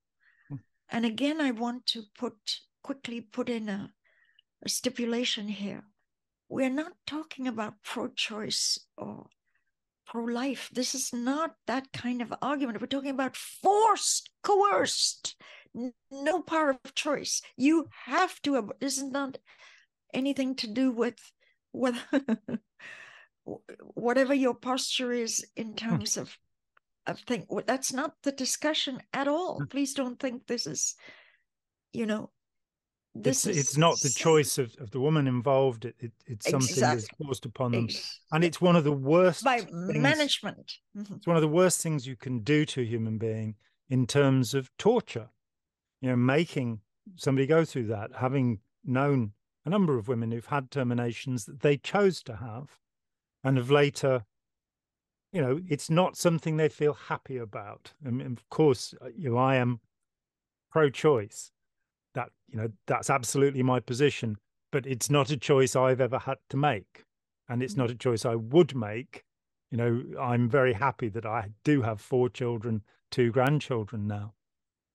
Mm. 0.51 0.59
And 0.91 1.05
again, 1.07 1.41
I 1.41 1.51
want 1.53 1.87
to 1.87 2.03
put 2.19 2.61
quickly 2.83 3.21
put 3.21 3.49
in 3.49 3.69
a, 3.69 3.93
a 4.65 4.69
stipulation 4.69 5.49
here. 5.49 5.85
We're 6.49 6.71
not 6.71 6.93
talking 7.07 7.49
about 7.49 7.83
pro 7.83 8.09
choice 8.09 8.79
or 8.97 9.27
pro 10.07 10.25
life. 10.25 10.71
This 10.73 10.95
is 10.95 11.13
not 11.13 11.55
that 11.67 11.93
kind 11.93 12.23
of 12.23 12.33
argument. 12.43 12.81
We're 12.81 12.87
talking 12.87 13.11
about 13.11 13.37
forced, 13.37 14.31
coerced, 14.43 15.37
no 16.11 16.41
power 16.43 16.71
of 16.85 16.95
choice. 16.95 17.43
You 17.57 17.89
have 18.07 18.41
to, 18.43 18.57
ab- 18.59 18.81
this 18.81 18.97
is 18.97 19.05
not 19.05 19.39
anything 20.15 20.55
to 20.57 20.67
do 20.67 20.91
with 20.93 21.17
whether 21.73 22.01
whatever 23.95 24.35
your 24.35 24.55
posture 24.55 25.13
is 25.13 25.45
in 25.57 25.75
terms 25.75 26.17
of 26.17 26.37
of 27.07 27.21
thing 27.21 27.47
that's 27.67 27.93
not 27.93 28.15
the 28.25 28.33
discussion 28.33 29.01
at 29.13 29.29
all 29.29 29.61
Mm. 29.61 29.71
please 29.71 29.95
don't 29.95 30.19
think 30.19 30.47
this 30.47 30.67
is 30.67 30.95
you 31.93 32.07
know 32.07 32.31
this 33.23 33.47
It's 33.47 33.59
it's 33.59 33.77
not 33.77 33.99
the 34.01 34.09
some- 34.09 34.21
choice 34.23 34.59
of, 34.59 34.75
of 34.79 34.91
the 34.91 35.01
woman 35.01 35.27
involved. 35.27 35.85
It, 35.85 35.97
it 35.99 36.13
it's 36.27 36.49
something 36.51 36.77
that's 36.81 37.09
forced 37.23 37.45
upon 37.47 37.73
them, 37.73 37.89
and 38.33 38.45
it's 38.45 38.61
one 38.61 38.77
of 38.77 38.85
the 38.85 38.93
worst 38.93 39.45
by 39.45 39.61
things- 39.61 39.97
management 39.99 40.73
Mhm. 40.97 41.17
It's 41.17 41.27
one 41.27 41.37
of 41.37 41.43
the 41.43 41.49
worst 41.49 41.83
things 41.83 42.07
you 42.07 42.17
can 42.17 42.41
do 42.41 42.65
to 42.67 42.81
a 42.83 42.85
human 42.85 43.19
being 43.19 43.57
in 43.89 44.07
terms 44.07 44.55
of 44.55 44.71
torture. 44.79 45.31
You 46.01 46.11
know, 46.11 46.17
making 46.17 46.81
somebody 47.17 47.47
go 47.47 47.65
through 47.65 47.87
that, 47.89 48.11
having 48.17 48.61
known 48.85 49.33
a 49.65 49.71
number 49.71 49.97
of 49.99 50.09
women 50.09 50.31
who've 50.31 50.47
had 50.47 50.71
terminations 50.71 51.45
that 51.47 51.61
they 51.61 51.77
chose 51.77 52.23
to 52.25 52.37
have 52.37 52.79
and 53.43 53.57
have 53.57 53.71
later, 53.71 54.25
you 55.33 55.41
know, 55.41 55.61
it's 55.69 55.91
not 55.91 56.17
something 56.17 56.57
they 56.57 56.69
feel 56.69 56.95
happy 56.95 57.37
about. 57.37 57.93
I 58.07 58.11
mean, 58.11 58.27
of 58.33 58.49
course, 58.49 58.95
uh, 59.01 59.09
you 59.17 59.31
know, 59.31 59.37
I 59.39 59.57
am 59.57 59.81
pro 60.71 60.91
choice. 60.91 61.51
That, 62.17 62.31
you 62.49 62.59
know, 62.59 62.69
that's 62.87 63.11
absolutely 63.11 63.63
my 63.63 63.79
position, 63.81 64.37
but 64.73 64.87
it's 64.87 65.09
not 65.09 65.31
a 65.31 65.37
choice 65.37 65.77
I've 65.77 66.01
ever 66.01 66.19
had 66.19 66.39
to 66.51 66.57
make. 66.57 67.05
And 67.49 67.63
it's 67.63 67.77
not 67.77 67.91
a 67.91 67.95
choice 67.95 68.25
I 68.25 68.35
would 68.35 68.75
make 68.75 69.23
you 69.73 69.77
know 69.79 70.21
i'm 70.21 70.49
very 70.49 70.73
happy 70.73 71.09
that 71.09 71.27
i 71.27 71.51
do 71.65 71.83
have 71.83 72.01
four 72.01 72.29
children 72.29 72.83
two 73.11 73.33
grandchildren 73.33 74.07
now 74.07 74.33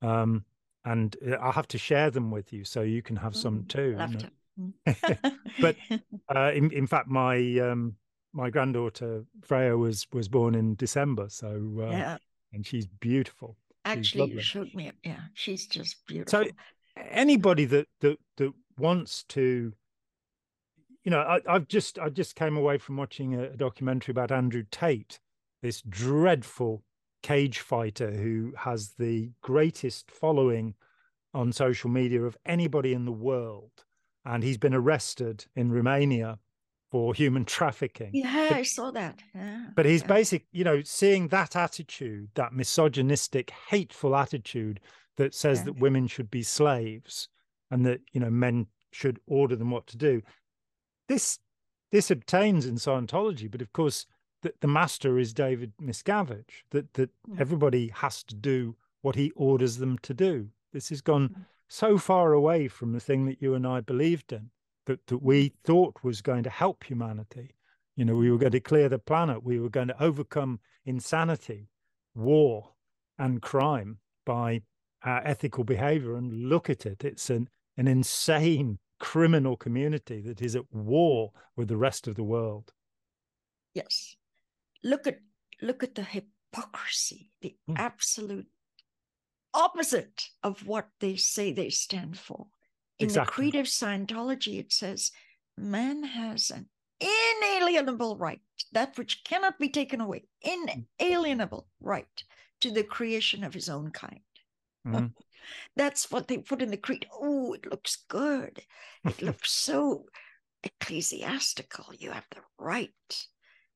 um 0.02 0.46
and 0.86 1.18
uh, 1.28 1.36
i'll 1.36 1.52
have 1.52 1.68
to 1.68 1.78
share 1.78 2.10
them 2.10 2.32
with 2.32 2.54
you 2.54 2.64
so 2.64 2.82
you 2.82 3.02
can 3.02 3.18
have 3.18 3.36
some 3.36 3.64
Mm, 3.64 3.68
too 3.68 3.82
you 3.82 3.96
love 3.98 4.14
know. 4.14 4.30
to. 4.96 5.18
But- 5.62 5.76
uh 6.36 6.52
in, 6.54 6.72
in 6.72 6.88
fact 6.88 7.10
my 7.10 7.36
um 7.60 7.96
my 8.34 8.50
granddaughter 8.50 9.26
freya 9.44 9.76
was 9.78 10.08
was 10.14 10.30
born 10.30 10.56
in 10.56 10.76
december 10.76 11.28
so 11.30 11.48
uh, 11.82 11.92
yeah 11.92 12.18
and 12.54 12.66
she's 12.66 12.88
beautiful 12.88 13.58
actually 13.84 14.32
you 14.32 14.40
showed 14.40 14.74
me 14.74 14.92
yeah 15.04 15.20
she's 15.34 15.68
just 15.68 16.08
beautiful 16.08 16.46
so 16.46 16.50
anybody 16.98 17.66
that 17.66 17.88
that 18.02 18.18
that 18.38 18.54
wants 18.78 19.24
to 19.24 19.74
you 21.04 21.12
know 21.12 21.20
I, 21.20 21.40
i've 21.48 21.68
just 21.68 22.00
i 22.00 22.10
just 22.10 22.36
came 22.36 22.58
away 22.58 22.78
from 22.78 22.98
watching 22.98 23.36
a, 23.36 23.44
a 23.44 23.58
documentary 23.58 24.12
about 24.12 24.32
andrew 24.32 24.64
tate 24.72 25.20
this 25.62 25.82
dreadful 25.88 26.84
cage 27.22 27.60
fighter 27.60 28.12
who 28.12 28.54
has 28.58 28.94
the 28.98 29.32
greatest 29.42 30.10
following 30.10 30.76
on 31.34 31.52
social 31.52 31.90
media 31.90 32.22
of 32.24 32.38
anybody 32.46 32.94
in 32.94 33.06
the 33.06 33.12
world. 33.12 33.72
And 34.26 34.44
he's 34.44 34.58
been 34.58 34.74
arrested 34.74 35.46
in 35.56 35.72
Romania 35.72 36.38
for 36.92 37.14
human 37.14 37.46
trafficking. 37.46 38.12
Yeah, 38.14 38.48
but, 38.50 38.58
I 38.58 38.64
saw 38.64 38.92
that. 38.92 39.20
Yeah, 39.34 39.68
but 39.76 39.86
he's 39.86 40.02
yeah. 40.02 40.08
basic, 40.08 40.46
you 40.52 40.64
know, 40.64 40.82
seeing 40.84 41.30
that 41.30 41.56
attitude, 41.56 42.30
that 42.36 42.54
misogynistic, 42.54 43.52
hateful 43.70 44.16
attitude 44.16 44.80
that 45.22 45.36
says 45.36 45.60
yeah. 45.60 45.66
that 45.66 45.80
women 45.80 46.08
should 46.08 46.32
be 46.32 46.42
slaves 46.42 47.30
and 47.70 47.86
that, 47.86 48.02
you 48.12 48.20
know, 48.20 48.32
men 48.32 48.66
should 48.92 49.20
order 49.28 49.56
them 49.56 49.70
what 49.70 49.86
to 49.86 49.98
do. 49.98 50.22
This 51.08 51.38
this 51.92 52.10
obtains 52.10 52.66
in 52.66 52.76
Scientology, 52.76 53.52
but 53.52 53.62
of 53.62 53.72
course 53.72 54.08
the, 54.42 54.52
the 54.62 54.68
master 54.68 55.20
is 55.20 55.32
David 55.34 55.74
Miscavige, 55.80 56.64
that 56.72 56.92
that 56.96 57.12
mm. 57.30 57.40
everybody 57.40 57.92
has 57.94 58.24
to 58.24 58.36
do 58.36 58.76
what 59.04 59.16
he 59.16 59.32
orders 59.36 59.78
them 59.78 60.00
to 60.00 60.14
do. 60.14 60.50
This 60.74 60.90
has 60.90 61.02
gone 61.02 61.30
mm. 61.30 61.46
so 61.68 62.00
far 62.00 62.34
away 62.34 62.68
from 62.68 62.94
the 62.94 63.00
thing 63.00 63.28
that 63.28 63.42
you 63.42 63.54
and 63.54 63.68
I 63.68 63.82
believed 63.82 64.34
in, 64.34 64.50
that, 64.88 65.06
that 65.06 65.22
we 65.22 65.54
thought 65.64 66.04
was 66.04 66.24
going 66.24 66.44
to 66.44 66.50
help 66.50 66.84
humanity. 66.84 67.54
You 67.96 68.06
know, 68.06 68.16
we 68.16 68.32
were 68.32 68.40
going 68.40 68.54
to 68.54 68.60
clear 68.60 68.90
the 68.90 68.98
planet, 68.98 69.44
we 69.44 69.60
were 69.60 69.70
going 69.70 69.90
to 69.90 70.04
overcome 70.04 70.60
insanity, 70.84 71.70
war, 72.16 72.72
and 73.20 73.40
crime 73.40 74.00
by 74.26 74.62
our 75.04 75.26
ethical 75.26 75.64
behavior. 75.64 76.16
And 76.16 76.50
look 76.50 76.70
at 76.70 76.86
it, 76.86 77.04
it's 77.04 77.30
an, 77.30 77.50
an 77.78 77.88
insane 77.88 78.80
criminal 79.00 79.58
community 79.58 80.22
that 80.22 80.42
is 80.42 80.56
at 80.56 80.72
war 80.72 81.32
with 81.56 81.68
the 81.68 81.78
rest 81.78 82.08
of 82.08 82.16
the 82.16 82.24
world. 82.24 82.72
Yes. 83.74 84.16
Look 84.84 85.08
at 85.08 85.20
look 85.62 85.84
at 85.84 85.96
the 85.96 86.04
hypocrisy, 86.04 87.32
the 87.42 87.56
mm. 87.70 87.78
absolute 87.78 88.48
opposite 89.54 90.30
of 90.44 90.66
what 90.66 90.88
they 91.00 91.16
say 91.16 91.52
they 91.52 91.70
stand 91.70 92.18
for. 92.18 92.48
In 93.00 93.06
exactly. 93.06 93.26
the 93.26 93.32
Creed 93.32 93.56
of 93.60 93.68
Scientology, 93.68 94.60
it 94.60 94.72
says 94.72 95.12
man 95.58 96.04
has 96.04 96.52
an 96.52 96.68
inalienable 97.00 98.18
right, 98.18 98.42
that 98.72 98.98
which 98.98 99.24
cannot 99.24 99.60
be 99.60 99.70
taken 99.70 100.02
away, 100.02 100.26
inalienable 100.42 101.68
right 101.80 102.24
to 102.62 102.72
the 102.72 102.84
creation 102.84 103.44
of 103.44 103.54
his 103.54 103.70
own 103.70 103.92
kind. 103.92 104.22
Mm-hmm. 104.88 105.08
That's 105.76 106.12
what 106.12 106.28
they 106.28 106.38
put 106.38 106.62
in 106.62 106.72
the 106.72 106.78
creed. 106.78 107.08
Oh, 107.12 107.54
it 107.54 107.70
looks 107.70 108.04
good. 108.08 108.62
It 109.06 109.22
looks 109.24 109.52
so 109.52 110.06
ecclesiastical. 110.64 111.86
You 111.98 112.12
have 112.12 112.28
the 112.32 112.42
right. 112.60 112.90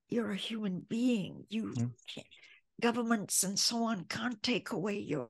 You're 0.10 0.32
a 0.32 0.38
human 0.38 0.86
being. 0.88 1.46
You 1.50 1.74
mm-hmm. 1.76 2.22
governments 2.82 3.44
and 3.44 3.58
so 3.58 3.84
on 3.86 4.06
can't 4.06 4.42
take 4.44 4.72
away 4.72 5.00
your 5.00 5.30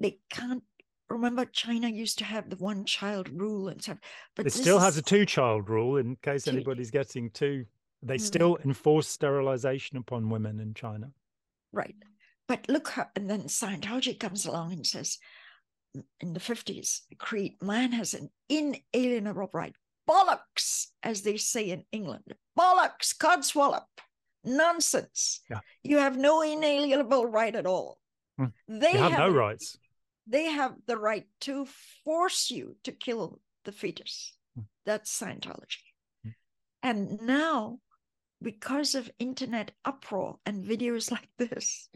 they 0.00 0.18
can't 0.30 0.64
remember 1.10 1.44
China 1.44 1.88
used 1.88 2.18
to 2.18 2.24
have 2.24 2.48
the 2.48 2.56
one 2.56 2.84
child 2.84 3.28
rule 3.28 3.68
and 3.68 3.82
stuff, 3.82 3.98
but 4.34 4.46
it 4.46 4.52
still 4.52 4.78
is... 4.78 4.82
has 4.82 4.96
a 4.96 5.02
two 5.02 5.26
child 5.26 5.68
rule 5.68 5.98
in 5.98 6.16
case 6.22 6.48
anybody's 6.48 6.90
getting 6.90 7.30
two. 7.30 7.64
They 8.02 8.16
mm. 8.16 8.20
still 8.20 8.58
enforce 8.64 9.08
sterilization 9.08 9.98
upon 9.98 10.30
women 10.30 10.58
in 10.60 10.72
China. 10.72 11.10
Right. 11.72 11.96
But 12.50 12.68
look, 12.68 12.88
how, 12.88 13.06
and 13.14 13.30
then 13.30 13.42
Scientology 13.44 14.18
comes 14.18 14.44
along 14.44 14.72
and 14.72 14.84
says, 14.84 15.18
in 16.20 16.32
the 16.32 16.40
50s, 16.40 17.02
creed, 17.18 17.54
man 17.62 17.92
has 17.92 18.14
an 18.14 18.28
inalienable 18.48 19.50
right. 19.52 19.74
Bollocks, 20.08 20.86
as 21.04 21.22
they 21.22 21.36
say 21.36 21.70
in 21.70 21.84
England. 21.92 22.34
Bollocks, 22.58 23.16
codswallop. 23.16 23.84
Nonsense. 24.42 25.42
Yeah. 25.48 25.60
You 25.84 25.98
have 25.98 26.16
no 26.16 26.42
inalienable 26.42 27.26
right 27.26 27.54
at 27.54 27.66
all. 27.66 27.98
Mm. 28.40 28.52
They 28.66 28.96
have, 28.96 29.12
have 29.12 29.20
no 29.20 29.28
rights 29.30 29.78
they 30.30 30.44
have 30.44 30.74
the 30.86 30.96
right 30.96 31.26
to 31.40 31.66
force 32.04 32.50
you 32.50 32.76
to 32.84 32.92
kill 32.92 33.40
the 33.64 33.72
fetus. 33.72 34.34
Mm. 34.58 34.64
That's 34.86 35.18
Scientology. 35.18 35.82
Mm. 36.26 36.34
And 36.82 37.22
now, 37.22 37.80
because 38.40 38.94
of 38.94 39.10
internet 39.18 39.72
uproar 39.84 40.38
and 40.46 40.64
videos 40.64 41.10
like 41.16 41.28
this, 41.36 41.88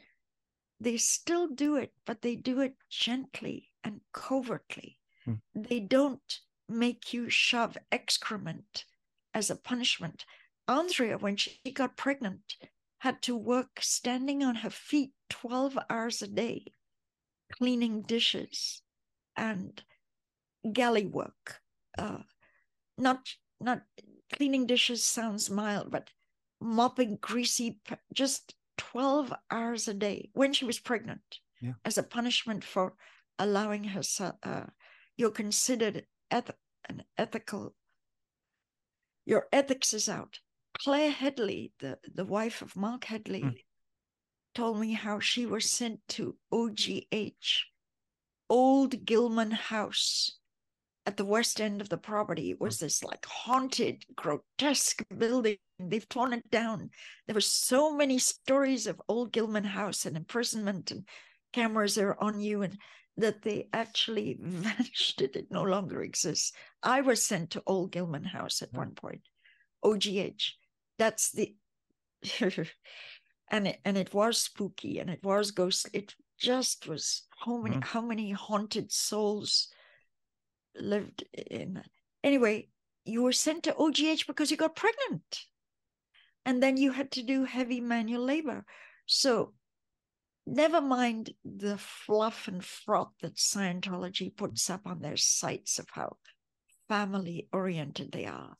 they 0.80 0.96
still 0.96 1.48
do 1.48 1.76
it, 1.76 1.92
but 2.04 2.22
they 2.22 2.36
do 2.36 2.60
it 2.60 2.74
gently 2.90 3.70
and 3.82 4.00
covertly. 4.12 4.98
Mm. 5.26 5.40
They 5.54 5.80
don't 5.80 6.40
make 6.68 7.12
you 7.12 7.28
shove 7.30 7.76
excrement 7.92 8.84
as 9.32 9.50
a 9.50 9.56
punishment. 9.56 10.24
Andrea, 10.66 11.18
when 11.18 11.36
she 11.36 11.58
got 11.72 11.96
pregnant, 11.96 12.56
had 12.98 13.20
to 13.22 13.36
work 13.36 13.80
standing 13.80 14.42
on 14.42 14.56
her 14.56 14.70
feet 14.70 15.12
12 15.28 15.78
hours 15.90 16.22
a 16.22 16.26
day 16.26 16.64
cleaning 17.52 18.02
dishes 18.02 18.82
and 19.36 19.82
galley 20.72 21.06
work. 21.06 21.60
Uh, 21.96 22.18
not 22.98 23.34
not 23.60 23.82
cleaning 24.32 24.66
dishes 24.66 25.04
sounds 25.04 25.50
mild, 25.50 25.90
but 25.90 26.10
mopping 26.60 27.16
greasy, 27.20 27.78
just 28.12 28.54
12 28.76 29.32
hours 29.50 29.88
a 29.88 29.94
day 29.94 30.30
when 30.34 30.52
she 30.52 30.64
was 30.64 30.78
pregnant 30.78 31.38
yeah. 31.60 31.72
as 31.84 31.98
a 31.98 32.02
punishment 32.02 32.64
for 32.64 32.94
allowing 33.38 33.84
herself. 33.84 34.34
Uh, 34.42 34.64
you're 35.16 35.30
considered 35.30 36.06
eth- 36.30 36.50
an 36.88 37.04
ethical, 37.16 37.74
your 39.24 39.46
ethics 39.52 39.94
is 39.94 40.08
out. 40.08 40.40
Claire 40.78 41.10
Headley, 41.10 41.72
the, 41.78 41.98
the 42.12 42.24
wife 42.24 42.62
of 42.62 42.76
Marc 42.76 43.04
Headley, 43.04 43.42
mm 43.42 43.54
told 44.54 44.78
me 44.78 44.92
how 44.92 45.18
she 45.18 45.46
was 45.46 45.70
sent 45.70 46.00
to 46.08 46.36
OGH, 46.52 47.66
Old 48.48 49.04
Gilman 49.04 49.50
House, 49.50 50.38
at 51.06 51.16
the 51.16 51.24
west 51.24 51.60
end 51.60 51.80
of 51.80 51.88
the 51.88 51.98
property. 51.98 52.50
It 52.50 52.60
was 52.60 52.78
this 52.78 53.04
like 53.04 53.24
haunted, 53.26 54.04
grotesque 54.16 55.04
building. 55.16 55.56
They've 55.78 56.08
torn 56.08 56.32
it 56.32 56.50
down. 56.50 56.90
There 57.26 57.34
were 57.34 57.40
so 57.40 57.94
many 57.94 58.18
stories 58.18 58.86
of 58.86 59.00
Old 59.08 59.32
Gilman 59.32 59.64
House 59.64 60.06
and 60.06 60.16
imprisonment 60.16 60.90
and 60.90 61.06
cameras 61.52 61.98
are 61.98 62.16
on 62.20 62.40
you 62.40 62.62
and 62.62 62.78
that 63.16 63.42
they 63.42 63.68
actually 63.72 64.38
vanished 64.40 65.20
it. 65.20 65.36
It 65.36 65.46
no 65.50 65.62
longer 65.62 66.02
exists. 66.02 66.52
I 66.82 67.00
was 67.00 67.24
sent 67.24 67.50
to 67.50 67.62
Old 67.66 67.92
Gilman 67.92 68.24
House 68.24 68.62
at 68.62 68.72
one 68.72 68.92
point. 68.92 69.22
OGH. 69.82 70.56
That's 70.98 71.32
the 71.32 71.54
and 73.50 73.68
it, 73.68 73.80
and 73.84 73.98
it 73.98 74.14
was 74.14 74.40
spooky 74.40 74.98
and 74.98 75.10
it 75.10 75.22
was 75.22 75.50
ghost 75.50 75.88
it 75.92 76.14
just 76.38 76.88
was 76.88 77.22
how 77.44 77.58
many 77.58 77.76
mm-hmm. 77.76 77.82
how 77.82 78.00
many 78.00 78.32
haunted 78.32 78.90
souls 78.90 79.68
lived 80.76 81.24
in 81.32 81.82
anyway 82.22 82.66
you 83.04 83.22
were 83.22 83.32
sent 83.32 83.64
to 83.64 83.74
ogh 83.74 84.26
because 84.26 84.50
you 84.50 84.56
got 84.56 84.76
pregnant 84.76 85.40
and 86.44 86.62
then 86.62 86.76
you 86.76 86.92
had 86.92 87.10
to 87.10 87.22
do 87.22 87.44
heavy 87.44 87.80
manual 87.80 88.24
labor 88.24 88.64
so 89.06 89.52
never 90.46 90.80
mind 90.80 91.30
the 91.44 91.78
fluff 91.78 92.48
and 92.48 92.64
froth 92.64 93.12
that 93.20 93.36
scientology 93.36 94.34
puts 94.34 94.68
up 94.68 94.86
on 94.86 95.00
their 95.00 95.16
sites 95.16 95.78
of 95.78 95.86
how 95.92 96.16
family 96.88 97.48
oriented 97.52 98.12
they 98.12 98.26
are 98.26 98.56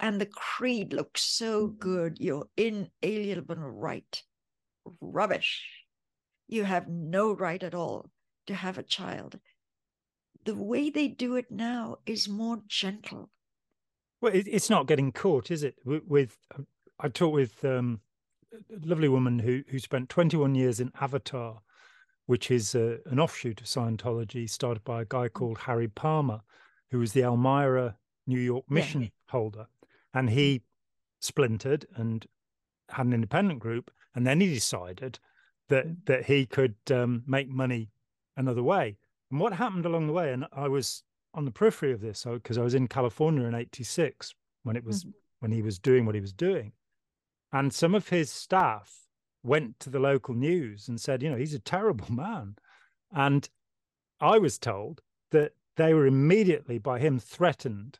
and 0.00 0.18
the 0.18 0.26
creed 0.26 0.94
looks 0.94 1.20
so 1.20 1.66
good, 1.66 2.18
your 2.18 2.46
inalienable 2.56 3.56
right. 3.56 4.22
Rubbish. 5.00 5.62
You 6.48 6.64
have 6.64 6.88
no 6.88 7.32
right 7.32 7.62
at 7.62 7.74
all 7.74 8.10
to 8.46 8.54
have 8.54 8.78
a 8.78 8.82
child. 8.82 9.38
The 10.44 10.54
way 10.54 10.90
they 10.90 11.08
do 11.08 11.36
it 11.36 11.50
now 11.50 11.98
is 12.06 12.28
more 12.28 12.62
gentle. 12.66 13.30
Well, 14.20 14.32
it's 14.34 14.70
not 14.70 14.86
getting 14.86 15.12
caught, 15.12 15.50
is 15.50 15.62
it? 15.62 15.76
With, 15.84 16.36
I 16.98 17.08
talked 17.08 17.34
with 17.34 17.64
um, 17.64 18.00
a 18.52 18.86
lovely 18.86 19.08
woman 19.08 19.38
who 19.38 19.62
who 19.68 19.78
spent 19.78 20.08
21 20.08 20.54
years 20.54 20.80
in 20.80 20.92
Avatar, 21.00 21.60
which 22.26 22.50
is 22.50 22.74
a, 22.74 22.98
an 23.06 23.18
offshoot 23.18 23.60
of 23.60 23.66
Scientology, 23.66 24.48
started 24.48 24.84
by 24.84 25.02
a 25.02 25.06
guy 25.06 25.28
mm. 25.28 25.32
called 25.32 25.58
Harry 25.58 25.88
Palmer, 25.88 26.40
who 26.90 26.98
was 26.98 27.12
the 27.12 27.22
Elmira 27.22 27.96
New 28.26 28.40
York 28.40 28.70
mission 28.70 29.02
yeah. 29.02 29.08
holder 29.28 29.66
and 30.14 30.30
he 30.30 30.62
splintered 31.20 31.86
and 31.94 32.26
had 32.88 33.06
an 33.06 33.12
independent 33.12 33.60
group 33.60 33.90
and 34.14 34.26
then 34.26 34.40
he 34.40 34.52
decided 34.52 35.18
that 35.68 35.86
mm. 35.86 35.96
that 36.06 36.26
he 36.26 36.46
could 36.46 36.76
um, 36.90 37.22
make 37.26 37.48
money 37.48 37.90
another 38.36 38.62
way 38.62 38.96
and 39.30 39.40
what 39.40 39.52
happened 39.52 39.86
along 39.86 40.06
the 40.06 40.12
way 40.12 40.32
and 40.32 40.46
i 40.52 40.68
was 40.68 41.02
on 41.34 41.44
the 41.44 41.50
periphery 41.50 41.92
of 41.92 42.00
this 42.00 42.24
because 42.24 42.58
I 42.58 42.62
was 42.62 42.74
in 42.74 42.88
california 42.88 43.46
in 43.46 43.54
86 43.54 44.34
when 44.64 44.76
it 44.76 44.84
was 44.84 45.04
mm-hmm. 45.04 45.10
when 45.40 45.52
he 45.52 45.62
was 45.62 45.78
doing 45.78 46.04
what 46.04 46.14
he 46.14 46.20
was 46.20 46.32
doing 46.32 46.72
and 47.52 47.72
some 47.72 47.94
of 47.94 48.08
his 48.08 48.30
staff 48.30 49.06
went 49.42 49.78
to 49.80 49.90
the 49.90 50.00
local 50.00 50.34
news 50.34 50.88
and 50.88 51.00
said 51.00 51.22
you 51.22 51.30
know 51.30 51.36
he's 51.36 51.54
a 51.54 51.60
terrible 51.60 52.12
man 52.12 52.56
and 53.12 53.48
i 54.20 54.38
was 54.38 54.58
told 54.58 55.00
that 55.30 55.52
they 55.76 55.94
were 55.94 56.06
immediately 56.06 56.78
by 56.78 56.98
him 56.98 57.18
threatened 57.18 57.98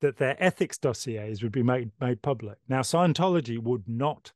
that 0.00 0.16
their 0.16 0.36
ethics 0.42 0.78
dossiers 0.78 1.42
would 1.42 1.52
be 1.52 1.62
made 1.62 1.90
made 2.00 2.22
public. 2.22 2.58
Now, 2.68 2.80
Scientology 2.80 3.58
would 3.58 3.88
not 3.88 4.32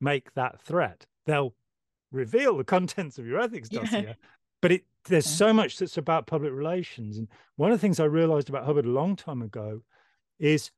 make 0.00 0.32
that 0.34 0.60
threat. 0.60 1.06
They'll 1.26 1.54
reveal 2.10 2.56
the 2.56 2.64
contents 2.64 3.18
of 3.18 3.26
your 3.26 3.40
ethics 3.40 3.68
dossier, 3.68 4.04
yeah. 4.04 4.12
but 4.62 4.72
it 4.72 4.84
there's 5.06 5.26
so 5.26 5.52
much 5.52 5.78
that's 5.78 5.96
about 5.96 6.26
public 6.26 6.52
relations. 6.52 7.18
And 7.18 7.28
one 7.56 7.72
of 7.72 7.78
the 7.78 7.80
things 7.80 8.00
I 8.00 8.04
realized 8.04 8.48
about 8.48 8.64
Hubbard 8.64 8.86
a 8.86 8.90
long 8.90 9.16
time 9.16 9.42
ago 9.42 9.82
is 10.38 10.70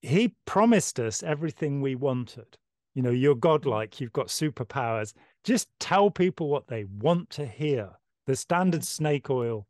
he 0.00 0.34
promised 0.46 0.98
us 1.00 1.22
everything 1.22 1.80
we 1.80 1.94
wanted. 1.94 2.58
You 2.94 3.02
know, 3.02 3.10
you're 3.10 3.34
mm-hmm. 3.34 3.40
godlike, 3.40 4.00
you've 4.00 4.12
got 4.12 4.26
superpowers. 4.26 5.14
Just 5.44 5.68
tell 5.80 6.10
people 6.10 6.48
what 6.48 6.66
they 6.66 6.84
want 6.84 7.30
to 7.30 7.46
hear. 7.46 7.90
The 8.26 8.36
standard 8.36 8.80
mm-hmm. 8.80 9.04
snake 9.04 9.30
oil 9.30 9.66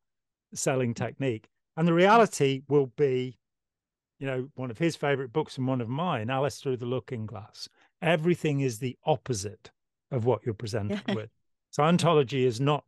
selling 0.54 0.94
mm-hmm. 0.94 1.04
technique. 1.04 1.48
And 1.76 1.86
the 1.86 1.94
reality 1.94 2.62
will 2.68 2.92
be, 2.96 3.38
you 4.18 4.26
know, 4.26 4.48
one 4.54 4.70
of 4.70 4.78
his 4.78 4.96
favorite 4.96 5.32
books 5.32 5.56
and 5.56 5.66
one 5.66 5.80
of 5.80 5.88
mine, 5.88 6.28
Alice 6.28 6.60
Through 6.60 6.78
the 6.78 6.86
Looking 6.86 7.26
Glass. 7.26 7.68
Everything 8.02 8.60
is 8.60 8.78
the 8.78 8.96
opposite 9.06 9.70
of 10.10 10.24
what 10.24 10.40
you're 10.44 10.54
presented 10.58 11.02
with. 11.14 11.30
Scientology 11.76 12.44
is 12.44 12.60
not 12.60 12.84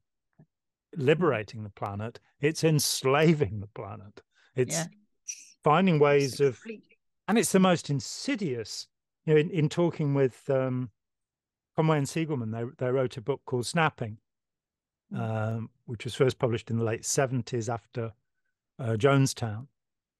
liberating 0.96 1.62
the 1.62 1.70
planet, 1.70 2.20
it's 2.40 2.64
enslaving 2.64 3.60
the 3.60 3.68
planet. 3.68 4.20
It's 4.54 4.76
yeah. 4.76 4.86
finding 5.62 5.98
ways 5.98 6.40
of, 6.40 6.60
and 7.28 7.38
it's 7.38 7.52
the 7.52 7.60
most 7.60 7.90
insidious. 7.90 8.86
You 9.24 9.34
know, 9.34 9.40
in, 9.40 9.50
in 9.50 9.68
talking 9.68 10.14
with 10.14 10.48
um, 10.50 10.90
Conway 11.76 11.98
and 11.98 12.06
Siegelman, 12.06 12.52
they, 12.52 12.84
they 12.84 12.90
wrote 12.90 13.16
a 13.16 13.22
book 13.22 13.40
called 13.46 13.66
Snapping, 13.66 14.18
hmm. 15.10 15.20
um, 15.20 15.70
which 15.86 16.04
was 16.04 16.14
first 16.14 16.38
published 16.38 16.70
in 16.70 16.78
the 16.78 16.84
late 16.84 17.02
70s 17.02 17.72
after 17.72 18.12
uh, 18.78 18.96
Jonestown. 18.96 19.66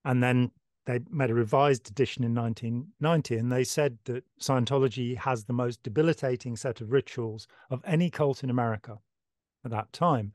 And 0.05 0.23
then 0.23 0.51
they 0.87 1.01
made 1.11 1.31
a 1.31 1.35
revised 1.35 1.91
edition 1.91 2.25
in 2.25 2.35
1990, 2.35 3.37
and 3.37 3.51
they 3.51 3.65
said 3.65 3.99
that 4.05 4.25
Scientology 4.41 5.17
has 5.17 5.45
the 5.45 5.53
most 5.53 5.83
debilitating 5.83 6.57
set 6.57 6.81
of 6.81 6.93
rituals 6.93 7.47
of 7.71 7.83
any 7.87 8.11
cult 8.11 8.45
in 8.45 8.51
America 8.51 8.99
at 9.65 9.71
that 9.71 9.93
time. 9.93 10.33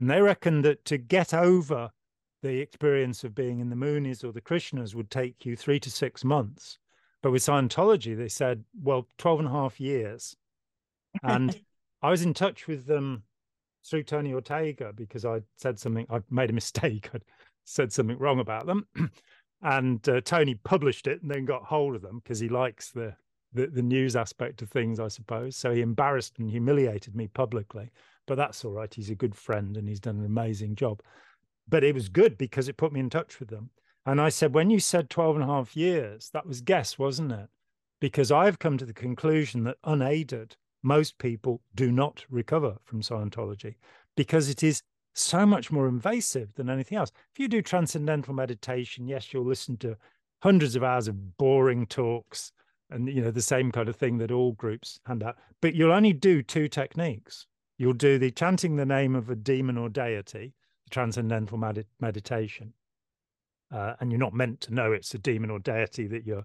And 0.00 0.10
they 0.10 0.20
reckon 0.20 0.62
that 0.62 0.84
to 0.86 0.98
get 0.98 1.34
over 1.34 1.90
the 2.42 2.58
experience 2.58 3.22
of 3.22 3.34
being 3.34 3.60
in 3.60 3.68
the 3.68 3.76
Moonies 3.76 4.24
or 4.24 4.32
the 4.32 4.40
Krishnas 4.40 4.94
would 4.94 5.10
take 5.10 5.44
you 5.44 5.56
three 5.56 5.78
to 5.80 5.90
six 5.90 6.24
months. 6.24 6.78
But 7.22 7.32
with 7.32 7.42
Scientology, 7.42 8.16
they 8.16 8.28
said, 8.28 8.64
well, 8.82 9.06
12 9.18 9.40
and 9.40 9.48
a 9.48 9.52
half 9.52 9.78
years. 9.78 10.34
And 11.22 11.54
I 12.02 12.10
was 12.10 12.22
in 12.22 12.32
touch 12.32 12.66
with 12.66 12.86
them 12.86 13.24
through 13.84 14.04
Tony 14.04 14.32
Ortega 14.32 14.92
because 14.94 15.26
I 15.26 15.42
said 15.56 15.78
something, 15.78 16.06
I 16.08 16.20
made 16.30 16.50
a 16.50 16.54
mistake. 16.54 17.10
I'd 17.14 17.24
said 17.64 17.92
something 17.92 18.18
wrong 18.18 18.40
about 18.40 18.64
them. 18.64 18.86
and 19.62 20.08
uh, 20.08 20.22
Tony 20.22 20.54
published 20.54 21.06
it 21.06 21.20
and 21.20 21.30
then 21.30 21.44
got 21.44 21.64
hold 21.64 21.94
of 21.94 22.00
them 22.00 22.20
because 22.22 22.40
he 22.40 22.48
likes 22.48 22.90
the, 22.90 23.14
the, 23.52 23.66
the 23.66 23.82
news 23.82 24.16
aspect 24.16 24.62
of 24.62 24.70
things, 24.70 24.98
I 24.98 25.08
suppose. 25.08 25.56
So 25.56 25.74
he 25.74 25.82
embarrassed 25.82 26.38
and 26.38 26.48
humiliated 26.48 27.14
me 27.14 27.28
publicly 27.28 27.90
but 28.30 28.36
that's 28.36 28.64
all 28.64 28.70
right. 28.70 28.94
He's 28.94 29.10
a 29.10 29.16
good 29.16 29.34
friend 29.34 29.76
and 29.76 29.88
he's 29.88 29.98
done 29.98 30.20
an 30.20 30.24
amazing 30.24 30.76
job. 30.76 31.02
But 31.68 31.82
it 31.82 31.96
was 31.96 32.08
good 32.08 32.38
because 32.38 32.68
it 32.68 32.76
put 32.76 32.92
me 32.92 33.00
in 33.00 33.10
touch 33.10 33.40
with 33.40 33.48
them. 33.48 33.70
And 34.06 34.20
I 34.20 34.28
said, 34.28 34.54
when 34.54 34.70
you 34.70 34.78
said 34.78 35.10
12 35.10 35.34
and 35.34 35.42
a 35.42 35.48
half 35.48 35.76
years, 35.76 36.30
that 36.32 36.46
was 36.46 36.60
guess, 36.60 36.96
wasn't 36.96 37.32
it? 37.32 37.48
Because 38.00 38.30
I've 38.30 38.60
come 38.60 38.78
to 38.78 38.84
the 38.86 38.94
conclusion 38.94 39.64
that 39.64 39.78
unaided, 39.82 40.54
most 40.84 41.18
people 41.18 41.60
do 41.74 41.90
not 41.90 42.24
recover 42.30 42.76
from 42.84 43.02
Scientology 43.02 43.74
because 44.16 44.48
it 44.48 44.62
is 44.62 44.84
so 45.12 45.44
much 45.44 45.72
more 45.72 45.88
invasive 45.88 46.54
than 46.54 46.70
anything 46.70 46.98
else. 46.98 47.10
If 47.34 47.40
you 47.40 47.48
do 47.48 47.62
transcendental 47.62 48.32
meditation, 48.32 49.08
yes, 49.08 49.34
you'll 49.34 49.44
listen 49.44 49.76
to 49.78 49.96
hundreds 50.40 50.76
of 50.76 50.84
hours 50.84 51.08
of 51.08 51.36
boring 51.36 51.84
talks 51.84 52.52
and 52.90 53.08
you 53.08 53.22
know 53.22 53.32
the 53.32 53.42
same 53.42 53.72
kind 53.72 53.88
of 53.88 53.96
thing 53.96 54.18
that 54.18 54.30
all 54.30 54.52
groups 54.52 55.00
hand 55.04 55.24
out, 55.24 55.36
but 55.60 55.74
you'll 55.74 55.92
only 55.92 56.12
do 56.12 56.44
two 56.44 56.68
techniques. 56.68 57.46
You'll 57.80 57.94
do 57.94 58.18
the 58.18 58.30
chanting 58.30 58.76
the 58.76 58.84
name 58.84 59.16
of 59.16 59.30
a 59.30 59.34
demon 59.34 59.78
or 59.78 59.88
deity, 59.88 60.52
the 60.84 60.90
transcendental 60.90 61.56
med- 61.56 61.86
meditation. 61.98 62.74
Uh, 63.72 63.94
and 63.98 64.12
you're 64.12 64.18
not 64.18 64.34
meant 64.34 64.60
to 64.60 64.74
know 64.74 64.92
it's 64.92 65.14
a 65.14 65.18
demon 65.18 65.48
or 65.48 65.58
deity 65.58 66.06
that 66.08 66.26
you're 66.26 66.44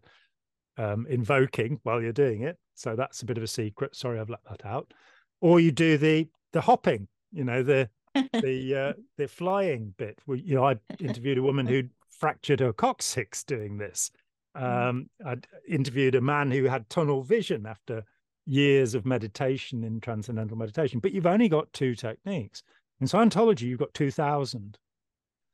um, 0.78 1.06
invoking 1.10 1.82
while 1.84 2.02
you're 2.02 2.14
doing 2.14 2.44
it. 2.44 2.58
So 2.76 2.96
that's 2.96 3.22
a 3.22 3.26
bit 3.26 3.36
of 3.36 3.44
a 3.44 3.48
secret. 3.48 3.98
Sorry, 3.98 4.18
I've 4.18 4.30
let 4.30 4.46
that 4.50 4.66
out. 4.66 4.94
Or 5.42 5.60
you 5.60 5.74
do 5.74 5.98
the 5.98 6.30
the 6.54 6.62
hopping, 6.62 7.10
you 7.34 7.44
know, 7.44 7.64
the 7.64 7.90
the 8.14 8.74
uh, 8.74 8.94
the 9.18 9.28
flying 9.28 9.94
bit. 9.98 10.18
We, 10.26 10.40
you 10.40 10.56
know, 10.56 10.66
I 10.66 10.78
interviewed 11.02 11.38
a 11.38 11.44
woman 11.44 11.68
who 11.68 11.84
fractured 12.12 12.62
her 12.62 12.72
coccyx 12.72 13.44
doing 13.44 13.78
this. 13.78 14.10
Mm. 14.56 14.90
Um, 14.90 15.10
I 15.26 15.36
interviewed 15.68 16.16
a 16.16 16.22
man 16.22 16.50
who 16.50 16.64
had 16.64 16.90
tunnel 16.90 17.24
vision 17.24 17.66
after 17.66 18.06
years 18.46 18.94
of 18.94 19.06
meditation 19.06 19.84
in 19.84 20.00
transcendental 20.00 20.58
meditation, 20.58 21.00
but 21.00 21.12
you've 21.12 21.26
only 21.26 21.50
got 21.50 21.72
two 21.74 21.96
techniques. 21.96 22.64
In 23.02 23.08
Scientology, 23.08 23.64
you've 23.64 23.80
got 23.80 23.94
2,000. 23.94 24.78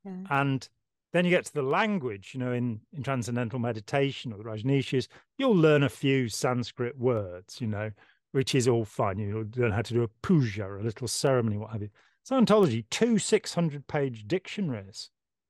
Yeah. 0.04 0.12
And 0.30 0.68
then 1.14 1.26
you 1.26 1.32
get 1.32 1.46
to 1.46 1.54
the 1.54 1.62
language, 1.62 2.32
you 2.34 2.40
know, 2.40 2.54
in, 2.54 2.82
in 2.94 3.04
transcendental 3.04 3.60
meditation 3.60 4.32
or 4.32 4.38
the 4.38 4.44
Rajneeshis, 4.44 5.08
you'll 5.38 5.56
learn 5.56 5.84
a 5.84 5.90
few 5.90 6.30
Sanskrit 6.30 6.98
words, 6.98 7.60
you 7.60 7.68
know, 7.68 7.92
which 8.32 8.56
is 8.56 8.68
all 8.68 8.86
fine. 8.86 9.18
You'll 9.18 9.46
learn 9.56 9.72
how 9.72 9.82
to 9.82 9.94
do 9.94 10.04
a 10.04 10.08
puja, 10.22 10.78
a 10.80 10.84
little 10.84 11.08
ceremony, 11.08 11.58
what 11.58 11.72
have 11.72 11.82
you. 11.82 11.90
Scientology, 12.30 12.86
two 12.90 13.18
600 13.18 13.88
page 13.88 14.28
dictionaries 14.28 15.10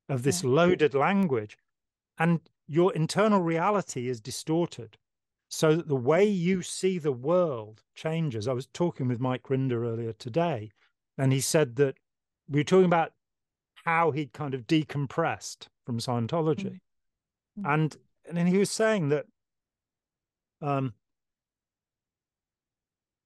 of 0.10 0.24
this 0.24 0.44
yeah. 0.44 0.50
loaded 0.50 0.94
language, 0.94 1.58
and 2.18 2.40
your 2.68 2.94
internal 2.94 3.42
reality 3.42 4.08
is 4.08 4.22
distorted 4.22 4.98
so 5.54 5.76
that 5.76 5.90
the 5.90 5.96
way 5.98 6.24
you 6.24 6.62
see 6.62 6.98
the 6.98 7.12
world 7.12 7.84
changes. 7.94 8.48
I 8.48 8.54
was 8.54 8.68
talking 8.68 9.10
with 9.10 9.20
Mike 9.20 9.44
Rinder 9.44 9.86
earlier 9.86 10.14
today, 10.14 10.72
and 11.18 11.34
he 11.34 11.42
said 11.42 11.76
that 11.76 11.96
we 12.50 12.62
were 12.62 12.64
talking 12.64 12.86
about 12.86 13.12
how 13.84 14.12
he'd 14.12 14.32
kind 14.32 14.54
of 14.54 14.66
decompressed 14.66 15.68
from 15.86 16.00
Scientology. 16.00 16.80
Mm-hmm. 17.60 17.66
And 17.66 17.98
and 18.28 18.38
then 18.38 18.48
he 18.48 18.58
was 18.58 18.72
saying 18.72 19.10
that 19.10 19.26
um 20.62 20.94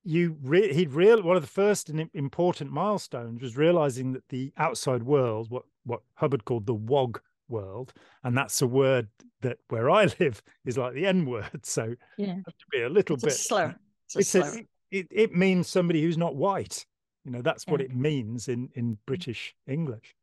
you 0.03 0.37
re- 0.41 0.73
he'd 0.73 0.93
real 0.93 1.21
one 1.21 1.35
of 1.35 1.43
the 1.43 1.47
first 1.47 1.89
and 1.89 2.09
important 2.13 2.71
milestones 2.71 3.41
was 3.41 3.55
realizing 3.55 4.13
that 4.13 4.29
the 4.29 4.51
outside 4.57 5.03
world, 5.03 5.51
what 5.51 5.63
what 5.83 6.01
Hubbard 6.15 6.43
called 6.43 6.65
the 6.65 6.73
WOG 6.73 7.21
world, 7.47 7.93
and 8.23 8.37
that's 8.37 8.61
a 8.61 8.67
word 8.67 9.07
that 9.41 9.57
where 9.69 9.89
I 9.89 10.03
live 10.19 10.41
is 10.65 10.77
like 10.77 10.93
the 10.93 11.05
N 11.05 11.25
word. 11.25 11.65
So 11.65 11.95
yeah, 12.17 12.35
have 12.35 12.45
to 12.45 12.65
be 12.71 12.81
a 12.81 12.89
little 12.89 13.15
it's 13.15 13.23
bit 13.23 13.33
a 13.33 13.37
slur. 13.37 13.75
It's, 14.15 14.35
it's 14.35 14.55
a, 14.55 14.63
it, 14.91 15.07
it 15.11 15.35
means 15.35 15.67
somebody 15.67 16.01
who's 16.01 16.17
not 16.17 16.35
white. 16.35 16.85
You 17.23 17.31
know, 17.31 17.41
that's 17.41 17.65
what 17.65 17.81
it 17.81 17.95
means 17.95 18.47
in 18.47 18.69
in 18.75 18.97
British 19.05 19.55
English. 19.67 20.15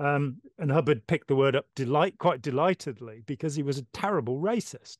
Um, 0.00 0.36
and 0.58 0.70
Hubbard 0.70 1.06
picked 1.06 1.28
the 1.28 1.36
word 1.36 1.56
up 1.56 1.66
delight 1.74 2.18
quite 2.18 2.40
delightedly 2.40 3.22
because 3.26 3.56
he 3.56 3.62
was 3.62 3.78
a 3.78 3.86
terrible 3.92 4.38
racist. 4.38 4.98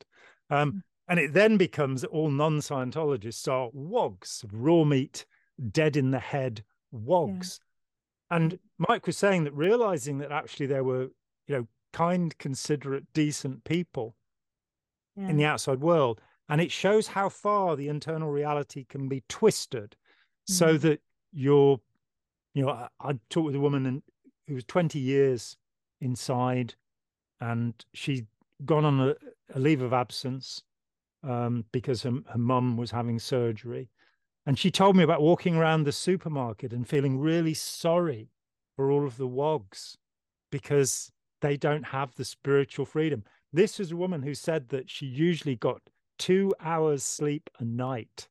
Um, 0.51 0.72
mm. 0.72 0.83
And 1.09 1.18
it 1.18 1.33
then 1.33 1.57
becomes 1.57 2.05
all 2.05 2.31
non-Scientologists 2.31 3.51
are 3.51 3.70
wogs, 3.72 4.45
raw 4.53 4.85
meat, 4.85 5.24
dead 5.70 5.97
in 5.97 6.11
the 6.11 6.18
head 6.18 6.64
wogs. 6.91 7.61
Yeah. 8.31 8.37
And 8.37 8.59
Mike 8.79 9.07
was 9.07 9.16
saying 9.16 9.45
that 9.45 9.55
realizing 9.55 10.18
that 10.18 10.33
actually 10.33 10.66
there 10.66 10.85
were 10.85 11.09
you 11.49 11.57
know, 11.57 11.66
kind, 11.92 12.36
considerate, 12.38 13.05
decent 13.12 13.64
people 13.64 14.14
yeah. 15.16 15.28
in 15.28 15.36
the 15.36 15.44
outside 15.44 15.80
world. 15.80 16.20
And 16.49 16.61
it 16.61 16.70
shows 16.70 17.09
how 17.09 17.28
far 17.28 17.74
the 17.74 17.88
internal 17.88 18.30
reality 18.30 18.84
can 18.88 19.09
be 19.09 19.24
twisted 19.28 19.90
mm-hmm. 19.90 20.53
so 20.53 20.78
that 20.78 21.01
you're, 21.32 21.80
you 22.55 22.64
know, 22.64 22.70
I, 22.70 22.88
I 23.01 23.12
talked 23.28 23.46
with 23.46 23.57
a 23.57 23.61
woman 23.61 24.03
who 24.46 24.55
was 24.55 24.64
20 24.64 24.99
years 24.99 25.57
inside 26.01 26.74
and 27.40 27.74
she'd 27.94 28.26
gone 28.64 28.84
on 28.84 29.01
a, 29.01 29.14
a 29.55 29.59
leave 29.59 29.82
of 29.82 29.92
absence 29.92 30.62
um, 31.22 31.64
because 31.72 32.03
her, 32.03 32.12
her 32.30 32.38
mum 32.38 32.76
was 32.76 32.90
having 32.90 33.18
surgery. 33.18 33.90
And 34.46 34.59
she 34.59 34.70
told 34.70 34.96
me 34.96 35.03
about 35.03 35.20
walking 35.20 35.57
around 35.57 35.84
the 35.84 35.92
supermarket 35.92 36.72
and 36.72 36.88
feeling 36.88 37.18
really 37.18 37.55
sorry 37.55 38.30
for 38.76 38.90
all 38.90 39.07
of 39.07 39.16
the 39.16 39.26
wogs 39.26 39.99
because 40.51 41.12
they 41.41 41.57
don't 41.57 41.84
have 41.84 42.14
the 42.14 42.24
spiritual 42.24 42.84
freedom. 42.84 43.24
This 43.53 43.80
is 43.80 43.93
a 43.93 43.97
woman 43.97 44.22
who 44.22 44.34
said 44.34 44.68
that 44.70 44.91
she 44.91 45.07
usually 45.07 45.57
got 45.57 45.80
two 46.18 46.53
hours 46.61 47.03
sleep 47.03 47.49
a 47.59 47.64
night. 47.64 48.28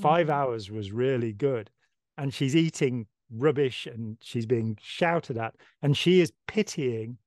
5 0.00 0.26
mm-hmm. 0.26 0.32
hours 0.32 0.70
was 0.70 0.92
really 0.92 1.32
good. 1.32 1.70
And 2.16 2.32
she's 2.32 2.54
eating 2.54 3.06
rubbish 3.30 3.86
and 3.86 4.16
she's 4.20 4.46
being 4.46 4.78
shouted 4.80 5.36
at. 5.38 5.54
And 5.82 5.96
she 5.96 6.20
is 6.20 6.32
pitying 6.46 7.18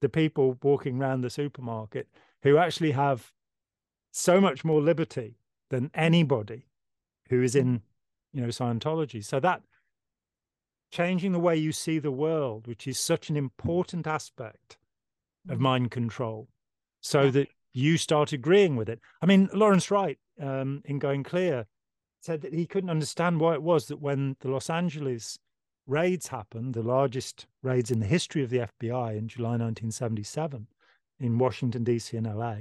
the 0.00 0.08
people 0.08 0.58
walking 0.62 1.00
around 1.00 1.22
the 1.22 1.30
supermarket 1.30 2.08
who 2.42 2.58
actually 2.58 2.92
have 2.92 3.32
so 4.12 4.40
much 4.40 4.64
more 4.64 4.80
liberty 4.80 5.38
than 5.70 5.90
anybody 5.94 6.66
who 7.28 7.42
is 7.42 7.54
in, 7.54 7.82
you 8.32 8.40
know, 8.40 8.48
Scientology. 8.48 9.24
So 9.24 9.40
that 9.40 9.62
changing 10.90 11.32
the 11.32 11.38
way 11.38 11.56
you 11.56 11.72
see 11.72 11.98
the 11.98 12.10
world, 12.10 12.66
which 12.66 12.86
is 12.86 12.98
such 12.98 13.30
an 13.30 13.36
important 13.36 14.06
aspect 14.06 14.76
of 15.48 15.58
mm. 15.58 15.62
mind 15.62 15.90
control, 15.90 16.48
so 17.00 17.22
yeah. 17.22 17.30
that 17.30 17.48
you 17.72 17.96
start 17.96 18.32
agreeing 18.32 18.76
with 18.76 18.88
it. 18.88 19.00
I 19.22 19.26
mean, 19.26 19.48
Lawrence 19.52 19.90
Wright 19.90 20.18
um, 20.40 20.82
in 20.84 20.98
Going 20.98 21.22
Clear 21.22 21.66
said 22.20 22.40
that 22.42 22.54
he 22.54 22.66
couldn't 22.66 22.90
understand 22.90 23.40
why 23.40 23.54
it 23.54 23.62
was 23.62 23.86
that 23.86 24.00
when 24.00 24.36
the 24.40 24.48
Los 24.48 24.70
Angeles 24.70 25.38
raids 25.86 26.28
happened, 26.28 26.74
the 26.74 26.82
largest 26.82 27.46
raids 27.62 27.90
in 27.90 28.00
the 28.00 28.06
history 28.06 28.42
of 28.42 28.50
the 28.50 28.68
FBI 28.80 29.16
in 29.16 29.28
July 29.28 29.50
1977 29.50 30.66
in 31.20 31.38
Washington, 31.38 31.84
D.C. 31.84 32.16
and 32.16 32.26
LA, 32.26 32.56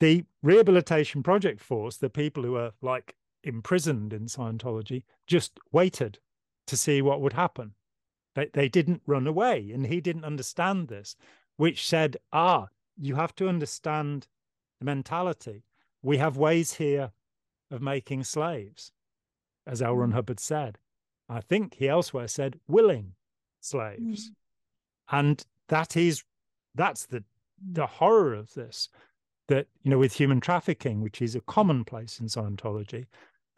the 0.00 0.24
Rehabilitation 0.42 1.22
Project 1.22 1.60
Force, 1.60 1.96
the 1.96 2.10
people 2.10 2.42
who 2.42 2.52
were 2.52 2.72
like 2.80 3.16
imprisoned 3.42 4.12
in 4.12 4.26
Scientology, 4.26 5.02
just 5.26 5.58
waited 5.72 6.18
to 6.68 6.76
see 6.76 7.02
what 7.02 7.20
would 7.20 7.32
happen. 7.32 7.72
They, 8.34 8.50
they 8.52 8.68
didn't 8.68 9.02
run 9.06 9.26
away. 9.26 9.70
And 9.72 9.86
he 9.86 10.00
didn't 10.00 10.24
understand 10.24 10.88
this, 10.88 11.16
which 11.56 11.86
said, 11.86 12.16
ah, 12.32 12.68
you 12.96 13.16
have 13.16 13.34
to 13.36 13.48
understand 13.48 14.28
the 14.78 14.84
mentality. 14.84 15.64
We 16.02 16.18
have 16.18 16.36
ways 16.36 16.74
here 16.74 17.10
of 17.70 17.82
making 17.82 18.24
slaves, 18.24 18.92
as 19.66 19.82
L. 19.82 19.96
Ron 19.96 20.10
mm. 20.10 20.14
Hubbard 20.14 20.40
said. 20.40 20.78
I 21.28 21.40
think 21.40 21.74
he 21.74 21.88
elsewhere 21.88 22.28
said 22.28 22.58
willing 22.66 23.12
slaves. 23.60 24.30
Mm. 24.30 24.34
And 25.10 25.46
that 25.68 25.96
is 25.96 26.24
that's 26.74 27.06
the 27.06 27.24
the 27.72 27.86
horror 27.86 28.34
of 28.34 28.54
this 28.54 28.88
that 29.48 29.66
you 29.82 29.90
know 29.90 29.98
with 29.98 30.12
human 30.12 30.40
trafficking 30.40 31.00
which 31.00 31.20
is 31.20 31.34
a 31.34 31.40
commonplace 31.40 32.20
in 32.20 32.26
scientology 32.26 33.06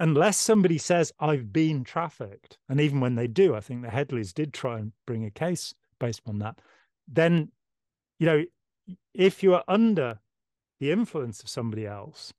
unless 0.01 0.37
somebody 0.37 0.79
says 0.79 1.13
i've 1.21 1.53
been 1.53 1.85
trafficked 1.85 2.59
and 2.69 2.81
even 2.81 3.01
when 3.01 3.15
they 3.15 3.29
do 3.29 3.55
i 3.55 3.61
think 3.61 3.83
the 3.83 3.89
headleys 3.89 4.35
did 4.35 4.53
try 4.53 4.79
and 4.79 4.93
bring 5.07 5.25
a 5.25 5.31
case 5.31 5.75
based 6.01 6.23
on 6.27 6.39
that 6.39 6.59
then 7.07 7.51
you 8.19 8.27
know 8.27 8.45
if 9.15 9.43
you 9.43 9.55
are 9.55 9.65
under 9.69 10.19
the 10.81 10.91
influence 10.91 11.43
of 11.43 11.49
somebody 11.49 11.87
else 11.87 12.33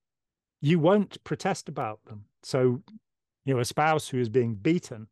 you 0.61 0.77
won't 0.77 1.23
protest 1.23 1.67
about 1.67 2.05
them. 2.05 2.25
So 2.43 2.81
you 3.45 3.53
know 3.53 3.59
a 3.59 3.65
spouse 3.65 4.09
who 4.09 4.19
is 4.19 4.29
being 4.29 4.53
beaten 4.55 5.07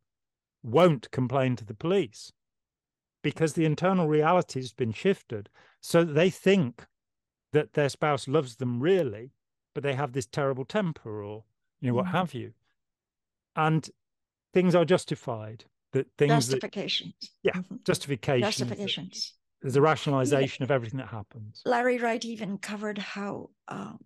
won't 0.62 1.10
complain 1.10 1.56
to 1.56 1.64
the 1.64 1.74
police 1.74 2.32
because 3.22 3.54
the 3.54 3.64
internal 3.64 4.06
reality 4.06 4.60
has 4.60 4.72
been 4.72 4.92
shifted. 4.92 5.48
So 5.80 6.04
they 6.04 6.30
think 6.30 6.86
that 7.52 7.72
their 7.72 7.88
spouse 7.88 8.28
loves 8.28 8.56
them 8.56 8.80
really, 8.80 9.32
but 9.74 9.82
they 9.82 9.94
have 9.94 10.12
this 10.12 10.26
terrible 10.26 10.64
temper 10.64 11.22
or 11.22 11.44
you 11.80 11.88
know 11.88 11.94
what 11.94 12.06
mm. 12.06 12.12
have 12.12 12.34
you, 12.34 12.52
and 13.56 13.88
things 14.52 14.74
are 14.74 14.84
justified. 14.84 15.64
That 15.92 16.06
things 16.16 16.30
justifications. 16.30 17.14
That, 17.20 17.28
yeah, 17.42 17.60
mm-hmm. 17.60 17.76
justifications. 17.84 18.56
Justifications. 18.56 19.34
There's 19.60 19.76
a 19.76 19.80
rationalization 19.80 20.62
yeah. 20.62 20.66
of 20.66 20.70
everything 20.70 20.98
that 20.98 21.08
happens. 21.08 21.62
Larry 21.66 21.98
Wright 21.98 22.24
even 22.24 22.58
covered 22.58 22.96
how 22.96 23.50
um, 23.68 23.98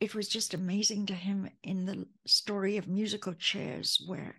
it 0.00 0.14
was 0.14 0.28
just 0.28 0.54
amazing 0.54 1.06
to 1.06 1.14
him 1.14 1.50
in 1.62 1.84
the 1.84 2.06
story 2.26 2.76
of 2.76 2.88
musical 2.88 3.34
chairs, 3.34 4.02
where 4.06 4.36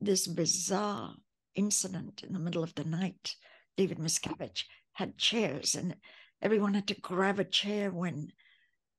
this 0.00 0.26
bizarre 0.26 1.14
incident 1.54 2.22
in 2.22 2.32
the 2.32 2.38
middle 2.38 2.62
of 2.62 2.74
the 2.74 2.84
night, 2.84 3.34
David 3.76 3.98
Miscavige 3.98 4.64
had 4.92 5.18
chairs 5.18 5.74
and 5.74 5.96
everyone 6.42 6.74
had 6.74 6.88
to 6.88 7.00
grab 7.00 7.38
a 7.38 7.44
chair 7.44 7.90
when 7.90 8.32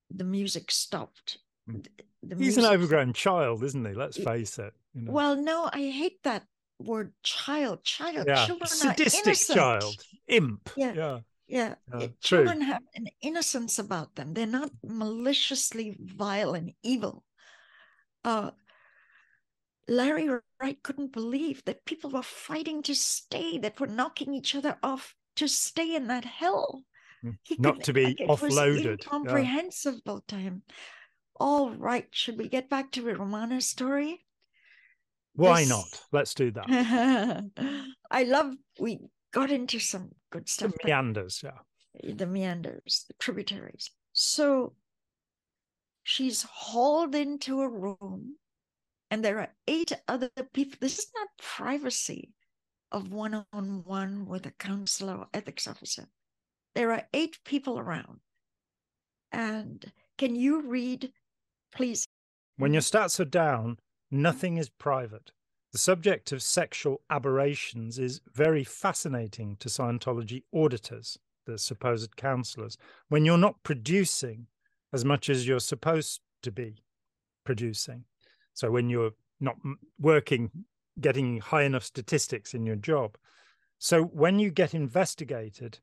the 0.10 0.24
music 0.24 0.72
stopped. 0.72 1.38
The 1.68 2.36
He's 2.36 2.58
music... 2.58 2.64
an 2.64 2.70
overgrown 2.72 3.14
child, 3.14 3.64
isn't 3.64 3.86
he? 3.86 3.94
Let's 3.94 4.18
face 4.18 4.58
it. 4.60 4.74
You 4.94 5.04
know. 5.04 5.12
Well, 5.12 5.36
no, 5.36 5.70
I 5.72 5.90
hate 5.90 6.22
that 6.24 6.44
word 6.80 7.14
child. 7.24 7.84
Child, 7.84 8.26
yeah. 8.28 8.46
children 8.46 8.68
Sadistic 8.68 9.56
child, 9.56 9.96
imp. 10.28 10.70
Yeah. 10.76 10.94
Yeah. 10.94 11.20
Yeah, 11.48 11.76
yeah 12.00 12.08
children 12.22 12.62
have 12.62 12.82
an 12.96 13.06
innocence 13.22 13.78
about 13.78 14.16
them. 14.16 14.34
They're 14.34 14.48
not 14.48 14.72
maliciously 14.84 15.96
vile 16.00 16.56
and 16.56 16.72
evil. 16.82 17.24
Uh, 18.24 18.50
Larry 19.88 20.28
Wright 20.60 20.82
couldn't 20.82 21.14
believe 21.14 21.64
that 21.66 21.86
people 21.86 22.10
were 22.10 22.24
fighting 22.24 22.82
to 22.84 22.96
stay, 22.96 23.60
that 23.60 23.80
were 23.80 23.86
knocking 23.88 24.34
each 24.34 24.56
other 24.56 24.78
off 24.82 25.14
to 25.36 25.48
stay 25.48 25.96
in 25.96 26.08
that 26.08 26.26
hell. 26.26 26.84
Mm. 27.24 27.38
He 27.44 27.58
Not 27.60 27.84
to 27.84 27.94
be 27.94 28.06
like, 28.06 28.18
offloaded. 28.18 29.04
incomprehensible 29.04 30.24
yeah. 30.28 30.36
to 30.36 30.42
him. 30.42 30.64
All 31.38 31.72
right, 31.72 32.08
should 32.12 32.38
we 32.38 32.48
get 32.48 32.70
back 32.70 32.92
to 32.92 33.04
Ramana's 33.04 33.68
story? 33.68 34.26
Why 35.34 35.62
this... 35.62 35.70
not? 35.70 36.02
Let's 36.12 36.34
do 36.34 36.52
that. 36.52 37.52
I 38.12 38.24
love 38.24 38.54
we 38.80 39.00
got 39.34 39.52
into 39.52 39.80
some 39.80 40.12
good 40.32 40.48
stuff. 40.48 40.72
The 40.82 40.88
meanders, 40.88 41.42
yeah. 41.44 42.14
The 42.14 42.26
meanders, 42.26 43.06
the 43.08 43.14
tributaries. 43.20 43.92
So 44.14 44.74
she's 46.04 46.44
hauled 46.44 47.16
into 47.16 47.62
a 47.62 47.70
room 47.70 48.36
and 49.12 49.24
there 49.24 49.40
are 49.40 49.54
eight 49.68 49.92
other 50.08 50.30
people. 50.54 50.78
This 50.80 51.00
is 51.00 51.08
not 51.16 51.28
privacy 51.38 52.32
of 52.92 53.12
one 53.12 53.46
on 53.52 53.84
one 53.84 54.26
with 54.26 54.46
a 54.46 54.52
counselor 54.52 55.18
or 55.18 55.28
ethics 55.34 55.68
officer. 55.68 56.08
There 56.76 56.92
are 56.92 57.08
eight 57.14 57.38
people 57.46 57.80
around. 57.80 58.20
And 59.32 59.92
can 60.18 60.36
you 60.36 60.62
read, 60.62 61.12
please? 61.76 62.08
When 62.58 62.74
your 62.74 62.82
stats 62.82 63.20
are 63.20 63.26
down, 63.26 63.78
nothing 64.10 64.58
is 64.58 64.70
private. 64.70 65.32
The 65.72 65.78
subject 65.78 66.32
of 66.32 66.42
sexual 66.42 67.02
aberrations 67.10 68.00
is 68.00 68.22
very 68.34 68.64
fascinating 68.64 69.58
to 69.58 69.68
Scientology 69.68 70.44
auditors, 70.54 71.20
the 71.46 71.58
supposed 71.58 72.16
counselors, 72.16 72.78
when 73.10 73.26
you're 73.26 73.38
not 73.38 73.62
producing 73.64 74.48
as 74.94 75.04
much 75.04 75.30
as 75.30 75.46
you're 75.46 75.60
supposed 75.60 76.22
to 76.44 76.52
be 76.52 76.78
producing. 77.44 78.06
So 78.54 78.72
when 78.72 78.90
you're 78.90 79.12
not 79.42 79.58
working, 80.00 80.50
getting 81.02 81.42
high 81.42 81.64
enough 81.64 81.84
statistics 81.84 82.54
in 82.54 82.66
your 82.66 82.78
job. 82.78 83.18
So 83.78 84.04
when 84.04 84.40
you 84.40 84.52
get 84.52 84.74
investigated, 84.74 85.80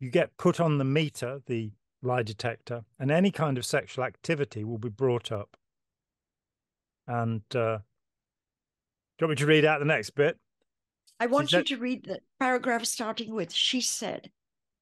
you 0.00 0.10
get 0.10 0.36
put 0.38 0.58
on 0.58 0.78
the 0.78 0.84
meter, 0.84 1.40
the 1.46 1.72
lie 2.04 2.22
detector, 2.22 2.84
and 2.98 3.10
any 3.10 3.30
kind 3.30 3.58
of 3.58 3.66
sexual 3.66 4.04
activity 4.04 4.64
will 4.64 4.78
be 4.78 4.88
brought 4.88 5.32
up. 5.32 5.56
And 7.06 7.42
uh, 7.54 7.78
do 7.78 9.24
you 9.24 9.28
want 9.28 9.30
me 9.30 9.36
to 9.36 9.46
read 9.46 9.64
out 9.64 9.80
the 9.80 9.84
next 9.84 10.10
bit? 10.10 10.38
I 11.20 11.26
want 11.26 11.52
you 11.52 11.62
to 11.62 11.76
read 11.76 12.04
the 12.04 12.20
paragraph 12.40 12.84
starting 12.84 13.34
with 13.34 13.52
"She 13.52 13.80
said." 13.80 14.30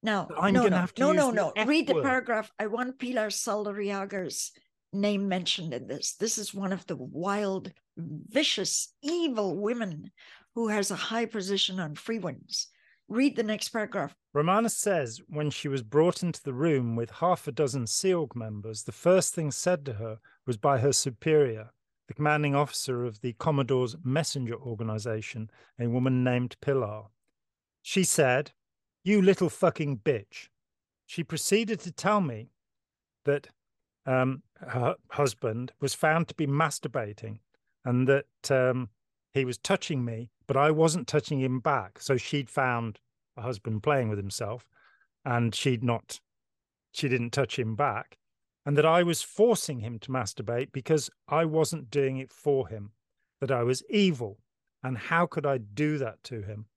Now, 0.01 0.27
I'm 0.37 0.53
no, 0.53 0.67
no, 0.67 0.75
have 0.75 0.93
to 0.95 1.01
no, 1.01 1.11
no, 1.13 1.31
no. 1.31 1.53
Read 1.65 1.87
the 1.87 2.01
paragraph. 2.01 2.51
I 2.59 2.67
want 2.67 2.99
Pilar 2.99 3.29
Saldarriaga's 3.29 4.51
name 4.91 5.29
mentioned 5.29 5.73
in 5.73 5.87
this. 5.87 6.15
This 6.15 6.37
is 6.37 6.53
one 6.53 6.73
of 6.73 6.85
the 6.87 6.97
wild, 6.97 7.71
vicious, 7.97 8.93
evil 9.01 9.55
women 9.55 10.11
who 10.55 10.67
has 10.67 10.91
a 10.91 10.95
high 10.95 11.25
position 11.25 11.79
on 11.79 11.95
Freewinds. 11.95 12.67
Read 13.13 13.35
the 13.35 13.43
next 13.43 13.69
paragraph. 13.69 14.15
Ramana 14.35 14.71
says 14.71 15.21
when 15.27 15.51
she 15.51 15.67
was 15.67 15.83
brought 15.83 16.23
into 16.23 16.41
the 16.41 16.51
room 16.51 16.95
with 16.95 17.11
half 17.11 17.47
a 17.47 17.51
dozen 17.51 17.85
Sea 17.85 18.15
Org 18.15 18.35
members, 18.35 18.85
the 18.85 18.91
first 18.91 19.35
thing 19.35 19.51
said 19.51 19.85
to 19.85 19.93
her 19.93 20.17
was 20.47 20.57
by 20.57 20.79
her 20.79 20.91
superior, 20.91 21.69
the 22.07 22.15
commanding 22.15 22.55
officer 22.55 23.05
of 23.05 23.21
the 23.21 23.33
Commodore's 23.33 23.95
messenger 24.03 24.55
organization, 24.55 25.51
a 25.79 25.85
woman 25.85 26.23
named 26.23 26.55
Pilar. 26.59 27.03
She 27.83 28.03
said, 28.03 28.51
You 29.03 29.21
little 29.21 29.49
fucking 29.49 29.99
bitch. 29.99 30.47
She 31.05 31.23
proceeded 31.23 31.81
to 31.81 31.91
tell 31.91 32.19
me 32.19 32.49
that 33.25 33.49
um, 34.07 34.41
her 34.59 34.95
husband 35.11 35.71
was 35.79 35.93
found 35.93 36.29
to 36.29 36.33
be 36.33 36.47
masturbating 36.47 37.37
and 37.85 38.07
that 38.07 38.49
um, 38.49 38.89
he 39.35 39.45
was 39.45 39.59
touching 39.59 40.03
me, 40.03 40.31
but 40.47 40.57
I 40.57 40.71
wasn't 40.71 41.07
touching 41.07 41.41
him 41.41 41.59
back. 41.59 41.99
So 41.99 42.17
she'd 42.17 42.49
found 42.49 42.99
a 43.37 43.41
husband 43.41 43.83
playing 43.83 44.09
with 44.09 44.17
himself 44.17 44.67
and 45.25 45.53
she'd 45.53 45.83
not, 45.83 46.19
she 46.91 47.07
didn't 47.09 47.31
touch 47.31 47.57
him 47.57 47.75
back. 47.75 48.17
And 48.65 48.77
that 48.77 48.85
I 48.85 49.03
was 49.03 49.21
forcing 49.21 49.79
him 49.79 49.99
to 49.99 50.11
masturbate 50.11 50.71
because 50.71 51.09
I 51.27 51.43
wasn't 51.43 51.91
doing 51.91 52.17
it 52.17 52.31
for 52.31 52.69
him, 52.69 52.91
that 53.41 53.51
I 53.51 53.63
was 53.63 53.83
evil. 53.89 54.39
And 54.81 54.97
how 54.97 55.25
could 55.25 55.45
I 55.45 55.57
do 55.57 55.97
that 55.97 56.23
to 56.25 56.41
him? 56.41 56.67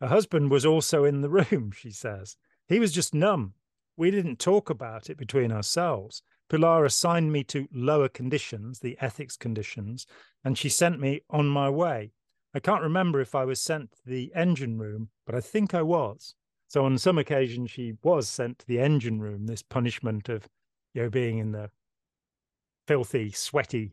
Her 0.00 0.08
husband 0.08 0.50
was 0.50 0.66
also 0.66 1.04
in 1.04 1.20
the 1.20 1.30
room, 1.50 1.70
she 1.70 1.90
says. 1.90 2.36
He 2.68 2.80
was 2.80 2.92
just 2.92 3.14
numb. 3.14 3.54
We 3.96 4.10
didn't 4.10 4.40
talk 4.40 4.68
about 4.68 5.10
it 5.10 5.16
between 5.16 5.52
ourselves. 5.52 6.22
Pilar 6.48 6.84
assigned 6.84 7.32
me 7.32 7.44
to 7.44 7.68
lower 7.72 8.08
conditions, 8.08 8.80
the 8.80 8.98
ethics 9.00 9.36
conditions, 9.36 10.06
and 10.44 10.58
she 10.58 10.68
sent 10.68 10.98
me 10.98 11.22
on 11.30 11.46
my 11.46 11.70
way. 11.70 12.12
I 12.54 12.60
can't 12.60 12.82
remember 12.82 13.20
if 13.20 13.34
I 13.34 13.44
was 13.44 13.60
sent 13.60 13.92
to 13.92 14.02
the 14.06 14.30
engine 14.34 14.78
room, 14.78 15.08
but 15.26 15.34
I 15.34 15.40
think 15.40 15.74
I 15.74 15.82
was. 15.82 16.34
So 16.68 16.84
on 16.84 16.98
some 16.98 17.18
occasions, 17.18 17.70
she 17.70 17.94
was 18.02 18.28
sent 18.28 18.58
to 18.60 18.66
the 18.66 18.80
engine 18.80 19.20
room, 19.20 19.46
this 19.46 19.62
punishment 19.62 20.28
of, 20.28 20.48
you 20.94 21.02
know, 21.02 21.10
being 21.10 21.38
in 21.38 21.52
the 21.52 21.70
filthy, 22.86 23.30
sweaty 23.30 23.92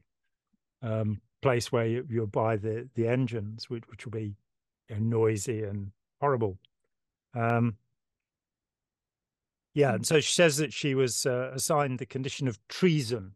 um, 0.81 1.21
place 1.41 1.71
where 1.71 1.85
you, 1.85 2.05
you're 2.09 2.27
by 2.27 2.57
the, 2.57 2.89
the 2.95 3.07
engines, 3.07 3.69
which, 3.69 3.83
which 3.87 4.05
will 4.05 4.11
be 4.11 4.35
you 4.89 4.95
know, 4.95 5.19
noisy 5.19 5.63
and 5.63 5.91
horrible. 6.19 6.57
Um, 7.33 7.77
yeah, 9.73 9.93
and 9.93 10.05
so 10.05 10.19
she 10.19 10.33
says 10.33 10.57
that 10.57 10.73
she 10.73 10.95
was 10.95 11.25
uh, 11.25 11.51
assigned 11.53 11.99
the 11.99 12.05
condition 12.05 12.47
of 12.47 12.59
treason. 12.67 13.33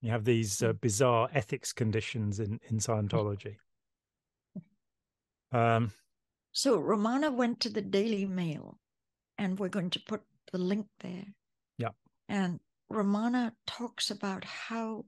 You 0.00 0.10
have 0.10 0.24
these 0.24 0.62
uh, 0.62 0.72
bizarre 0.74 1.28
ethics 1.32 1.72
conditions 1.72 2.40
in 2.40 2.60
in 2.68 2.78
Scientology. 2.78 3.56
Um, 5.52 5.92
So 6.52 6.78
Ramana 6.78 7.32
went 7.34 7.60
to 7.60 7.70
the 7.70 7.82
Daily 7.82 8.26
Mail, 8.26 8.78
and 9.38 9.58
we're 9.58 9.68
going 9.68 9.90
to 9.90 10.00
put 10.00 10.22
the 10.52 10.58
link 10.58 10.86
there. 11.00 11.26
Yeah. 11.78 11.90
And 12.28 12.60
Ramana 12.90 13.52
talks 13.66 14.10
about 14.10 14.44
how 14.44 15.06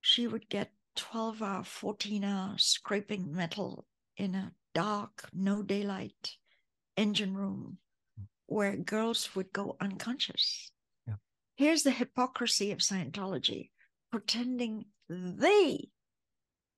she 0.00 0.26
would 0.26 0.48
get 0.48 0.72
12 0.96 1.42
hour, 1.42 1.64
14 1.64 2.24
hour 2.24 2.54
scraping 2.58 3.32
metal 3.34 3.86
in 4.16 4.34
a 4.34 4.52
dark, 4.74 5.28
no 5.32 5.62
daylight 5.62 6.36
engine 6.96 7.34
room 7.34 7.78
where 8.46 8.76
girls 8.76 9.34
would 9.34 9.52
go 9.52 9.76
unconscious. 9.80 10.70
Yeah. 11.06 11.14
Here's 11.56 11.82
the 11.82 11.90
hypocrisy 11.90 12.70
of 12.72 12.78
Scientology 12.78 13.70
pretending 14.10 14.86
they 15.08 15.88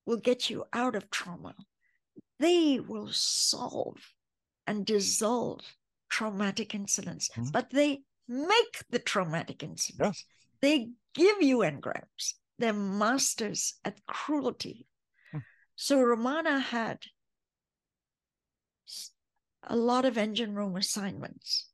will 0.07 0.18
get 0.18 0.50
you 0.50 0.64
out 0.72 0.94
of 0.94 1.11
trauma. 1.11 1.55
They 2.39 2.80
will 2.80 3.09
solve 3.12 3.99
and 4.66 4.85
dissolve 4.87 5.61
traumatic 6.09 6.74
incidents, 6.74 7.28
Mhm. 7.37 7.53
but 7.53 7.70
they 7.70 8.03
make 8.28 8.85
the 8.91 8.99
traumatic 8.99 9.62
incidents. 9.62 10.24
Yeah. 10.24 10.59
They 10.61 10.91
give 11.14 11.43
you 11.43 11.59
engrams. 11.59 12.35
They're 12.59 12.72
masters 12.72 13.74
at 13.85 14.05
cruelty. 14.07 14.87
Hmm. 15.32 15.39
So 15.76 15.99
Ramana 15.99 16.61
had 16.61 17.05
a 19.64 19.76
lot 19.76 20.05
of 20.05 20.18
engine 20.18 20.55
room 20.55 20.76
assignments. 20.76 21.66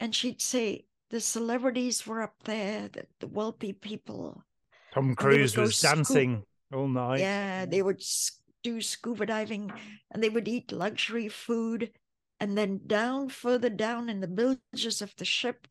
And 0.00 0.14
she'd 0.14 0.40
say 0.42 0.86
the 1.10 1.20
celebrities 1.20 2.06
were 2.06 2.22
up 2.22 2.34
there, 2.44 2.88
the, 2.88 3.06
the 3.20 3.26
wealthy 3.28 3.72
people. 3.72 4.44
Tom 4.92 5.14
Cruise 5.14 5.56
was 5.56 5.76
scoop- 5.76 5.90
dancing 5.94 6.44
all 6.72 6.88
night. 6.88 7.20
Yeah, 7.20 7.66
they 7.66 7.82
would 7.82 8.00
s- 8.00 8.40
do 8.64 8.80
scuba 8.80 9.26
diving 9.26 9.70
and 10.10 10.22
they 10.22 10.28
would 10.28 10.48
eat 10.48 10.72
luxury 10.72 11.28
food. 11.28 11.92
And 12.40 12.58
then 12.58 12.80
down, 12.86 13.28
further 13.28 13.70
down 13.70 14.08
in 14.08 14.20
the 14.20 14.26
bilges 14.26 15.00
of 15.00 15.14
the 15.16 15.24
ship 15.24 15.68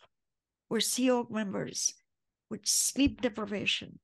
were 0.69 0.79
Sea 0.79 1.11
Org 1.11 1.29
members 1.29 1.93
with 2.49 2.65
sleep 2.65 3.21
deprivation, 3.21 3.99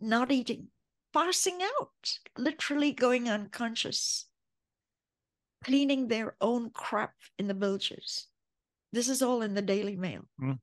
not 0.00 0.30
eating, 0.30 0.68
passing 1.14 1.60
out, 1.62 2.18
literally 2.36 2.92
going 2.92 3.30
unconscious, 3.30 4.26
cleaning 5.64 6.08
their 6.08 6.36
own 6.40 6.70
crap 6.70 7.14
in 7.38 7.48
the 7.48 7.54
bilges. 7.54 8.26
This 8.92 9.08
is 9.08 9.22
all 9.22 9.42
in 9.42 9.54
the 9.54 9.62
Daily 9.62 9.96
Mail. 9.96 10.22
Mm. 10.40 10.58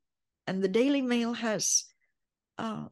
And 0.46 0.62
the 0.62 0.68
Daily 0.68 1.02
Mail 1.02 1.34
has 1.34 1.86
uh, 2.58 2.86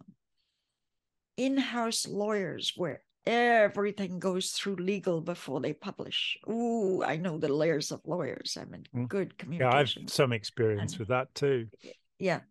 in 1.37 1.57
house 1.57 2.07
lawyers 2.07 2.73
where 2.75 3.03
everything 3.29 4.19
goes 4.19 4.51
through 4.51 4.75
legal 4.77 5.21
before 5.21 5.61
they 5.61 5.73
publish. 5.73 6.37
Ooh, 6.49 7.03
I 7.03 7.17
know 7.17 7.37
the 7.37 7.53
layers 7.53 7.91
of 7.91 8.01
lawyers. 8.05 8.57
I'm 8.59 8.73
in 8.73 8.83
Mm. 8.93 9.07
good 9.07 9.33
Yeah. 9.49 9.71
I've 9.71 9.89
some 10.07 10.33
experience 10.33 10.93
And- 10.93 10.99
with 10.99 11.07
that 11.09 11.33
too. 11.35 11.69
Yeah. 12.17 12.41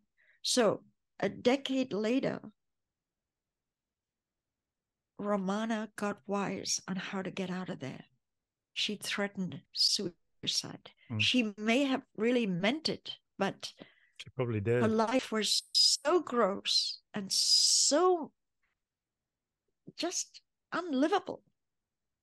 So 0.42 0.84
a 1.20 1.28
decade 1.28 1.92
later, 1.92 2.40
Ramana 5.20 5.88
got 5.96 6.20
wise 6.26 6.80
on 6.86 6.96
how 6.96 7.22
to 7.22 7.30
get 7.30 7.50
out 7.50 7.68
of 7.68 7.80
there. 7.80 8.04
She 8.72 8.94
threatened 8.94 9.62
suicide. 9.72 10.92
Mm. 11.10 11.20
She 11.20 11.52
may 11.56 11.82
have 11.84 12.02
really 12.16 12.46
meant 12.46 12.88
it, 12.88 13.18
but 13.36 13.72
She 14.18 14.30
probably 14.30 14.60
did. 14.60 14.82
her 14.82 14.88
life 14.88 15.32
was 15.32 15.64
so 15.72 16.20
gross 16.20 17.00
and 17.14 17.32
so 17.32 18.32
just 19.96 20.40
unlivable. 20.72 21.42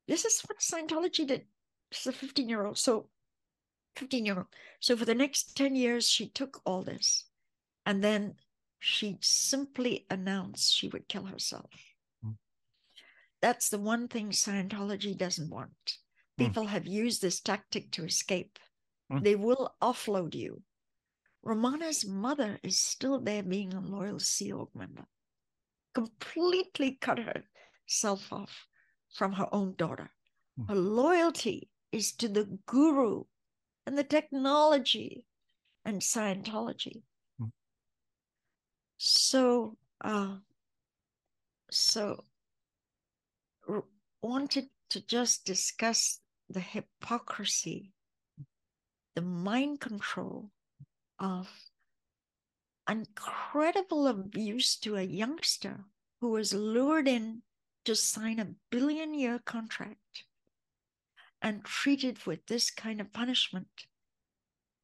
This 0.07 0.25
is 0.25 0.41
what 0.41 0.59
Scientology 0.59 1.27
did. 1.27 1.45
Is 1.91 2.07
a 2.07 2.11
15 2.11 2.49
year 2.49 2.65
old. 2.65 2.77
So, 2.77 3.09
15 3.95 4.25
year 4.25 4.37
old. 4.37 4.47
So, 4.79 4.95
for 4.97 5.05
the 5.05 5.15
next 5.15 5.55
10 5.55 5.75
years, 5.75 6.09
she 6.09 6.29
took 6.29 6.61
all 6.65 6.83
this 6.83 7.25
and 7.85 8.03
then 8.03 8.35
she 8.79 9.17
simply 9.21 10.05
announced 10.09 10.73
she 10.73 10.87
would 10.89 11.07
kill 11.07 11.25
herself. 11.25 11.71
Mm. 12.25 12.35
That's 13.41 13.69
the 13.69 13.79
one 13.79 14.07
thing 14.07 14.29
Scientology 14.29 15.17
doesn't 15.17 15.49
want. 15.49 15.71
Mm. 16.39 16.45
People 16.45 16.67
have 16.67 16.85
used 16.85 17.21
this 17.21 17.39
tactic 17.39 17.91
to 17.91 18.03
escape. 18.03 18.59
Mm. 19.11 19.23
They 19.23 19.35
will 19.35 19.75
offload 19.81 20.35
you. 20.35 20.61
Ramana's 21.45 22.05
mother 22.05 22.59
is 22.63 22.79
still 22.79 23.19
there 23.19 23.43
being 23.43 23.73
a 23.73 23.79
loyal 23.79 24.19
Sea 24.19 24.51
Org 24.51 24.69
member, 24.73 25.05
completely 25.93 26.97
cut 26.99 27.19
herself 27.85 28.31
off 28.33 28.67
from 29.13 29.33
her 29.33 29.47
own 29.51 29.75
daughter. 29.75 30.11
Mm. 30.59 30.69
Her 30.69 30.75
loyalty 30.75 31.69
is 31.91 32.11
to 32.13 32.27
the 32.27 32.59
guru 32.65 33.23
and 33.85 33.97
the 33.97 34.03
technology 34.03 35.25
and 35.85 36.01
Scientology. 36.01 37.03
Mm. 37.39 37.51
So, 38.97 39.77
uh, 40.01 40.37
so 41.71 42.25
r- 43.69 43.85
wanted 44.21 44.69
to 44.89 45.05
just 45.05 45.45
discuss 45.45 46.19
the 46.49 46.59
hypocrisy, 46.59 47.93
the 49.15 49.21
mind 49.21 49.79
control 49.79 50.51
of 51.19 51.47
incredible 52.89 54.07
abuse 54.07 54.77
to 54.77 54.95
a 54.95 55.01
youngster 55.01 55.85
who 56.21 56.29
was 56.31 56.53
lured 56.53 57.07
in 57.07 57.41
to 57.85 57.95
sign 57.95 58.39
a 58.39 58.55
billion 58.69 59.13
year 59.13 59.39
contract 59.39 60.23
and 61.41 61.63
treated 61.63 62.25
with 62.25 62.45
this 62.47 62.71
kind 62.71 62.99
of 63.01 63.13
punishment. 63.13 63.85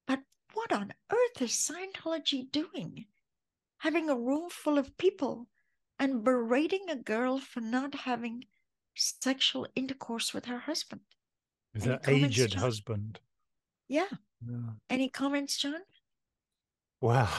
But 0.08 0.22
what 0.54 0.72
on 0.72 0.94
earth 1.12 1.42
is 1.42 1.52
Scientology 1.52 2.52
doing? 2.52 3.06
Having 3.80 4.10
a 4.10 4.16
room 4.16 4.50
full 4.50 4.78
of 4.78 4.98
people 4.98 5.48
and 6.00 6.24
berating 6.24 6.90
a 6.90 6.96
girl 6.96 7.40
for 7.40 7.62
not 7.62 7.96
having 7.96 8.46
sexual 8.96 9.68
intercourse 9.76 10.34
with 10.34 10.46
her 10.46 10.60
husband. 10.60 11.02
With 11.74 11.84
Any 11.88 11.94
her 11.94 12.00
aged 12.08 12.52
Jon? 12.52 12.62
husband. 12.62 13.20
Yeah. 13.88 14.08
Yeah. 14.48 14.74
Any 14.90 15.10
comments, 15.10 15.58
Jon? 15.58 15.82
Well, 17.00 17.30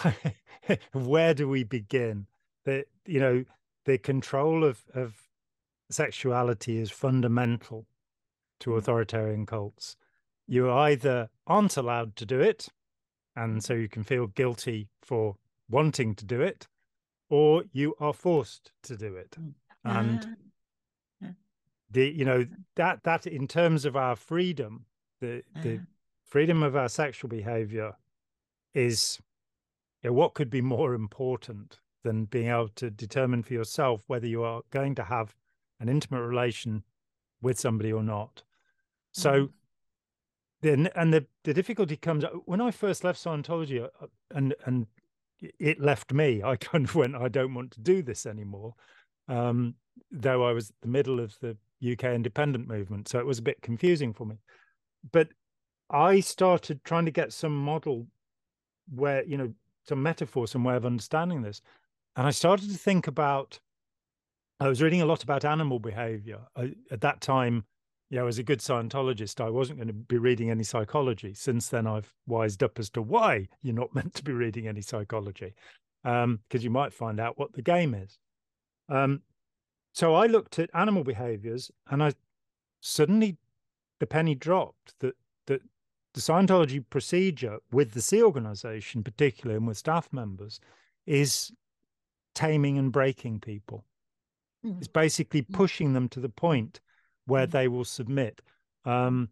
where 0.92 1.34
do 1.34 1.48
we 1.48 1.64
begin? 1.64 2.26
The 2.64 2.84
you 3.06 3.20
know 3.20 3.44
the 3.84 3.98
control 3.98 4.64
of 4.64 4.84
of 4.94 5.28
sexuality 5.95 6.78
is 6.78 6.90
fundamental 6.90 7.86
to 8.61 8.76
authoritarian 8.76 9.47
cults. 9.47 9.97
You 10.47 10.70
either 10.70 11.30
aren't 11.47 11.76
allowed 11.76 12.16
to 12.16 12.26
do 12.26 12.40
it, 12.40 12.68
and 13.36 13.62
so 13.64 13.74
you 13.74 13.88
can 13.88 14.03
feel 14.05 14.26
guilty 14.26 14.88
for 15.03 15.36
wanting 15.68 16.14
to 16.16 16.24
do 16.24 16.40
it, 16.40 16.68
or 17.30 17.64
you 17.72 17.95
are 17.99 18.12
forced 18.12 18.72
to 18.82 18.97
do 18.97 19.16
it. 19.16 19.36
And 19.84 20.24
Uh, 20.24 21.32
the 21.90 22.09
you 22.11 22.24
know 22.24 22.47
that 22.76 23.03
that 23.03 23.26
in 23.26 23.47
terms 23.47 23.84
of 23.84 23.97
our 23.97 24.16
freedom, 24.16 24.86
the 25.20 25.43
the 25.62 25.76
uh, 25.76 25.80
freedom 26.24 26.62
of 26.62 26.74
our 26.74 26.88
sexual 26.88 27.28
behavior 27.28 27.93
is 28.74 29.20
you 30.03 30.11
know, 30.11 30.14
what 30.14 30.34
could 30.34 30.51
be 30.51 30.62
more 30.62 30.95
important 30.95 31.80
than 32.03 32.24
being 32.24 32.49
able 32.49 32.68
to 32.68 32.90
determine 32.90 33.43
for 33.43 33.55
yourself 33.55 34.03
whether 34.07 34.26
you 34.26 34.43
are 34.43 34.62
going 34.70 34.95
to 34.95 35.05
have 35.05 35.34
an 35.83 35.89
intimate 35.89 36.22
relation 36.22 36.83
with 37.43 37.59
somebody 37.61 37.93
or 37.93 38.03
not 38.03 38.43
so 39.12 39.33
Mhm. 39.33 39.53
then 40.62 40.87
and 40.95 41.12
the, 41.12 41.26
the 41.45 41.53
difficulty 41.53 41.97
comes 41.97 42.24
when 42.47 42.61
i 42.61 42.70
first 42.70 43.05
left 43.05 43.22
scientology 43.22 43.83
uh, 43.85 44.07
and 44.30 44.55
and 44.64 44.87
it 45.59 45.80
left 45.80 46.12
me 46.12 46.43
i 46.43 46.57
kind 46.70 46.85
of 46.85 46.95
went 46.95 47.14
i 47.16 47.28
don't 47.28 47.55
want 47.55 47.72
to 47.72 47.80
do 47.80 48.03
this 48.03 48.24
anymore 48.26 48.74
um 49.28 49.74
though 50.11 50.45
i 50.49 50.53
was 50.53 50.72
the 50.80 50.89
middle 50.89 51.20
of 51.20 51.37
the 51.41 51.57
uk 51.93 52.05
independent 52.05 52.66
movement 52.68 53.09
so 53.09 53.18
it 53.18 53.26
was 53.26 53.39
a 53.41 53.43
bit 53.51 53.61
confusing 53.61 54.12
for 54.14 54.24
me 54.24 54.37
but 55.11 55.28
I 55.91 56.20
started 56.20 56.83
trying 56.85 57.05
to 57.05 57.11
get 57.11 57.33
some 57.35 57.55
model 57.55 58.07
where, 58.95 59.24
you 59.24 59.37
know, 59.37 59.53
some 59.87 60.03
metaphor, 60.03 60.47
some 60.47 60.64
way 60.64 60.74
of 60.74 60.87
understanding 60.87 61.43
this. 61.43 61.61
And 62.16 62.26
I 62.26 62.30
started 62.30 62.70
to 62.70 62.78
think 62.78 63.09
about, 63.09 63.61
I 64.62 64.68
was 64.68 64.80
reading 64.80 65.02
a 65.02 65.06
lot 65.06 65.24
about 65.24 65.44
animal 65.44 65.80
behavior. 65.80 66.38
I, 66.54 66.74
at 66.92 67.00
that 67.00 67.20
time, 67.20 67.64
you 68.10 68.18
know, 68.18 68.28
as 68.28 68.38
a 68.38 68.44
good 68.44 68.60
Scientologist, 68.60 69.40
I 69.40 69.50
wasn't 69.50 69.78
going 69.78 69.88
to 69.88 69.94
be 69.94 70.18
reading 70.18 70.50
any 70.50 70.62
psychology. 70.62 71.34
Since 71.34 71.68
then, 71.68 71.84
I've 71.86 72.14
wised 72.28 72.62
up 72.62 72.78
as 72.78 72.88
to 72.90 73.02
why 73.02 73.48
you're 73.62 73.74
not 73.74 73.92
meant 73.94 74.14
to 74.14 74.22
be 74.22 74.30
reading 74.30 74.68
any 74.68 74.80
psychology, 74.80 75.54
because 76.04 76.24
um, 76.24 76.40
you 76.52 76.70
might 76.70 76.92
find 76.92 77.18
out 77.18 77.38
what 77.38 77.54
the 77.54 77.62
game 77.62 77.92
is. 77.92 78.18
Um, 78.88 79.22
so 79.92 80.14
I 80.14 80.26
looked 80.26 80.60
at 80.60 80.70
animal 80.74 81.02
behaviors 81.02 81.70
and 81.90 82.02
I 82.02 82.12
suddenly 82.80 83.38
the 83.98 84.06
penny 84.06 84.34
dropped 84.34 84.94
that 85.00 85.16
that 85.46 85.62
the 86.14 86.20
Scientology 86.20 86.84
procedure 86.88 87.58
with 87.72 87.92
the 87.92 88.00
Sea 88.00 88.22
organization, 88.22 89.02
particularly 89.02 89.56
and 89.56 89.66
with 89.66 89.76
staff 89.76 90.08
members, 90.12 90.60
is 91.04 91.50
taming 92.34 92.78
and 92.78 92.92
breaking 92.92 93.40
people. 93.40 93.84
Mm. 94.64 94.78
It's 94.78 94.88
basically 94.88 95.42
Mm. 95.42 95.52
pushing 95.54 95.92
them 95.92 96.08
to 96.10 96.20
the 96.20 96.28
point 96.28 96.80
where 97.24 97.46
Mm. 97.46 97.50
they 97.50 97.68
will 97.68 97.84
submit. 97.84 98.42
Um, 98.84 99.30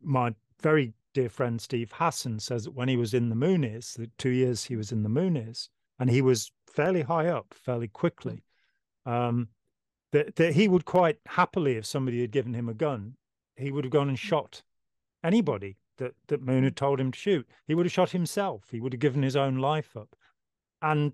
my 0.00 0.34
very 0.60 0.94
dear 1.12 1.28
friend 1.28 1.60
Steve 1.60 1.92
Hassan 1.92 2.40
says 2.40 2.64
that 2.64 2.72
when 2.72 2.88
he 2.88 2.96
was 2.96 3.14
in 3.14 3.28
the 3.28 3.34
Moonies, 3.36 3.94
the 3.96 4.10
two 4.18 4.30
years 4.30 4.64
he 4.64 4.76
was 4.76 4.92
in 4.92 5.02
the 5.02 5.08
Moonies, 5.08 5.68
and 5.98 6.10
he 6.10 6.22
was 6.22 6.52
fairly 6.66 7.02
high 7.02 7.28
up 7.28 7.54
fairly 7.54 7.88
quickly, 7.88 8.44
um, 9.06 9.48
that, 10.12 10.36
that 10.36 10.54
he 10.54 10.68
would 10.68 10.84
quite 10.84 11.18
happily, 11.26 11.76
if 11.76 11.86
somebody 11.86 12.20
had 12.20 12.30
given 12.30 12.54
him 12.54 12.68
a 12.68 12.74
gun, 12.74 13.16
he 13.56 13.70
would 13.70 13.84
have 13.84 13.92
gone 13.92 14.08
and 14.08 14.18
shot 14.18 14.62
anybody 15.24 15.76
that, 15.96 16.14
that 16.28 16.42
Moon 16.42 16.64
had 16.64 16.76
told 16.76 17.00
him 17.00 17.10
to 17.10 17.18
shoot. 17.18 17.48
He 17.66 17.74
would 17.74 17.86
have 17.86 17.92
shot 17.92 18.10
himself. 18.10 18.70
He 18.70 18.80
would 18.80 18.92
have 18.92 19.00
given 19.00 19.22
his 19.22 19.36
own 19.36 19.56
life 19.56 19.96
up. 19.96 20.14
And 20.82 21.12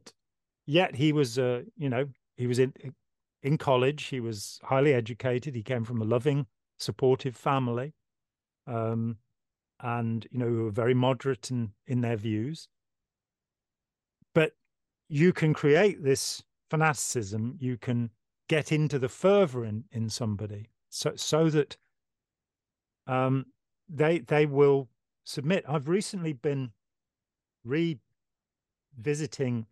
yet 0.67 0.97
he 0.97 1.13
was, 1.13 1.39
uh, 1.39 1.63
you 1.77 1.89
know, 1.89 2.09
he 2.37 2.47
was 2.49 2.59
in 2.59 2.75
in 3.43 3.59
college. 3.59 4.05
He 4.05 4.21
was 4.21 4.61
highly 4.65 4.95
educated. 4.95 5.55
He 5.55 5.63
came 5.63 5.85
from 5.85 6.01
a 6.01 6.05
loving, 6.05 6.47
supportive 6.79 7.37
family, 7.37 7.95
um, 8.67 9.19
and 9.81 10.27
you 10.31 10.39
know, 10.39 10.65
were 10.65 10.71
very 10.71 10.95
moderate 10.95 11.51
in 11.51 11.73
in 11.87 12.01
their 12.01 12.17
views. 12.17 12.69
But 14.35 14.53
you 15.09 15.33
can 15.33 15.55
create 15.55 16.03
this 16.03 16.43
fanaticism. 16.71 17.57
You 17.59 17.77
can 17.77 18.11
get 18.49 18.73
into 18.73 18.99
the 18.99 19.09
fervor 19.09 19.65
in 19.65 19.85
in 19.91 20.09
somebody, 20.09 20.71
so 20.89 21.15
so 21.17 21.51
that 21.51 21.77
um, 23.07 23.47
they 23.89 24.21
they 24.21 24.47
will 24.47 24.89
submit. 25.25 25.65
I've 25.69 25.89
recently 25.89 26.33
been 26.33 26.73
revisiting 27.65 29.67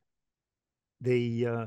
the 1.00 1.46
uh, 1.46 1.66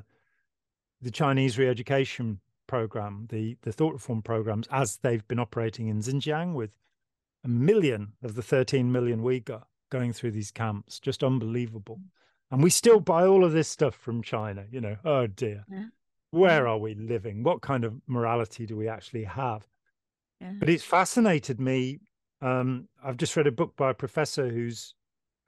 the 1.03 1.11
Chinese 1.11 1.57
re-education 1.57 2.39
program, 2.67 3.27
the 3.29 3.57
the 3.61 3.71
thought 3.71 3.93
reform 3.93 4.21
programs, 4.21 4.67
as 4.71 4.97
they've 4.97 5.27
been 5.27 5.39
operating 5.39 5.87
in 5.87 5.99
Xinjiang 5.99 6.53
with 6.53 6.77
a 7.43 7.47
million 7.47 8.13
of 8.23 8.35
the 8.35 8.41
13 8.41 8.91
million 8.91 9.21
Uyghur 9.21 9.63
going 9.91 10.13
through 10.13 10.31
these 10.31 10.51
camps, 10.51 10.99
just 10.99 11.23
unbelievable. 11.23 11.99
And 12.49 12.63
we 12.63 12.69
still 12.69 12.99
buy 12.99 13.25
all 13.25 13.43
of 13.43 13.51
this 13.51 13.67
stuff 13.67 13.95
from 13.95 14.21
China. 14.21 14.65
You 14.71 14.81
know, 14.81 14.97
oh 15.03 15.27
dear, 15.27 15.65
yeah. 15.69 15.85
where 16.31 16.67
are 16.67 16.77
we 16.77 16.95
living? 16.95 17.43
What 17.43 17.61
kind 17.61 17.83
of 17.83 17.95
morality 18.07 18.65
do 18.65 18.75
we 18.77 18.87
actually 18.87 19.25
have? 19.25 19.67
Yeah. 20.39 20.53
But 20.59 20.69
it's 20.69 20.83
fascinated 20.83 21.59
me. 21.59 21.99
Um, 22.41 22.87
I've 23.03 23.17
just 23.17 23.35
read 23.35 23.47
a 23.47 23.51
book 23.51 23.75
by 23.75 23.91
a 23.91 23.93
professor 23.93 24.49
who's 24.49 24.95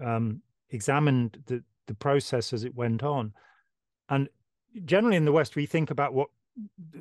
um, 0.03 0.41
examined 0.69 1.43
the 1.45 1.63
the 1.87 1.95
process 1.95 2.51
as 2.51 2.63
it 2.63 2.75
went 2.75 3.03
on, 3.03 3.33
and 4.09 4.27
generally 4.83 5.15
in 5.15 5.25
the 5.25 5.31
West, 5.31 5.55
we 5.55 5.65
think 5.65 5.89
about 5.89 6.13
what 6.13 6.29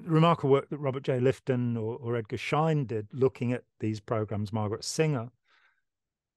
remarkable 0.04 0.50
work 0.50 0.68
that 0.68 0.78
Robert 0.78 1.02
J. 1.02 1.18
Lifton 1.18 1.76
or, 1.76 1.96
or 1.96 2.16
Edgar 2.16 2.36
Schein 2.36 2.86
did 2.86 3.08
looking 3.12 3.52
at 3.52 3.64
these 3.80 4.00
programs, 4.00 4.52
Margaret 4.52 4.84
Singer. 4.84 5.30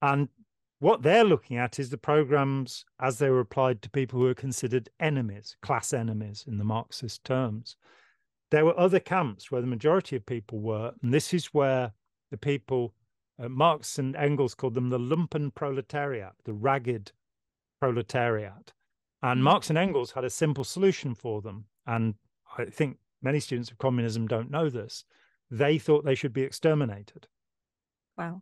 And 0.01 0.29
what 0.79 1.01
they're 1.01 1.23
looking 1.23 1.57
at 1.57 1.79
is 1.79 1.89
the 1.89 1.97
programs 1.97 2.85
as 2.99 3.17
they 3.17 3.29
were 3.29 3.39
applied 3.39 3.81
to 3.81 3.89
people 3.89 4.19
who 4.19 4.27
are 4.27 4.35
considered 4.35 4.89
enemies, 4.99 5.55
class 5.61 5.91
enemies 5.93 6.45
in 6.47 6.57
the 6.57 6.63
Marxist 6.63 7.23
terms. 7.23 7.75
There 8.51 8.65
were 8.65 8.79
other 8.79 8.99
camps 8.99 9.51
where 9.51 9.61
the 9.61 9.67
majority 9.67 10.15
of 10.15 10.25
people 10.25 10.59
were, 10.59 10.93
and 11.01 11.13
this 11.13 11.33
is 11.33 11.47
where 11.47 11.93
the 12.29 12.37
people, 12.37 12.93
uh, 13.39 13.49
Marx 13.49 13.97
and 13.97 14.15
Engels 14.15 14.53
called 14.53 14.75
them 14.75 14.89
the 14.89 14.99
lumpen 14.99 15.53
proletariat, 15.53 16.33
the 16.45 16.53
ragged 16.53 17.11
proletariat. 17.81 18.73
And 19.21 19.39
mm. 19.39 19.43
Marx 19.43 19.69
and 19.69 19.77
Engels 19.77 20.11
had 20.11 20.23
a 20.23 20.29
simple 20.29 20.63
solution 20.63 21.15
for 21.15 21.41
them. 21.41 21.65
And 21.85 22.15
I 22.57 22.65
think 22.65 22.97
many 23.21 23.39
students 23.39 23.71
of 23.71 23.77
communism 23.77 24.27
don't 24.27 24.51
know 24.51 24.69
this. 24.69 25.05
They 25.49 25.77
thought 25.77 26.05
they 26.05 26.15
should 26.15 26.33
be 26.33 26.43
exterminated. 26.43 27.27
Wow. 28.17 28.41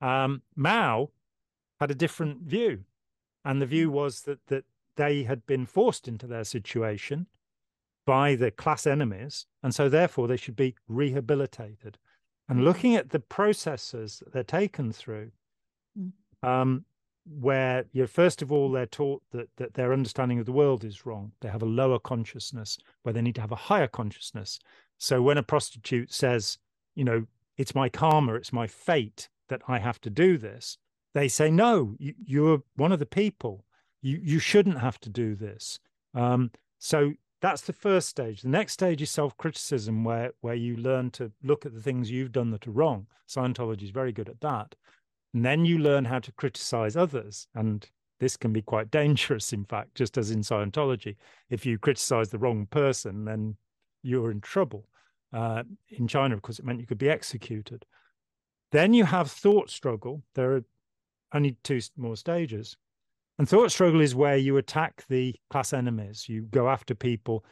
Um, 0.00 0.42
Mao 0.56 1.10
had 1.80 1.90
a 1.90 1.94
different 1.94 2.42
view. 2.42 2.84
And 3.44 3.60
the 3.60 3.66
view 3.66 3.90
was 3.90 4.22
that, 4.22 4.38
that 4.46 4.64
they 4.96 5.24
had 5.24 5.46
been 5.46 5.66
forced 5.66 6.06
into 6.06 6.26
their 6.26 6.44
situation 6.44 7.26
by 8.06 8.34
the 8.34 8.50
class 8.50 8.86
enemies. 8.86 9.46
And 9.62 9.74
so, 9.74 9.88
therefore, 9.88 10.28
they 10.28 10.36
should 10.36 10.56
be 10.56 10.74
rehabilitated. 10.88 11.98
And 12.48 12.64
looking 12.64 12.96
at 12.96 13.10
the 13.10 13.20
processes 13.20 14.18
that 14.18 14.32
they're 14.32 14.42
taken 14.42 14.92
through, 14.92 15.30
mm. 15.98 16.12
um, 16.46 16.84
where 17.24 17.84
you 17.92 18.02
know, 18.02 18.06
first 18.06 18.42
of 18.42 18.50
all 18.50 18.70
they're 18.70 18.86
taught 18.86 19.22
that 19.32 19.48
that 19.56 19.74
their 19.74 19.92
understanding 19.92 20.38
of 20.38 20.46
the 20.46 20.52
world 20.52 20.84
is 20.84 21.06
wrong. 21.06 21.32
They 21.40 21.48
have 21.48 21.62
a 21.62 21.66
lower 21.66 21.98
consciousness 21.98 22.78
where 23.02 23.12
they 23.12 23.22
need 23.22 23.34
to 23.36 23.40
have 23.40 23.52
a 23.52 23.56
higher 23.56 23.86
consciousness. 23.88 24.58
So 24.98 25.22
when 25.22 25.38
a 25.38 25.42
prostitute 25.42 26.12
says, 26.12 26.58
you 26.94 27.04
know, 27.04 27.26
it's 27.56 27.74
my 27.74 27.88
karma, 27.88 28.34
it's 28.34 28.52
my 28.52 28.66
fate 28.66 29.28
that 29.48 29.62
I 29.68 29.78
have 29.78 30.00
to 30.02 30.10
do 30.10 30.38
this, 30.38 30.78
they 31.14 31.28
say, 31.28 31.50
no, 31.50 31.94
you, 31.98 32.14
you're 32.24 32.62
one 32.76 32.92
of 32.92 32.98
the 32.98 33.06
people. 33.06 33.64
You 34.00 34.18
you 34.22 34.38
shouldn't 34.38 34.78
have 34.78 34.98
to 35.00 35.10
do 35.10 35.34
this. 35.34 35.78
Um, 36.14 36.50
so 36.78 37.12
that's 37.40 37.62
the 37.62 37.72
first 37.72 38.08
stage. 38.08 38.42
The 38.42 38.48
next 38.48 38.72
stage 38.72 39.02
is 39.02 39.10
self-criticism, 39.10 40.04
where 40.04 40.32
where 40.40 40.54
you 40.54 40.76
learn 40.76 41.10
to 41.12 41.30
look 41.42 41.66
at 41.66 41.74
the 41.74 41.80
things 41.82 42.10
you've 42.10 42.32
done 42.32 42.50
that 42.50 42.66
are 42.66 42.72
wrong. 42.72 43.06
Scientology 43.28 43.82
is 43.82 43.90
very 43.90 44.12
good 44.12 44.28
at 44.28 44.40
that. 44.40 44.74
And 45.34 45.44
then 45.44 45.64
you 45.64 45.78
learn 45.78 46.04
how 46.04 46.18
to 46.18 46.32
criticize 46.32 46.96
others. 46.96 47.46
And 47.54 47.88
this 48.20 48.36
can 48.36 48.52
be 48.52 48.62
quite 48.62 48.90
dangerous, 48.90 49.52
in 49.52 49.64
fact, 49.64 49.94
just 49.94 50.18
as 50.18 50.30
in 50.30 50.40
Scientology. 50.40 51.16
If 51.50 51.66
you 51.66 51.78
criticize 51.78 52.30
the 52.30 52.38
wrong 52.38 52.66
person, 52.66 53.24
then 53.24 53.56
you're 54.02 54.30
in 54.30 54.40
trouble. 54.40 54.86
Uh, 55.32 55.62
in 55.88 56.06
China, 56.06 56.34
of 56.34 56.42
course, 56.42 56.58
it 56.58 56.64
meant 56.64 56.80
you 56.80 56.86
could 56.86 56.98
be 56.98 57.08
executed. 57.08 57.86
Then 58.70 58.94
you 58.94 59.04
have 59.04 59.30
thought 59.30 59.70
struggle. 59.70 60.22
There 60.34 60.52
are 60.52 60.64
only 61.32 61.56
two 61.62 61.80
more 61.96 62.16
stages. 62.16 62.76
And 63.38 63.48
thought 63.48 63.72
struggle 63.72 64.00
is 64.00 64.14
where 64.14 64.36
you 64.36 64.56
attack 64.58 65.04
the 65.08 65.34
class 65.50 65.72
enemies, 65.72 66.28
you 66.28 66.42
go 66.42 66.68
after 66.68 66.94
people. 66.94 67.44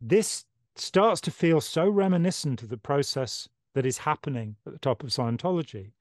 This 0.00 0.44
starts 0.76 1.20
to 1.22 1.30
feel 1.30 1.60
so 1.60 1.88
reminiscent 1.88 2.62
of 2.62 2.68
the 2.68 2.76
process 2.76 3.48
that 3.74 3.86
is 3.86 3.98
happening 3.98 4.56
at 4.66 4.72
the 4.74 4.78
top 4.78 5.02
of 5.02 5.10
Scientology. 5.10 5.92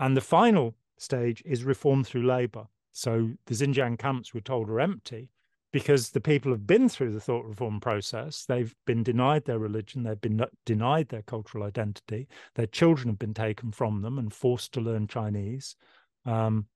And 0.00 0.16
the 0.16 0.22
final 0.22 0.74
stage 0.96 1.42
is 1.44 1.62
reform 1.62 2.02
through 2.02 2.26
labor. 2.26 2.66
So 2.90 3.32
the 3.46 3.54
Xinjiang 3.54 3.98
camps 3.98 4.34
we're 4.34 4.40
told 4.40 4.70
are 4.70 4.80
empty 4.80 5.28
because 5.72 6.10
the 6.10 6.20
people 6.20 6.50
have 6.50 6.66
been 6.66 6.88
through 6.88 7.12
the 7.12 7.20
thought 7.20 7.44
reform 7.44 7.80
process. 7.80 8.44
They've 8.44 8.74
been 8.86 9.02
denied 9.02 9.44
their 9.44 9.58
religion, 9.58 10.02
they've 10.02 10.20
been 10.20 10.44
denied 10.64 11.10
their 11.10 11.22
cultural 11.22 11.64
identity, 11.64 12.26
their 12.54 12.66
children 12.66 13.08
have 13.08 13.18
been 13.18 13.34
taken 13.34 13.70
from 13.70 14.02
them 14.02 14.18
and 14.18 14.32
forced 14.32 14.72
to 14.72 14.80
learn 14.80 15.06
Chinese, 15.06 15.76
um, 16.24 16.66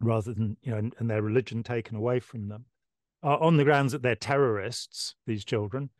rather 0.00 0.32
than 0.32 0.56
you 0.62 0.70
know, 0.70 0.90
and, 0.98 1.10
their 1.10 1.22
religion 1.22 1.62
taken 1.62 1.96
away 1.96 2.20
from 2.20 2.48
them, 2.48 2.64
uh, 3.22 3.36
on 3.36 3.58
the 3.58 3.64
grounds 3.64 3.92
that 3.92 4.02
they're 4.02 4.14
terrorists. 4.14 5.16
These 5.26 5.44
children, 5.44 5.90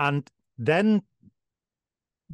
and 0.00 0.28
then 0.58 1.02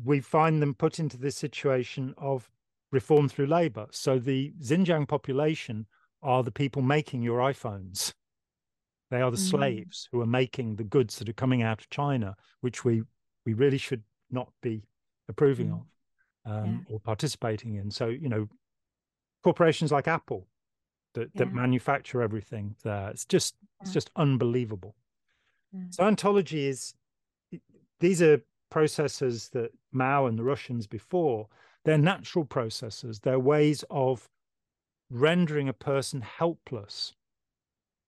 we 0.03 0.21
find 0.21 0.63
them 0.63 0.75
put 0.75 0.99
into 0.99 1.19
this 1.19 1.37
situation 1.37 2.15
of 2.17 2.51
reform 2.93 3.29
through 3.29 3.47
labor. 3.47 3.87
So 3.91 4.19
the 4.19 4.53
Xinjiang 4.63 5.09
population 5.09 5.87
are 6.23 6.43
the 6.45 6.53
people 6.53 6.83
making 6.83 7.23
your 7.23 7.41
iPhones. 7.41 8.13
They 9.11 9.21
are 9.21 9.31
the 9.31 9.37
mm. 9.37 9.51
slaves 9.51 10.09
who 10.13 10.21
are 10.21 10.27
making 10.27 10.77
the 10.77 10.85
goods 10.85 11.19
that 11.19 11.29
are 11.29 11.35
coming 11.35 11.63
out 11.63 11.81
of 11.81 11.91
China, 11.91 12.37
which 12.61 12.85
we 12.85 13.03
we 13.45 13.55
really 13.55 13.79
should 13.79 14.03
not 14.31 14.49
be 14.63 14.85
approving 15.29 15.69
mm. 15.69 15.81
of 16.47 16.53
um, 16.53 16.87
yeah. 16.89 16.95
or 16.95 17.01
participating 17.01 17.75
in. 17.75 17.91
So 17.91 18.07
you 18.07 18.29
know, 18.29 18.49
corporations 19.43 19.91
like 19.91 20.07
Apple 20.07 20.47
that, 21.15 21.31
yeah. 21.35 21.45
that 21.45 21.53
manufacture 21.53 22.23
everything 22.23 22.77
there. 22.85 23.11
It's 23.11 23.25
just 23.25 23.57
yeah. 23.61 23.79
it's 23.83 23.93
just 23.93 24.11
unbelievable. 24.17 24.95
Scientology 25.89 26.69
is 26.69 26.95
these 27.99 28.21
are 28.21 28.43
processes 28.71 29.49
that 29.51 29.71
Mao 29.91 30.27
and 30.27 30.39
the 30.39 30.43
Russians 30.43 30.87
before 30.87 31.49
they're 31.85 31.99
natural 31.99 32.45
processes. 32.45 33.21
They're 33.21 33.39
ways 33.39 33.85
of 33.91 34.29
rendering 35.11 35.69
a 35.69 35.73
person 35.73 36.21
helpless. 36.21 37.15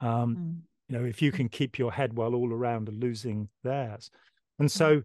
Um, 0.01 0.37
mm. 0.37 0.57
You 0.89 0.99
know, 0.99 1.05
if 1.05 1.23
you 1.23 1.33
can 1.33 1.49
keep 1.49 1.79
your 1.79 1.93
head 1.93 2.15
while 2.15 2.35
all 2.35 2.53
around 2.53 2.89
are 2.89 2.93
losing 2.93 3.49
theirs. 3.63 4.11
And 4.59 4.71
so, 4.71 4.99
mm. 4.99 5.05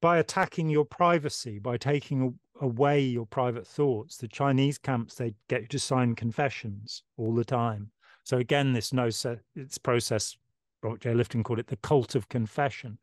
by 0.00 0.18
attacking 0.18 0.68
your 0.68 0.84
privacy, 0.84 1.58
by 1.58 1.76
taking 1.76 2.38
away 2.60 3.00
your 3.00 3.26
private 3.26 3.66
thoughts, 3.66 4.16
the 4.16 4.28
Chinese 4.28 4.78
camps 4.78 5.14
they 5.14 5.34
get 5.48 5.62
you 5.62 5.68
to 5.68 5.78
sign 5.78 6.14
confessions 6.14 7.02
all 7.16 7.34
the 7.34 7.44
time. 7.44 7.90
So 8.24 8.38
again, 8.38 8.72
this 8.72 8.92
no 8.92 9.10
it's 9.56 9.78
process. 9.78 10.36
Robert 10.82 11.00
J. 11.00 11.10
Lifton 11.12 11.44
called 11.44 11.58
it 11.60 11.68
the 11.68 11.76
cult 11.76 12.14
of 12.14 12.28
confession 12.28 12.98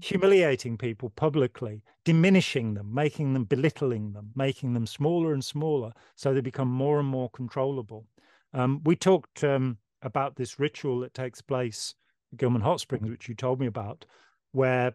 humiliating 0.00 0.76
people 0.76 1.10
publicly, 1.10 1.82
diminishing 2.04 2.74
them, 2.74 2.92
making 2.92 3.32
them, 3.32 3.44
belittling 3.44 4.12
them, 4.12 4.30
making 4.34 4.72
them 4.74 4.86
smaller 4.86 5.32
and 5.32 5.44
smaller 5.44 5.92
so 6.14 6.32
they 6.32 6.40
become 6.40 6.68
more 6.68 6.98
and 6.98 7.08
more 7.08 7.30
controllable. 7.30 8.06
Um, 8.54 8.80
we 8.84 8.96
talked 8.96 9.44
um, 9.44 9.78
about 10.02 10.36
this 10.36 10.58
ritual 10.58 11.00
that 11.00 11.14
takes 11.14 11.40
place 11.40 11.94
at 12.32 12.38
Gilman 12.38 12.62
Hot 12.62 12.80
Springs, 12.80 13.08
which 13.08 13.28
you 13.28 13.34
told 13.34 13.60
me 13.60 13.66
about, 13.66 14.04
where 14.52 14.94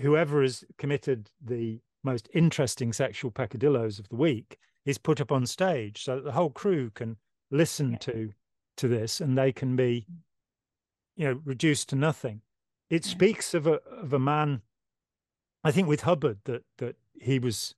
whoever 0.00 0.42
has 0.42 0.64
committed 0.78 1.30
the 1.44 1.80
most 2.04 2.28
interesting 2.34 2.92
sexual 2.92 3.30
peccadillos 3.30 3.98
of 3.98 4.08
the 4.08 4.16
week 4.16 4.58
is 4.84 4.98
put 4.98 5.20
up 5.20 5.32
on 5.32 5.44
stage 5.46 6.04
so 6.04 6.16
that 6.16 6.24
the 6.24 6.32
whole 6.32 6.50
crew 6.50 6.90
can 6.90 7.16
listen 7.50 7.96
to 7.98 8.30
to 8.76 8.88
this 8.88 9.20
and 9.20 9.36
they 9.36 9.50
can 9.52 9.74
be 9.74 10.06
you 11.16 11.26
know 11.26 11.40
reduced 11.44 11.88
to 11.88 11.96
nothing 11.96 12.40
it 12.90 13.04
yeah. 13.04 13.10
speaks 13.10 13.54
of 13.54 13.66
a 13.66 13.80
of 13.90 14.12
a 14.12 14.18
man 14.18 14.62
i 15.64 15.70
think 15.70 15.88
with 15.88 16.02
hubbard 16.02 16.38
that 16.44 16.62
that 16.78 16.96
he 17.20 17.38
was 17.38 17.74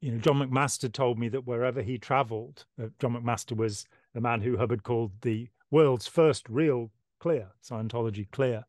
you 0.00 0.12
know 0.12 0.18
john 0.18 0.38
mcmaster 0.38 0.92
told 0.92 1.18
me 1.18 1.28
that 1.28 1.46
wherever 1.46 1.82
he 1.82 1.98
traveled 1.98 2.64
uh, 2.82 2.86
john 3.00 3.14
mcmaster 3.14 3.56
was 3.56 3.86
the 4.14 4.20
man 4.20 4.40
who 4.40 4.56
hubbard 4.56 4.82
called 4.82 5.12
the 5.22 5.48
world's 5.70 6.06
first 6.06 6.48
real 6.48 6.90
clear 7.20 7.48
scientology 7.62 8.30
clear 8.30 8.64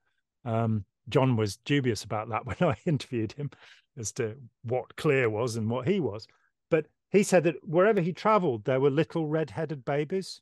um, 0.45 0.83
john 1.07 1.35
was 1.35 1.57
dubious 1.57 2.03
about 2.03 2.29
that 2.29 2.45
when 2.45 2.57
i 2.61 2.75
interviewed 2.85 3.31
him 3.33 3.49
as 3.97 4.11
to 4.11 4.35
what 4.63 4.95
clear 4.95 5.29
was 5.29 5.55
and 5.55 5.69
what 5.69 5.87
he 5.87 5.99
was 5.99 6.27
but 6.69 6.85
he 7.11 7.23
said 7.23 7.43
that 7.43 7.55
wherever 7.67 8.01
he 8.01 8.13
traveled 8.13 8.63
there 8.65 8.79
were 8.79 8.89
little 8.89 9.27
red-headed 9.27 9.83
babies 9.83 10.41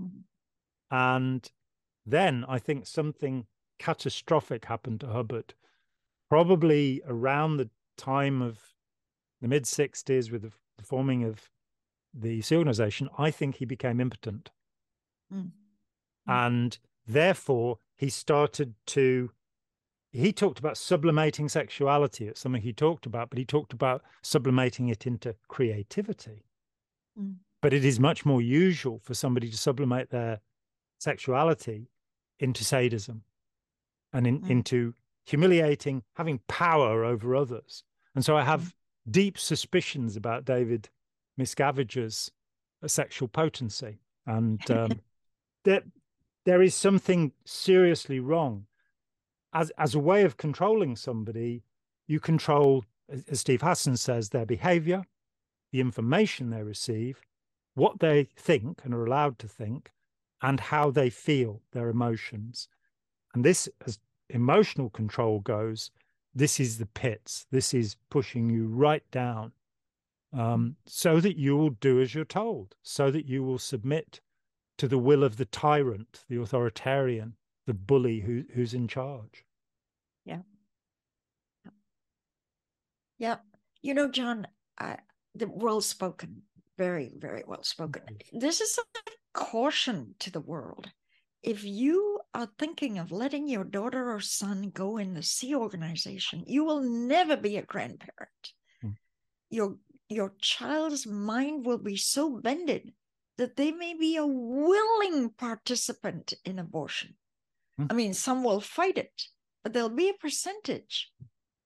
mm-hmm. 0.00 0.20
and 0.90 1.50
then 2.10 2.44
I 2.48 2.58
think 2.58 2.86
something 2.86 3.46
catastrophic 3.78 4.66
happened 4.66 5.00
to 5.00 5.08
Hubbard, 5.08 5.54
probably 6.28 7.02
around 7.06 7.56
the 7.56 7.70
time 7.96 8.42
of 8.42 8.74
the 9.40 9.48
mid 9.48 9.64
60s 9.64 10.30
with 10.30 10.42
the 10.42 10.52
forming 10.82 11.24
of 11.24 11.50
the 12.14 12.40
Sea 12.42 12.56
Organization. 12.56 13.08
I 13.18 13.30
think 13.30 13.56
he 13.56 13.64
became 13.64 14.00
impotent. 14.00 14.50
Mm. 15.32 15.50
And 16.26 16.78
therefore, 17.06 17.78
he 17.96 18.08
started 18.08 18.74
to. 18.86 19.30
He 20.10 20.32
talked 20.32 20.58
about 20.58 20.78
sublimating 20.78 21.50
sexuality. 21.50 22.28
It's 22.28 22.40
something 22.40 22.62
he 22.62 22.72
talked 22.72 23.04
about, 23.04 23.28
but 23.28 23.38
he 23.38 23.44
talked 23.44 23.74
about 23.74 24.02
sublimating 24.22 24.88
it 24.88 25.06
into 25.06 25.34
creativity. 25.48 26.44
Mm. 27.18 27.36
But 27.60 27.74
it 27.74 27.84
is 27.84 28.00
much 28.00 28.24
more 28.24 28.40
usual 28.40 29.00
for 29.02 29.14
somebody 29.14 29.50
to 29.50 29.56
sublimate 29.56 30.10
their 30.10 30.40
sexuality 30.98 31.90
into 32.38 32.64
sadism 32.64 33.22
and 34.12 34.26
in, 34.26 34.40
mm. 34.40 34.50
into 34.50 34.94
humiliating, 35.24 36.02
having 36.14 36.40
power 36.48 37.04
over 37.04 37.36
others. 37.36 37.84
And 38.14 38.24
so 38.24 38.36
I 38.36 38.44
have 38.44 38.62
mm. 38.62 38.72
deep 39.10 39.38
suspicions 39.38 40.16
about 40.16 40.44
David 40.44 40.88
Miscavige's 41.38 42.30
uh, 42.82 42.88
sexual 42.88 43.28
potency. 43.28 44.00
And 44.26 44.68
um, 44.70 45.00
there, 45.64 45.82
there 46.44 46.62
is 46.62 46.74
something 46.74 47.32
seriously 47.44 48.20
wrong. 48.20 48.66
As, 49.52 49.70
as 49.78 49.94
a 49.94 49.98
way 49.98 50.24
of 50.24 50.36
controlling 50.36 50.96
somebody, 50.96 51.62
you 52.06 52.20
control, 52.20 52.84
as 53.30 53.40
Steve 53.40 53.62
Hassan 53.62 53.96
says, 53.96 54.28
their 54.28 54.46
behavior, 54.46 55.04
the 55.72 55.80
information 55.80 56.50
they 56.50 56.62
receive, 56.62 57.20
what 57.74 58.00
they 58.00 58.28
think 58.36 58.80
and 58.84 58.94
are 58.94 59.04
allowed 59.04 59.38
to 59.38 59.48
think, 59.48 59.90
and 60.42 60.60
how 60.60 60.90
they 60.90 61.10
feel 61.10 61.62
their 61.72 61.88
emotions. 61.88 62.68
And 63.38 63.44
this, 63.44 63.68
as 63.86 64.00
emotional 64.30 64.90
control 64.90 65.38
goes, 65.38 65.92
this 66.34 66.58
is 66.58 66.76
the 66.76 66.86
pits. 66.86 67.46
This 67.52 67.72
is 67.72 67.94
pushing 68.10 68.50
you 68.50 68.66
right 68.66 69.08
down 69.12 69.52
um, 70.36 70.74
so 70.86 71.20
that 71.20 71.36
you 71.36 71.56
will 71.56 71.70
do 71.70 72.00
as 72.00 72.16
you're 72.16 72.24
told, 72.24 72.74
so 72.82 73.12
that 73.12 73.26
you 73.26 73.44
will 73.44 73.60
submit 73.60 74.20
to 74.78 74.88
the 74.88 74.98
will 74.98 75.22
of 75.22 75.36
the 75.36 75.44
tyrant, 75.44 76.24
the 76.28 76.42
authoritarian, 76.42 77.34
the 77.64 77.74
bully 77.74 78.18
who, 78.18 78.42
who's 78.54 78.74
in 78.74 78.88
charge. 78.88 79.44
Yeah. 80.24 80.40
Yeah. 83.18 83.36
You 83.82 83.94
know, 83.94 84.10
Jon, 84.10 84.48
I, 84.80 84.96
the 85.36 85.46
well 85.46 85.80
spoken, 85.80 86.42
very, 86.76 87.12
very 87.16 87.44
well 87.46 87.62
spoken. 87.62 88.02
This 88.32 88.60
is 88.60 88.76
a 88.80 89.10
caution 89.32 90.16
to 90.18 90.32
the 90.32 90.40
world. 90.40 90.90
If 91.44 91.62
you 91.62 92.17
are 92.38 92.48
thinking 92.56 92.98
of 92.98 93.10
letting 93.10 93.48
your 93.48 93.64
daughter 93.64 94.12
or 94.12 94.20
son 94.20 94.70
go 94.70 94.96
in 94.96 95.12
the 95.12 95.22
Sea 95.24 95.56
Organization, 95.56 96.44
you 96.46 96.62
will 96.62 96.80
never 96.80 97.36
be 97.36 97.56
a 97.56 97.62
grandparent. 97.62 98.52
Hmm. 98.80 98.90
Your 99.50 99.76
your 100.08 100.34
child's 100.40 101.04
mind 101.04 101.66
will 101.66 101.78
be 101.78 101.96
so 101.96 102.38
bended 102.40 102.92
that 103.38 103.56
they 103.56 103.72
may 103.72 103.92
be 103.92 104.16
a 104.16 104.24
willing 104.24 105.30
participant 105.30 106.32
in 106.44 106.60
abortion. 106.60 107.16
Hmm. 107.76 107.86
I 107.90 107.94
mean, 107.94 108.14
some 108.14 108.44
will 108.44 108.60
fight 108.60 108.98
it, 108.98 109.24
but 109.64 109.72
there'll 109.72 109.88
be 109.88 110.10
a 110.10 110.14
percentage 110.14 111.10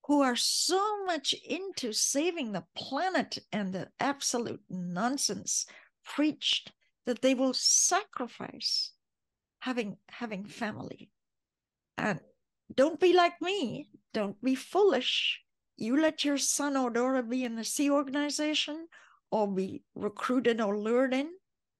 who 0.07 0.21
are 0.21 0.35
so 0.35 1.05
much 1.05 1.33
into 1.47 1.93
saving 1.93 2.51
the 2.51 2.65
planet 2.75 3.37
and 3.51 3.71
the 3.71 3.89
absolute 3.99 4.63
nonsense 4.71 5.67
preached 6.03 6.71
that 7.05 7.21
they 7.21 7.35
will 7.35 7.53
sacrifice 7.53 8.92
having 9.63 9.97
having 10.09 10.45
family. 10.45 11.09
And 11.97 12.19
don't 12.73 12.99
be 12.99 13.13
like 13.13 13.41
me. 13.41 13.89
Don't 14.13 14.41
be 14.43 14.55
foolish. 14.55 15.41
You 15.77 15.99
let 15.99 16.23
your 16.23 16.37
son 16.37 16.77
or 16.77 16.89
daughter 16.89 17.21
be 17.21 17.43
in 17.43 17.55
the 17.55 17.63
sea 17.63 17.89
organization 17.89 18.87
or 19.31 19.47
be 19.47 19.83
recruited 19.95 20.61
or 20.61 20.77
lured 20.77 21.13
in 21.13 21.29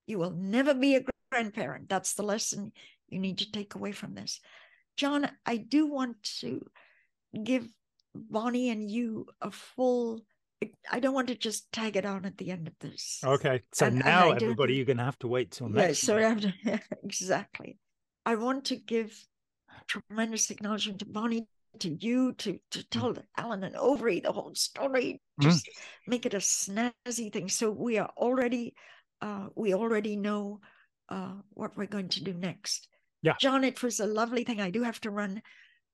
you 0.06 0.20
will 0.20 0.32
never 0.32 0.74
be 0.74 0.96
a 0.96 1.06
grandparent. 1.32 1.90
That's 1.90 2.14
the 2.14 2.24
lesson 2.24 2.72
you 3.10 3.20
need 3.20 3.40
to 3.40 3.52
take 3.52 3.76
away 3.76 3.92
from 3.92 4.14
this. 4.14 4.40
Jon 4.96 5.28
i 5.46 5.58
do 5.58 5.88
want 5.88 6.22
to 6.42 6.62
give 7.44 7.68
bonnie 8.14 8.70
and 8.70 8.92
you 8.92 9.26
a 9.42 9.50
full 9.50 10.22
I 10.92 11.00
don't 11.00 11.14
want 11.14 11.28
to 11.28 11.36
just 11.36 11.72
tag 11.72 11.96
it 11.96 12.06
on 12.06 12.26
at 12.26 12.38
the 12.38 12.52
end 12.52 12.68
of 12.68 12.74
this. 12.80 13.20
Okay. 13.24 13.62
So 13.74 13.88
and, 13.88 14.00
now 14.00 14.32
and 14.32 14.42
everybody, 14.42 14.76
you're 14.76 14.86
going 14.86 14.98
to 14.98 15.04
have 15.04 15.20
to 15.20 15.28
wait 15.28 15.52
till 15.52 15.70
next. 15.70 16.04
Yeah, 16.08 16.16
so 16.16 16.18
I 16.18 16.22
have 16.22 16.42
to, 16.42 16.54
exactly. 17.04 17.78
I 18.26 18.36
want 18.36 18.66
to 18.66 18.76
give 18.76 19.14
tremendous 19.88 20.50
acknowledgement 20.50 21.00
to 21.00 21.06
Bonnie, 21.06 21.48
to 21.80 21.90
you, 21.90 22.34
to 22.34 22.60
to 22.72 22.80
mm. 22.80 22.90
tell 22.90 23.14
mm. 23.14 23.24
Alan 23.38 23.64
and 23.64 23.76
Overy 23.76 24.22
the 24.22 24.32
whole 24.32 24.54
story, 24.56 25.22
mm. 25.40 25.44
just 25.44 25.66
mm. 25.66 25.72
make 26.08 26.26
it 26.26 26.34
a 26.34 26.38
snazzy 26.38 27.32
thing. 27.32 27.50
So 27.50 27.72
we 27.72 27.98
are 27.98 28.12
already, 28.18 28.76
uh, 29.22 29.48
we 29.56 29.74
already 29.74 30.16
know 30.16 30.62
uh, 31.10 31.34
what 31.52 31.76
we're 31.76 31.88
going 31.88 32.10
to 32.10 32.24
do 32.24 32.34
next. 32.34 32.88
Yeah. 33.22 33.34
Jon, 33.40 33.64
it 33.64 33.82
was 33.82 34.00
a 34.00 34.06
lovely 34.06 34.44
thing. 34.44 34.62
I 34.62 34.70
do 34.70 34.84
have 34.84 35.02
to 35.02 35.12
run. 35.12 35.42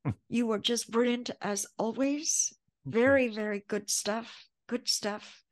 Mm. 0.05 0.13
You 0.29 0.47
were 0.47 0.59
just 0.59 0.91
brilliant 0.91 1.29
as 1.41 1.65
always. 1.77 2.53
Very, 2.85 3.27
very 3.27 3.63
good 3.67 3.89
stuff 3.89 4.48
good 4.69 4.87
stuff. 4.87 5.43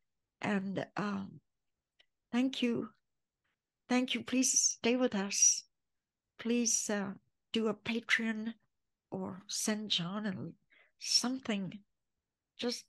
And 0.41 0.86
um, 0.95 1.41
thank 2.32 2.61
you. 2.61 2.89
Thank 3.89 4.13
you. 4.13 4.22
Please 4.24 4.78
stay 4.78 4.95
with 4.95 5.15
us. 5.15 5.63
Please 6.39 6.89
uh, 6.89 7.13
do 7.51 7.68
a 7.68 7.74
Patreon 7.74 8.53
or 9.09 9.41
send 9.47 9.89
Jon 9.89 10.28
and 10.28 10.53
something. 10.99 11.80
Just 12.57 12.86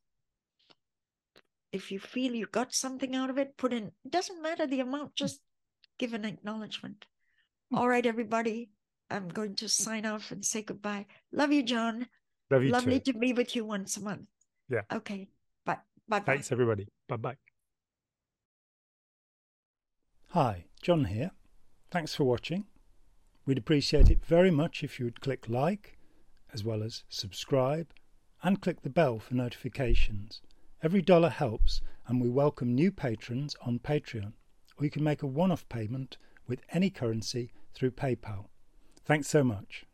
if 1.73 1.91
you 1.91 1.99
feel 1.99 2.35
you 2.35 2.47
got 2.47 2.75
something 2.75 3.17
out 3.17 3.31
of 3.31 3.39
it, 3.39 3.57
put 3.57 3.73
in. 3.73 3.93
It 4.05 4.11
doesn't 4.11 4.43
matter 4.43 4.67
the 4.67 4.81
amount, 4.81 5.15
just 5.15 5.41
give 5.99 6.13
an 6.13 6.25
acknowledgement. 6.25 7.07
Hmm. 7.71 7.79
All 7.79 7.89
right, 7.89 8.05
everybody. 8.05 8.71
I'm 9.11 9.29
going 9.29 9.55
to 9.57 9.69
sign 9.69 10.05
off 10.05 10.31
and 10.33 10.45
say 10.45 10.61
goodbye. 10.61 11.07
Love 11.33 11.53
you, 11.53 11.63
Jon. 11.63 12.07
Love 12.51 12.65
you 12.65 12.71
Lovely 12.71 13.01
too. 13.01 13.13
to 13.13 13.19
be 13.19 13.33
with 13.33 13.57
you 13.57 13.65
once 13.65 13.97
a 13.97 14.03
month. 14.03 14.27
Yeah. 14.69 14.83
Okay. 14.93 15.29
Bye 16.09 16.21
bye. 16.21 16.25
Thanks, 16.25 16.51
everybody. 16.51 16.89
Bye 17.07 17.17
bye. 17.17 17.37
Hi, 20.33 20.67
Jon 20.83 21.07
here. 21.07 21.31
Thanks 21.91 22.15
for 22.15 22.25
watching. 22.25 22.65
We'd 23.47 23.59
appreciate 23.59 24.11
it 24.11 24.25
very 24.25 24.51
much 24.51 24.85
if 24.85 24.99
you 24.99 25.07
would 25.07 25.21
click 25.21 25.49
like, 25.49 25.97
as 26.53 26.65
well 26.65 26.83
as 26.83 27.05
subscribe, 27.09 27.93
and 28.43 28.61
click 28.61 28.83
the 28.83 28.91
bell 28.91 29.19
for 29.19 29.35
notifications. 29.35 30.43
Every 30.83 31.03
dollar 31.03 31.31
helps, 31.31 31.81
and 32.07 32.21
we 32.21 32.29
welcome 32.29 32.75
new 32.75 32.93
patrons 32.93 33.57
on 33.63 33.79
Patreon, 33.79 34.33
or 34.77 34.85
you 34.85 34.91
can 34.91 35.03
make 35.03 35.23
a 35.23 35.27
one 35.27 35.51
off 35.51 35.69
payment 35.69 36.19
with 36.47 36.61
any 36.73 36.91
currency 36.91 37.51
through 37.75 37.93
PayPal. 37.93 38.47
Thanks 39.05 39.29
so 39.29 39.43
much. 39.43 39.87